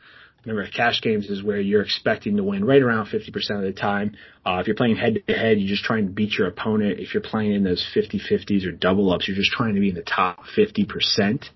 Remember, 0.46 0.70
cash 0.72 1.02
games 1.02 1.30
is 1.30 1.44
where 1.44 1.60
you're 1.60 1.82
expecting 1.82 2.38
to 2.38 2.44
win 2.44 2.64
right 2.64 2.82
around 2.82 3.08
50% 3.08 3.28
of 3.52 3.62
the 3.62 3.74
time. 3.74 4.16
Uh, 4.46 4.60
if 4.62 4.68
you're 4.68 4.76
playing 4.76 4.96
head 4.96 5.22
to 5.28 5.34
head, 5.34 5.60
you're 5.60 5.68
just 5.68 5.84
trying 5.84 6.08
to 6.08 6.12
beat 6.12 6.38
your 6.38 6.48
opponent. 6.48 7.00
If 7.00 7.14
you're 7.14 7.22
playing 7.22 7.54
in 7.54 7.64
those 7.64 7.86
50-50s 7.96 8.66
or 8.66 8.72
double 8.72 9.12
ups, 9.12 9.28
you're 9.28 9.38
just 9.38 9.52
trying 9.52 9.76
to 9.76 9.82
be 9.82 9.90
in 9.90 9.96
the 9.96 10.02
top 10.02 10.40
50%. 10.58 11.50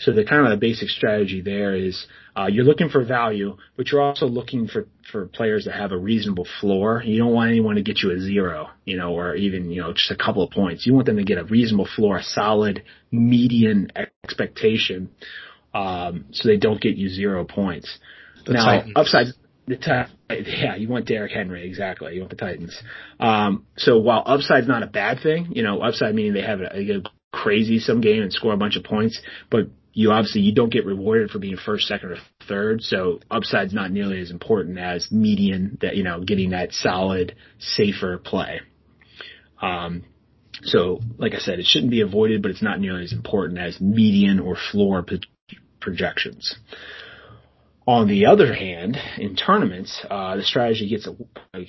So 0.00 0.12
the 0.12 0.24
kind 0.24 0.44
of 0.44 0.50
the 0.50 0.56
basic 0.56 0.88
strategy 0.88 1.42
there 1.42 1.74
is 1.74 2.06
uh, 2.34 2.46
you're 2.46 2.64
looking 2.64 2.88
for 2.88 3.04
value, 3.04 3.56
but 3.76 3.90
you're 3.90 4.00
also 4.00 4.26
looking 4.26 4.66
for 4.66 4.86
for 5.12 5.26
players 5.26 5.66
that 5.66 5.74
have 5.74 5.92
a 5.92 5.98
reasonable 5.98 6.46
floor. 6.60 7.02
You 7.04 7.18
don't 7.18 7.32
want 7.32 7.50
anyone 7.50 7.76
to 7.76 7.82
get 7.82 8.02
you 8.02 8.10
a 8.10 8.18
zero, 8.18 8.70
you 8.84 8.96
know, 8.96 9.16
or 9.16 9.34
even 9.34 9.70
you 9.70 9.82
know 9.82 9.92
just 9.92 10.10
a 10.10 10.16
couple 10.16 10.42
of 10.42 10.50
points. 10.50 10.86
You 10.86 10.94
want 10.94 11.06
them 11.06 11.16
to 11.16 11.24
get 11.24 11.38
a 11.38 11.44
reasonable 11.44 11.88
floor, 11.94 12.16
a 12.16 12.22
solid 12.22 12.82
median 13.10 13.92
expectation, 14.24 15.10
um, 15.74 16.24
so 16.32 16.48
they 16.48 16.56
don't 16.56 16.80
get 16.80 16.96
you 16.96 17.10
zero 17.10 17.44
points. 17.44 17.98
The 18.46 18.54
now, 18.54 18.64
Titans. 18.64 18.92
upside, 18.96 19.26
the 19.66 20.06
yeah, 20.30 20.76
you 20.76 20.88
want 20.88 21.06
Derrick 21.06 21.32
Henry 21.32 21.66
exactly. 21.66 22.14
You 22.14 22.20
want 22.20 22.30
the 22.30 22.36
Titans. 22.36 22.82
Um, 23.18 23.66
so 23.76 23.98
while 23.98 24.22
upside's 24.24 24.66
not 24.66 24.82
a 24.82 24.86
bad 24.86 25.20
thing, 25.22 25.48
you 25.50 25.62
know, 25.62 25.80
upside 25.80 26.14
meaning 26.14 26.32
they 26.32 26.42
have 26.42 26.60
a, 26.60 26.74
a 26.74 27.02
crazy 27.32 27.78
some 27.78 28.00
game 28.00 28.22
and 28.22 28.32
score 28.32 28.52
a 28.52 28.56
bunch 28.56 28.76
of 28.76 28.84
points, 28.84 29.20
but 29.50 29.66
you 30.00 30.12
obviously 30.12 30.40
you 30.40 30.54
don't 30.54 30.72
get 30.72 30.86
rewarded 30.86 31.30
for 31.30 31.38
being 31.38 31.58
first, 31.58 31.86
second, 31.86 32.12
or 32.12 32.16
third. 32.48 32.82
So 32.82 33.20
upside's 33.30 33.74
not 33.74 33.90
nearly 33.90 34.18
as 34.18 34.30
important 34.30 34.78
as 34.78 35.12
median 35.12 35.76
that 35.82 35.94
you 35.94 36.04
know 36.04 36.24
getting 36.24 36.50
that 36.50 36.72
solid, 36.72 37.34
safer 37.58 38.16
play. 38.16 38.62
Um, 39.60 40.04
so 40.62 41.00
like 41.18 41.34
I 41.34 41.38
said, 41.38 41.58
it 41.58 41.66
shouldn't 41.66 41.90
be 41.90 42.00
avoided, 42.00 42.40
but 42.40 42.50
it's 42.50 42.62
not 42.62 42.80
nearly 42.80 43.04
as 43.04 43.12
important 43.12 43.58
as 43.58 43.78
median 43.78 44.40
or 44.40 44.56
floor 44.72 45.04
projections. 45.80 46.56
On 47.86 48.08
the 48.08 48.24
other 48.24 48.54
hand, 48.54 48.96
in 49.18 49.36
tournaments, 49.36 50.02
uh, 50.08 50.36
the 50.36 50.44
strategy 50.44 50.88
gets 50.88 51.06
a, 51.06 51.14
a, 51.54 51.66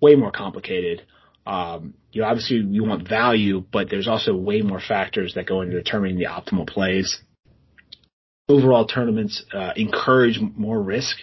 way 0.00 0.16
more 0.16 0.32
complicated. 0.32 1.02
Um, 1.46 1.94
you 2.10 2.24
obviously 2.24 2.56
you 2.56 2.82
want 2.82 3.08
value, 3.08 3.64
but 3.72 3.88
there's 3.88 4.08
also 4.08 4.34
way 4.34 4.62
more 4.62 4.80
factors 4.80 5.34
that 5.34 5.46
go 5.46 5.60
into 5.60 5.76
determining 5.76 6.18
the 6.18 6.26
optimal 6.26 6.66
plays. 6.68 7.22
Overall 8.48 8.86
tournaments 8.86 9.44
uh, 9.52 9.72
encourage 9.76 10.40
more 10.56 10.80
risk. 10.80 11.16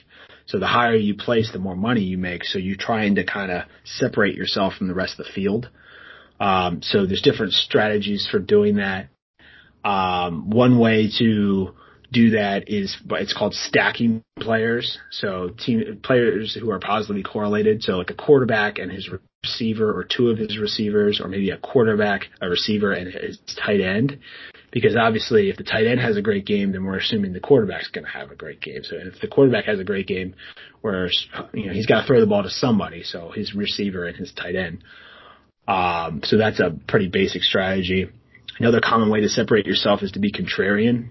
So 0.47 0.59
the 0.59 0.67
higher 0.67 0.95
you 0.95 1.15
place, 1.15 1.51
the 1.51 1.59
more 1.59 1.75
money 1.75 2.01
you 2.01 2.17
make. 2.17 2.43
So 2.43 2.59
you're 2.59 2.77
trying 2.77 3.15
to 3.15 3.23
kind 3.25 3.51
of 3.51 3.63
separate 3.83 4.35
yourself 4.35 4.75
from 4.75 4.87
the 4.87 4.93
rest 4.93 5.19
of 5.19 5.25
the 5.25 5.31
field. 5.31 5.69
Um, 6.39 6.81
so 6.83 7.05
there's 7.05 7.21
different 7.21 7.53
strategies 7.53 8.27
for 8.29 8.39
doing 8.39 8.75
that. 8.75 9.07
Um, 9.83 10.49
one 10.49 10.79
way 10.79 11.09
to 11.19 11.73
do 12.11 12.31
that 12.31 12.69
is 12.69 12.95
it's 13.11 13.33
called 13.33 13.53
stacking 13.53 14.23
players. 14.39 14.97
So 15.11 15.49
team 15.49 15.99
players 16.03 16.57
who 16.59 16.71
are 16.71 16.79
positively 16.79 17.23
correlated. 17.23 17.83
So 17.83 17.93
like 17.93 18.09
a 18.09 18.15
quarterback 18.15 18.77
and 18.77 18.91
his 18.91 19.09
receiver 19.43 19.91
or 19.91 20.03
two 20.03 20.29
of 20.29 20.37
his 20.37 20.57
receivers 20.57 21.19
or 21.21 21.27
maybe 21.27 21.49
a 21.49 21.57
quarterback, 21.57 22.27
a 22.41 22.49
receiver 22.49 22.91
and 22.91 23.13
his 23.13 23.39
tight 23.63 23.81
end. 23.81 24.19
Because 24.75 24.97
obviously 24.97 25.49
if 25.49 25.55
the 25.55 25.63
tight 25.63 25.87
end 25.87 26.01
has 26.01 26.17
a 26.17 26.21
great 26.21 26.45
game, 26.45 26.73
then 26.73 26.83
we're 26.83 26.97
assuming 26.97 27.31
the 27.31 27.39
quarterback's 27.39 27.87
going 27.87 28.03
to 28.03 28.11
have 28.11 28.29
a 28.29 28.35
great 28.35 28.59
game. 28.59 28.83
So 28.83 28.97
if 28.97 29.21
the 29.21 29.27
quarterback 29.29 29.63
has 29.65 29.79
a 29.79 29.85
great 29.85 30.05
game, 30.05 30.35
where, 30.81 31.09
you 31.53 31.67
know, 31.67 31.73
he's 31.73 31.85
got 31.85 32.01
to 32.01 32.07
throw 32.07 32.19
the 32.19 32.27
ball 32.27 32.43
to 32.43 32.49
somebody. 32.49 33.01
So 33.01 33.31
his 33.33 33.55
receiver 33.55 34.05
and 34.05 34.17
his 34.17 34.33
tight 34.33 34.57
end. 34.57 34.83
Um, 35.65 36.19
so 36.25 36.37
that's 36.37 36.59
a 36.59 36.75
pretty 36.89 37.07
basic 37.07 37.41
strategy. 37.43 38.09
Another 38.59 38.81
common 38.81 39.09
way 39.09 39.21
to 39.21 39.29
separate 39.29 39.65
yourself 39.65 40.03
is 40.03 40.11
to 40.11 40.19
be 40.19 40.33
contrarian. 40.33 41.07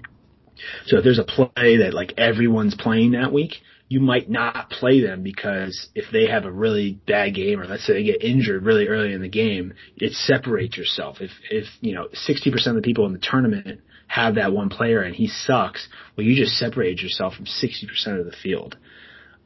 So 0.84 0.98
if 0.98 1.04
there's 1.04 1.18
a 1.18 1.24
play 1.24 1.78
that 1.78 1.94
like 1.94 2.12
everyone's 2.18 2.74
playing 2.74 3.12
that 3.12 3.32
week, 3.32 3.62
you 3.88 4.00
might 4.00 4.30
not 4.30 4.70
play 4.70 5.00
them 5.00 5.22
because 5.22 5.88
if 5.94 6.06
they 6.10 6.26
have 6.26 6.44
a 6.44 6.52
really 6.52 6.98
bad 7.06 7.34
game 7.34 7.60
or 7.60 7.66
let's 7.66 7.86
say 7.86 7.92
they 7.92 8.02
get 8.04 8.22
injured 8.22 8.64
really 8.64 8.88
early 8.88 9.12
in 9.12 9.20
the 9.20 9.28
game, 9.28 9.74
it 9.96 10.12
separates 10.12 10.76
yourself. 10.76 11.18
If 11.20 11.30
if 11.50 11.66
you 11.80 11.94
know 11.94 12.08
60% 12.28 12.66
of 12.66 12.74
the 12.74 12.82
people 12.82 13.06
in 13.06 13.12
the 13.12 13.18
tournament 13.18 13.80
have 14.06 14.36
that 14.36 14.52
one 14.52 14.68
player 14.68 15.02
and 15.02 15.14
he 15.14 15.26
sucks, 15.26 15.88
well 16.16 16.26
you 16.26 16.34
just 16.34 16.56
separated 16.56 17.00
yourself 17.02 17.34
from 17.34 17.46
60% 17.46 18.18
of 18.18 18.26
the 18.26 18.36
field. 18.42 18.76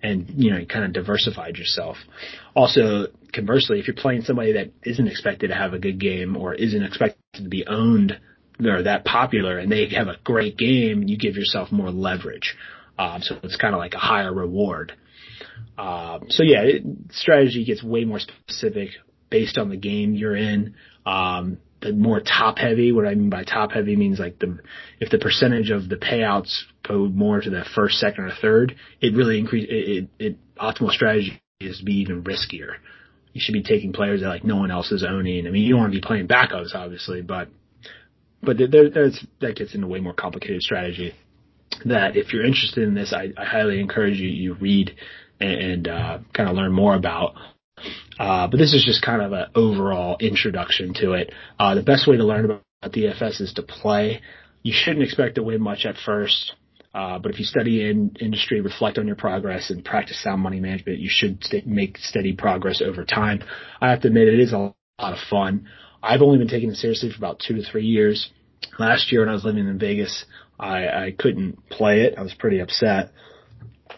And 0.00 0.30
you 0.36 0.52
know, 0.52 0.58
you 0.58 0.66
kind 0.66 0.84
of 0.84 0.92
diversified 0.92 1.56
yourself. 1.56 1.96
Also, 2.54 3.08
conversely, 3.32 3.80
if 3.80 3.88
you're 3.88 3.96
playing 3.96 4.22
somebody 4.22 4.52
that 4.52 4.70
isn't 4.84 5.08
expected 5.08 5.48
to 5.48 5.56
have 5.56 5.74
a 5.74 5.78
good 5.80 5.98
game 5.98 6.36
or 6.36 6.54
isn't 6.54 6.84
expected 6.84 7.18
to 7.34 7.48
be 7.48 7.66
owned 7.66 8.20
or 8.64 8.84
that 8.84 9.04
popular 9.04 9.58
and 9.58 9.70
they 9.70 9.88
have 9.88 10.06
a 10.06 10.16
great 10.22 10.56
game, 10.56 11.02
you 11.02 11.18
give 11.18 11.34
yourself 11.34 11.72
more 11.72 11.90
leverage. 11.90 12.56
Um, 12.98 13.22
so 13.22 13.36
it's 13.42 13.56
kind 13.56 13.74
of 13.74 13.78
like 13.78 13.94
a 13.94 13.98
higher 13.98 14.32
reward. 14.32 14.92
Um, 15.78 16.24
so 16.28 16.42
yeah, 16.42 16.62
it, 16.62 16.82
strategy 17.10 17.64
gets 17.64 17.82
way 17.82 18.04
more 18.04 18.18
specific 18.18 18.90
based 19.30 19.56
on 19.58 19.68
the 19.68 19.76
game 19.76 20.14
you're 20.14 20.36
in. 20.36 20.74
Um, 21.06 21.58
the 21.80 21.92
more 21.92 22.20
top 22.20 22.58
heavy, 22.58 22.90
what 22.90 23.06
I 23.06 23.14
mean 23.14 23.30
by 23.30 23.44
top 23.44 23.70
heavy 23.70 23.94
means 23.94 24.18
like 24.18 24.40
the, 24.40 24.58
if 24.98 25.10
the 25.10 25.18
percentage 25.18 25.70
of 25.70 25.88
the 25.88 25.94
payouts 25.96 26.62
go 26.86 27.06
more 27.06 27.40
to 27.40 27.50
the 27.50 27.64
first, 27.74 27.98
second, 27.98 28.24
or 28.24 28.32
third, 28.42 28.74
it 29.00 29.14
really 29.14 29.38
increase, 29.38 29.66
it, 29.70 29.74
it, 29.88 30.08
it 30.18 30.36
optimal 30.56 30.90
strategy 30.90 31.40
is 31.60 31.78
to 31.78 31.84
be 31.84 32.00
even 32.00 32.24
riskier. 32.24 32.72
You 33.32 33.40
should 33.40 33.52
be 33.52 33.62
taking 33.62 33.92
players 33.92 34.22
that 34.22 34.28
like 34.28 34.42
no 34.42 34.56
one 34.56 34.72
else 34.72 34.90
is 34.90 35.04
owning. 35.08 35.46
I 35.46 35.50
mean, 35.50 35.62
you 35.62 35.70
don't 35.70 35.82
want 35.82 35.92
to 35.92 36.00
be 36.00 36.04
playing 36.04 36.26
backups, 36.26 36.74
obviously, 36.74 37.22
but, 37.22 37.48
but 38.42 38.56
there, 38.58 38.90
there's, 38.90 39.24
that 39.40 39.54
gets 39.54 39.74
into 39.74 39.86
way 39.86 40.00
more 40.00 40.14
complicated 40.14 40.62
strategy 40.62 41.14
that 41.84 42.16
if 42.16 42.32
you're 42.32 42.44
interested 42.44 42.84
in 42.84 42.94
this, 42.94 43.12
I, 43.12 43.32
I 43.36 43.44
highly 43.44 43.80
encourage 43.80 44.18
you, 44.18 44.28
you 44.28 44.54
read 44.54 44.94
and, 45.40 45.50
and 45.50 45.88
uh, 45.88 46.18
kind 46.32 46.48
of 46.48 46.56
learn 46.56 46.72
more 46.72 46.94
about. 46.94 47.34
Uh, 48.18 48.48
but 48.48 48.58
this 48.58 48.74
is 48.74 48.84
just 48.84 49.02
kind 49.02 49.22
of 49.22 49.32
an 49.32 49.46
overall 49.54 50.16
introduction 50.20 50.92
to 50.94 51.12
it. 51.12 51.32
Uh, 51.58 51.74
the 51.74 51.82
best 51.82 52.08
way 52.08 52.16
to 52.16 52.24
learn 52.24 52.44
about 52.44 52.62
DFS 52.84 53.40
is 53.40 53.52
to 53.54 53.62
play. 53.62 54.20
You 54.62 54.72
shouldn't 54.74 55.04
expect 55.04 55.36
to 55.36 55.42
win 55.42 55.62
much 55.62 55.86
at 55.86 55.96
first. 56.04 56.54
Uh, 56.94 57.18
but 57.18 57.30
if 57.30 57.38
you 57.38 57.44
study 57.44 57.88
in 57.88 58.16
industry, 58.18 58.60
reflect 58.60 58.98
on 58.98 59.06
your 59.06 59.14
progress, 59.14 59.70
and 59.70 59.84
practice 59.84 60.20
sound 60.22 60.42
money 60.42 60.58
management, 60.58 60.98
you 60.98 61.08
should 61.10 61.44
st- 61.44 61.66
make 61.66 61.98
steady 61.98 62.32
progress 62.32 62.82
over 62.82 63.04
time. 63.04 63.42
I 63.80 63.90
have 63.90 64.00
to 64.00 64.08
admit, 64.08 64.28
it 64.28 64.40
is 64.40 64.52
a 64.52 64.58
lot 64.58 64.74
of 64.98 65.18
fun. 65.30 65.68
I've 66.02 66.22
only 66.22 66.38
been 66.38 66.48
taking 66.48 66.70
it 66.70 66.76
seriously 66.76 67.10
for 67.10 67.18
about 67.18 67.40
two 67.40 67.54
to 67.56 67.62
three 67.62 67.84
years. 67.84 68.30
Last 68.78 69.12
year, 69.12 69.20
when 69.20 69.28
I 69.28 69.32
was 69.32 69.44
living 69.44 69.68
in 69.68 69.78
Vegas, 69.78 70.24
I, 70.58 70.86
I 70.88 71.14
couldn't 71.16 71.68
play 71.68 72.02
it. 72.02 72.14
I 72.16 72.22
was 72.22 72.34
pretty 72.34 72.60
upset. 72.60 73.12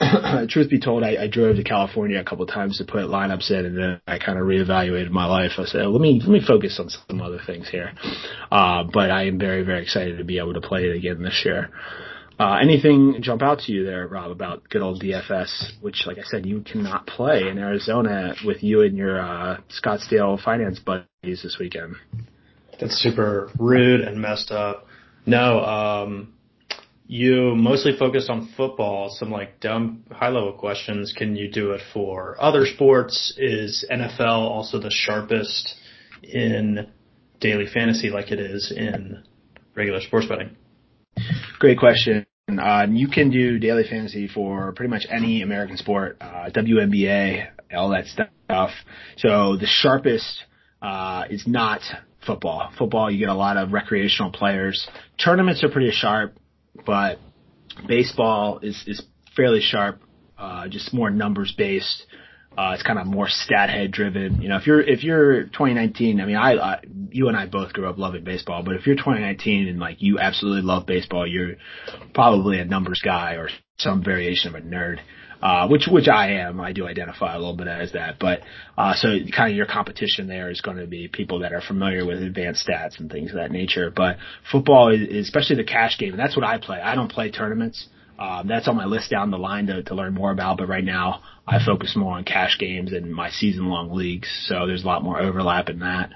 Truth 0.49 0.71
be 0.71 0.81
told, 0.81 1.03
I, 1.03 1.25
I 1.25 1.29
drove 1.29 1.57
to 1.57 1.65
California 1.65 2.21
a 2.21 2.25
couple 2.25 2.47
times 2.47 2.79
to 2.79 2.85
put 2.85 3.05
lineups 3.05 3.51
in, 3.51 3.67
and 3.67 3.77
then 3.77 4.01
I 4.07 4.19
kind 4.19 4.39
of 4.39 4.45
reevaluated 4.45 5.11
my 5.11 5.27
life. 5.27 5.53
I 5.59 5.65
said, 5.65 5.87
let 5.87 6.01
me 6.01 6.21
let 6.21 6.29
me 6.29 6.43
focus 6.47 6.79
on 6.81 6.89
some 6.89 7.21
other 7.21 7.41
things 7.45 7.69
here. 7.69 7.93
Uh, 8.51 8.85
but 8.85 9.11
I 9.11 9.27
am 9.27 9.39
very 9.39 9.63
very 9.63 9.83
excited 9.83 10.19
to 10.19 10.25
be 10.25 10.39
able 10.39 10.55
to 10.55 10.61
play 10.61 10.85
it 10.85 10.97
again 10.97 11.23
this 11.23 11.43
year. 11.45 11.71
Uh, 12.41 12.57
anything 12.63 13.17
jump 13.21 13.43
out 13.43 13.59
to 13.59 13.73
you 13.73 13.85
there, 13.85 14.09
Rob, 14.09 14.31
about 14.31 14.67
good 14.71 14.81
old 14.81 15.03
DFS, 15.03 15.73
which, 15.83 16.05
like 16.07 16.17
I 16.17 16.23
said, 16.23 16.47
you 16.47 16.63
cannot 16.63 17.07
play 17.07 17.47
in 17.47 17.59
Arizona 17.59 18.35
with 18.47 18.63
you 18.63 18.81
and 18.81 18.97
your 18.97 19.21
uh, 19.21 19.59
Scottsdale 19.69 20.43
finance 20.43 20.79
buddies 20.79 21.43
this 21.43 21.59
weekend? 21.61 21.97
That's 22.81 22.95
super 22.95 23.51
rude 23.59 24.01
and 24.01 24.23
messed 24.23 24.51
up. 24.53 24.87
No, 25.27 25.61
um, 25.61 26.33
you 27.11 27.57
mostly 27.57 27.91
focused 27.99 28.31
on 28.31 28.53
football, 28.57 29.11
some 29.11 29.33
like 29.33 29.59
dumb 29.59 30.05
high 30.13 30.29
level 30.29 30.53
questions. 30.53 31.13
Can 31.13 31.35
you 31.35 31.51
do 31.51 31.73
it 31.73 31.81
for 31.93 32.37
other 32.41 32.65
sports? 32.67 33.35
Is 33.37 33.85
NFL 33.91 34.49
also 34.49 34.79
the 34.79 34.93
sharpest 34.93 35.75
in 36.23 36.87
daily 37.41 37.67
fantasy 37.67 38.11
like 38.11 38.31
it 38.31 38.39
is 38.39 38.73
in 38.75 39.25
regular 39.75 40.01
sports 40.01 40.29
betting? 40.29 40.55
Great 41.59 41.81
question. 41.81 42.27
Uh, 42.49 42.87
you 42.89 43.09
can 43.09 43.31
do 43.31 43.59
daily 43.59 43.83
fantasy 43.91 44.29
for 44.29 44.71
pretty 44.71 44.91
much 44.91 45.05
any 45.11 45.43
American 45.43 45.79
sport, 45.79 46.17
uh, 46.21 46.49
WNBA, 46.55 47.49
all 47.77 47.91
that 47.91 48.07
stuff. 48.07 48.71
So 49.17 49.57
the 49.57 49.67
sharpest 49.67 50.45
uh, 50.81 51.25
is 51.29 51.43
not 51.45 51.81
football. 52.25 52.71
Football, 52.79 53.11
you 53.11 53.19
get 53.19 53.31
a 53.31 53.35
lot 53.35 53.57
of 53.57 53.73
recreational 53.73 54.31
players. 54.31 54.89
Tournaments 55.19 55.65
are 55.65 55.71
pretty 55.71 55.91
sharp 55.91 56.37
but 56.87 57.19
baseball 57.87 58.61
is 58.63 58.83
is 58.87 59.03
fairly 59.37 59.61
sharp, 59.61 60.01
uh, 60.39 60.69
just 60.69 60.93
more 60.93 61.11
numbers 61.11 61.55
based. 61.57 62.07
Uh, 62.57 62.73
it's 62.75 62.83
kind 62.83 62.99
of 62.99 63.07
more 63.07 63.29
stat 63.29 63.71
head 63.71 63.93
driven. 63.93 64.43
You 64.43 64.49
know, 64.49 64.57
if 64.57 64.67
you're 64.67 64.81
if 64.81 65.05
you're 65.05 65.45
2019, 65.45 66.21
I 66.21 66.25
mean, 66.25 66.37
I, 66.37 66.55
I 66.55 66.81
you 67.11 67.29
and 67.29 67.37
I 67.37 67.47
both 67.47 67.73
grew 67.73 67.89
up 67.89 67.97
loving 67.97 68.25
baseball, 68.25 68.63
but 68.63 68.75
if 68.75 68.87
you're 68.87 68.97
2019 68.97 69.69
and 69.69 69.79
like 69.79 70.03
you 70.03 70.19
absolutely 70.19 70.63
love 70.63 70.85
baseball, 70.87 71.27
you're 71.27 71.55
probably 72.13 72.59
a 72.59 72.65
numbers 72.65 73.01
guy 73.05 73.35
or 73.35 73.49
some 73.79 74.03
variation 74.03 74.55
of 74.55 74.61
a 74.61 74.67
nerd 74.67 74.99
uh, 75.43 75.67
which 75.69 75.89
which 75.91 76.09
I 76.09 76.33
am. 76.41 76.61
I 76.61 76.73
do 76.73 76.87
identify 76.87 77.35
a 77.35 77.39
little 77.39 77.57
bit 77.57 77.69
as 77.69 77.93
that, 77.93 78.19
but 78.19 78.41
uh, 78.77 78.95
so 78.95 79.09
kind 79.35 79.51
of 79.51 79.57
your 79.57 79.67
competition 79.67 80.27
there 80.27 80.51
is 80.51 80.61
going 80.61 80.77
to 80.77 80.87
be 80.87 81.09
people 81.09 81.41
that 81.41 81.53
are 81.53 81.63
familiar 81.63 82.05
with 82.05 82.23
advanced 82.23 82.67
stats 82.69 82.99
and 83.01 83.11
things 83.11 83.31
of 83.31 83.37
that 83.37 83.51
nature. 83.51 83.91
But 83.91 84.19
football 84.51 84.93
is, 84.93 85.27
especially 85.27 85.57
the 85.57 85.65
cash 85.65 85.99
game, 85.99 86.11
and 86.11 86.19
that's 86.19 86.37
what 86.37 86.45
I 86.45 86.59
play. 86.59 86.81
I 86.81 86.95
don't 86.95 87.11
play 87.11 87.31
tournaments. 87.31 87.89
Um, 88.19 88.49
that's 88.49 88.69
on 88.69 88.77
my 88.77 88.85
list 88.85 89.11
down 89.11 89.31
the 89.31 89.39
line 89.39 89.67
to, 89.69 89.83
to 89.85 89.95
learn 89.95 90.13
more 90.13 90.31
about. 90.31 90.59
But 90.59 90.69
right 90.69 90.85
now, 90.85 91.23
I 91.47 91.65
focus 91.65 91.97
more 91.97 92.19
on 92.19 92.25
cash 92.25 92.59
games 92.59 92.93
and 92.93 93.11
my 93.15 93.31
season 93.31 93.71
long 93.71 93.93
leagues. 93.93 94.29
So 94.47 94.67
there's 94.67 94.85
a 94.85 94.87
lot 94.87 95.03
more 95.03 95.19
overlap 95.19 95.71
in 95.71 95.79
that. 95.79 96.11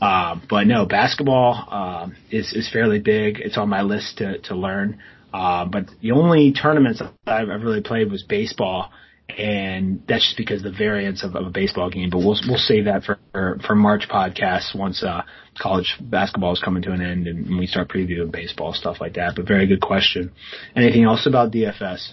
Um, 0.00 0.42
but 0.48 0.66
no, 0.66 0.86
basketball 0.86 1.68
um, 1.70 2.16
is 2.30 2.52
is 2.54 2.70
fairly 2.70 2.98
big. 2.98 3.40
It's 3.40 3.58
on 3.58 3.68
my 3.68 3.82
list 3.82 4.18
to 4.18 4.38
to 4.38 4.54
learn. 4.54 5.00
Uh, 5.34 5.64
but 5.64 5.90
the 6.00 6.12
only 6.12 6.52
tournaments 6.52 7.02
I've 7.26 7.48
ever 7.48 7.58
really 7.58 7.80
played 7.80 8.08
was 8.08 8.22
baseball, 8.22 8.92
and 9.28 10.00
that's 10.06 10.22
just 10.22 10.36
because 10.36 10.62
the 10.62 10.70
variance 10.70 11.24
of, 11.24 11.34
of 11.34 11.48
a 11.48 11.50
baseball 11.50 11.90
game. 11.90 12.08
But 12.08 12.18
we'll 12.18 12.38
we'll 12.46 12.56
save 12.56 12.84
that 12.84 13.02
for 13.02 13.18
for, 13.66 13.74
March 13.74 14.06
podcasts 14.08 14.78
once 14.78 15.02
uh, 15.02 15.22
college 15.58 15.96
basketball 16.00 16.52
is 16.52 16.60
coming 16.64 16.84
to 16.84 16.92
an 16.92 17.02
end 17.02 17.26
and, 17.26 17.46
and 17.46 17.58
we 17.58 17.66
start 17.66 17.88
previewing 17.88 18.30
baseball 18.30 18.74
stuff 18.74 18.98
like 19.00 19.14
that. 19.14 19.32
But 19.34 19.48
very 19.48 19.66
good 19.66 19.80
question. 19.80 20.30
Anything 20.76 21.02
else 21.02 21.26
about 21.26 21.50
DFS? 21.50 22.12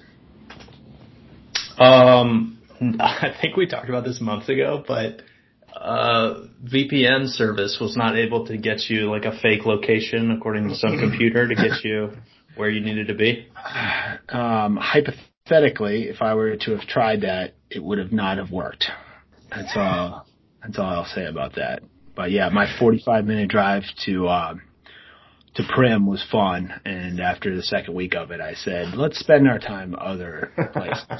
Um, 1.78 2.60
I 3.00 3.36
think 3.40 3.56
we 3.56 3.68
talked 3.68 3.90
about 3.90 4.04
this 4.04 4.20
months 4.20 4.50
ago, 4.50 4.84
but 4.88 5.22
uh, 5.80 6.48
VPN 6.66 7.28
service 7.28 7.78
was 7.80 7.96
not 7.96 8.18
able 8.18 8.48
to 8.48 8.58
get 8.58 8.90
you 8.90 9.12
like 9.12 9.26
a 9.26 9.40
fake 9.44 9.68
location 9.68 10.32
according 10.32 10.70
to 10.70 10.76
some 10.76 10.98
computer 10.98 11.48
to 11.48 11.54
get 11.54 11.84
you 11.84 12.14
where 12.56 12.70
you 12.70 12.82
needed 12.82 13.08
to 13.08 13.16
be? 13.16 13.48
Um, 14.30 14.78
hypothetically, 14.78 16.04
if 16.08 16.22
I 16.22 16.36
were 16.36 16.56
to 16.56 16.72
have 16.78 16.88
tried 16.88 17.22
that, 17.22 17.54
it 17.70 17.84
would 17.84 17.98
have 17.98 18.14
not 18.14 18.38
have 18.38 18.50
worked. 18.50 18.86
That's 19.50 19.74
all. 19.76 20.26
That's 20.62 20.80
all 20.80 20.86
I'll 20.86 21.06
say 21.06 21.26
about 21.26 21.56
that. 21.56 21.82
But 22.16 22.32
yeah, 22.32 22.48
my 22.50 22.68
45 22.80 23.26
minute 23.26 23.50
drive 23.50 23.84
to 24.06 24.28
uh, 24.28 24.54
to 25.56 25.64
Primm 25.64 26.08
was 26.08 26.26
fun, 26.32 26.80
and 26.86 27.20
after 27.20 27.54
the 27.56 27.64
second 27.64 27.94
week 27.94 28.16
of 28.16 28.32
it, 28.32 28.40
I 28.40 28.54
said, 28.54 28.94
let's 28.96 29.20
spend 29.20 29.50
our 29.50 29.60
time 29.60 29.96
other 30.00 30.52
places. 30.72 31.04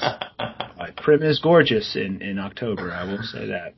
Primm 0.98 1.24
is 1.24 1.40
gorgeous 1.40 1.96
in 1.96 2.22
in 2.22 2.40
October. 2.40 2.92
I 2.92 3.04
will 3.06 3.24
say 3.24 3.48
that. 3.48 3.74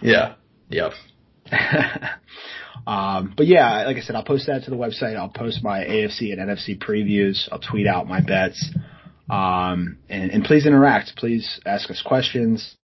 Yeah. 0.00 0.34
Yep. 0.70 0.92
um, 2.86 3.34
but 3.36 3.46
yeah, 3.46 3.84
like 3.86 3.96
I 3.96 4.00
said, 4.00 4.16
I'll 4.16 4.24
post 4.24 4.46
that 4.46 4.64
to 4.64 4.70
the 4.70 4.76
website. 4.76 5.16
I'll 5.16 5.28
post 5.28 5.62
my 5.62 5.80
AFC 5.80 6.32
and 6.32 6.40
NFC 6.40 6.78
previews. 6.78 7.48
I'll 7.50 7.60
tweet 7.60 7.86
out 7.86 8.06
my 8.06 8.20
bets. 8.20 8.74
Um, 9.30 9.98
and, 10.08 10.30
and 10.30 10.44
please 10.44 10.66
interact. 10.66 11.16
Please 11.16 11.60
ask 11.66 11.90
us 11.90 12.02
questions. 12.04 12.76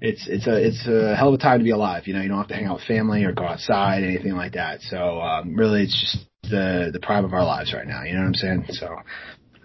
It's 0.00 0.26
it's 0.26 0.48
a 0.48 0.66
it's 0.66 0.86
a 0.88 1.14
hell 1.14 1.28
of 1.28 1.34
a 1.34 1.38
time 1.38 1.60
to 1.60 1.64
be 1.64 1.70
alive. 1.70 2.06
You 2.06 2.14
know, 2.14 2.22
you 2.22 2.28
don't 2.28 2.38
have 2.38 2.48
to 2.48 2.54
hang 2.54 2.66
out 2.66 2.74
with 2.76 2.84
family 2.84 3.24
or 3.24 3.32
go 3.32 3.44
outside, 3.44 4.02
anything 4.02 4.32
like 4.32 4.54
that. 4.54 4.80
So 4.82 5.20
um, 5.20 5.54
really, 5.54 5.84
it's 5.84 6.00
just 6.00 6.26
the 6.50 6.90
the 6.92 6.98
prime 6.98 7.24
of 7.24 7.32
our 7.32 7.44
lives 7.44 7.72
right 7.72 7.86
now. 7.86 8.02
You 8.02 8.14
know 8.14 8.20
what 8.20 8.26
I'm 8.26 8.34
saying? 8.34 8.64
So 8.70 8.96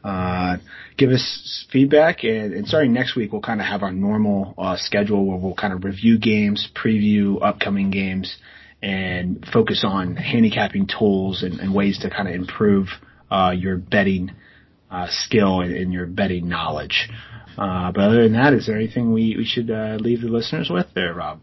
uh, 0.03 0.57
give 0.97 1.09
us 1.09 1.65
feedback, 1.71 2.23
and, 2.23 2.53
and 2.53 2.67
starting 2.67 2.93
next 2.93 3.15
week, 3.15 3.31
we'll 3.31 3.41
kind 3.41 3.59
of 3.59 3.67
have 3.67 3.83
our 3.83 3.91
normal 3.91 4.53
uh, 4.57 4.77
schedule 4.77 5.25
where 5.25 5.37
we'll 5.37 5.55
kind 5.55 5.73
of 5.73 5.83
review 5.83 6.19
games, 6.19 6.69
preview 6.75 7.41
upcoming 7.41 7.89
games, 7.89 8.37
and 8.81 9.45
focus 9.51 9.83
on 9.85 10.15
handicapping 10.15 10.87
tools 10.87 11.43
and, 11.43 11.59
and 11.59 11.73
ways 11.73 11.99
to 11.99 12.09
kind 12.09 12.27
of 12.27 12.35
improve 12.35 12.87
uh, 13.31 13.53
your 13.55 13.77
betting 13.77 14.31
uh, 14.89 15.07
skill 15.09 15.61
and, 15.61 15.75
and, 15.75 15.91
your 15.91 16.05
betting 16.05 16.47
knowledge. 16.47 17.09
Uh, 17.57 17.91
but 17.91 18.01
other 18.01 18.23
than 18.23 18.33
that, 18.33 18.53
is 18.53 18.67
there 18.67 18.77
anything 18.77 19.11
we, 19.11 19.35
we 19.35 19.45
should 19.45 19.69
uh, 19.69 19.97
leave 19.99 20.21
the 20.21 20.27
listeners 20.27 20.69
with 20.69 20.85
there, 20.93 21.13
Rob? 21.13 21.41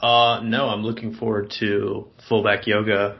Uh, 0.00 0.40
no, 0.44 0.68
I'm 0.68 0.82
looking 0.82 1.14
forward 1.14 1.52
to 1.60 2.08
fullback 2.28 2.66
yoga 2.66 3.18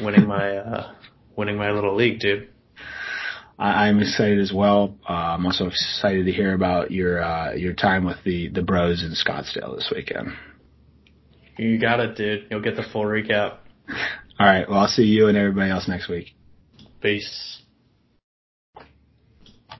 winning 0.00 0.26
my 0.26 0.56
uh, 0.56 0.92
winning 1.36 1.56
my 1.56 1.70
little 1.70 1.96
league, 1.96 2.20
dude. 2.20 2.48
I, 3.58 3.88
am 3.88 4.00
excited 4.00 4.40
as 4.40 4.52
well. 4.52 4.96
Uh, 5.08 5.12
I'm 5.12 5.46
also 5.46 5.68
excited 5.68 6.26
to 6.26 6.32
hear 6.32 6.54
about 6.54 6.90
your 6.90 7.22
uh, 7.22 7.52
your 7.54 7.72
time 7.72 8.04
with 8.04 8.16
the 8.24 8.48
the 8.48 8.62
Bros 8.62 9.02
in 9.02 9.10
Scottsdale 9.10 9.76
this 9.76 9.92
weekend. 9.94 10.32
You 11.56 11.78
got 11.78 12.00
it, 12.00 12.16
dude. 12.16 12.46
You'll 12.50 12.62
get 12.62 12.76
the 12.76 12.82
full 12.92 13.04
recap. 13.04 13.58
All 14.38 14.46
right. 14.46 14.68
Well, 14.68 14.80
I'll 14.80 14.88
see 14.88 15.04
you 15.04 15.28
and 15.28 15.36
everybody 15.36 15.70
else 15.70 15.88
next 15.88 16.08
week. 16.08 16.34
Peace. 17.00 17.62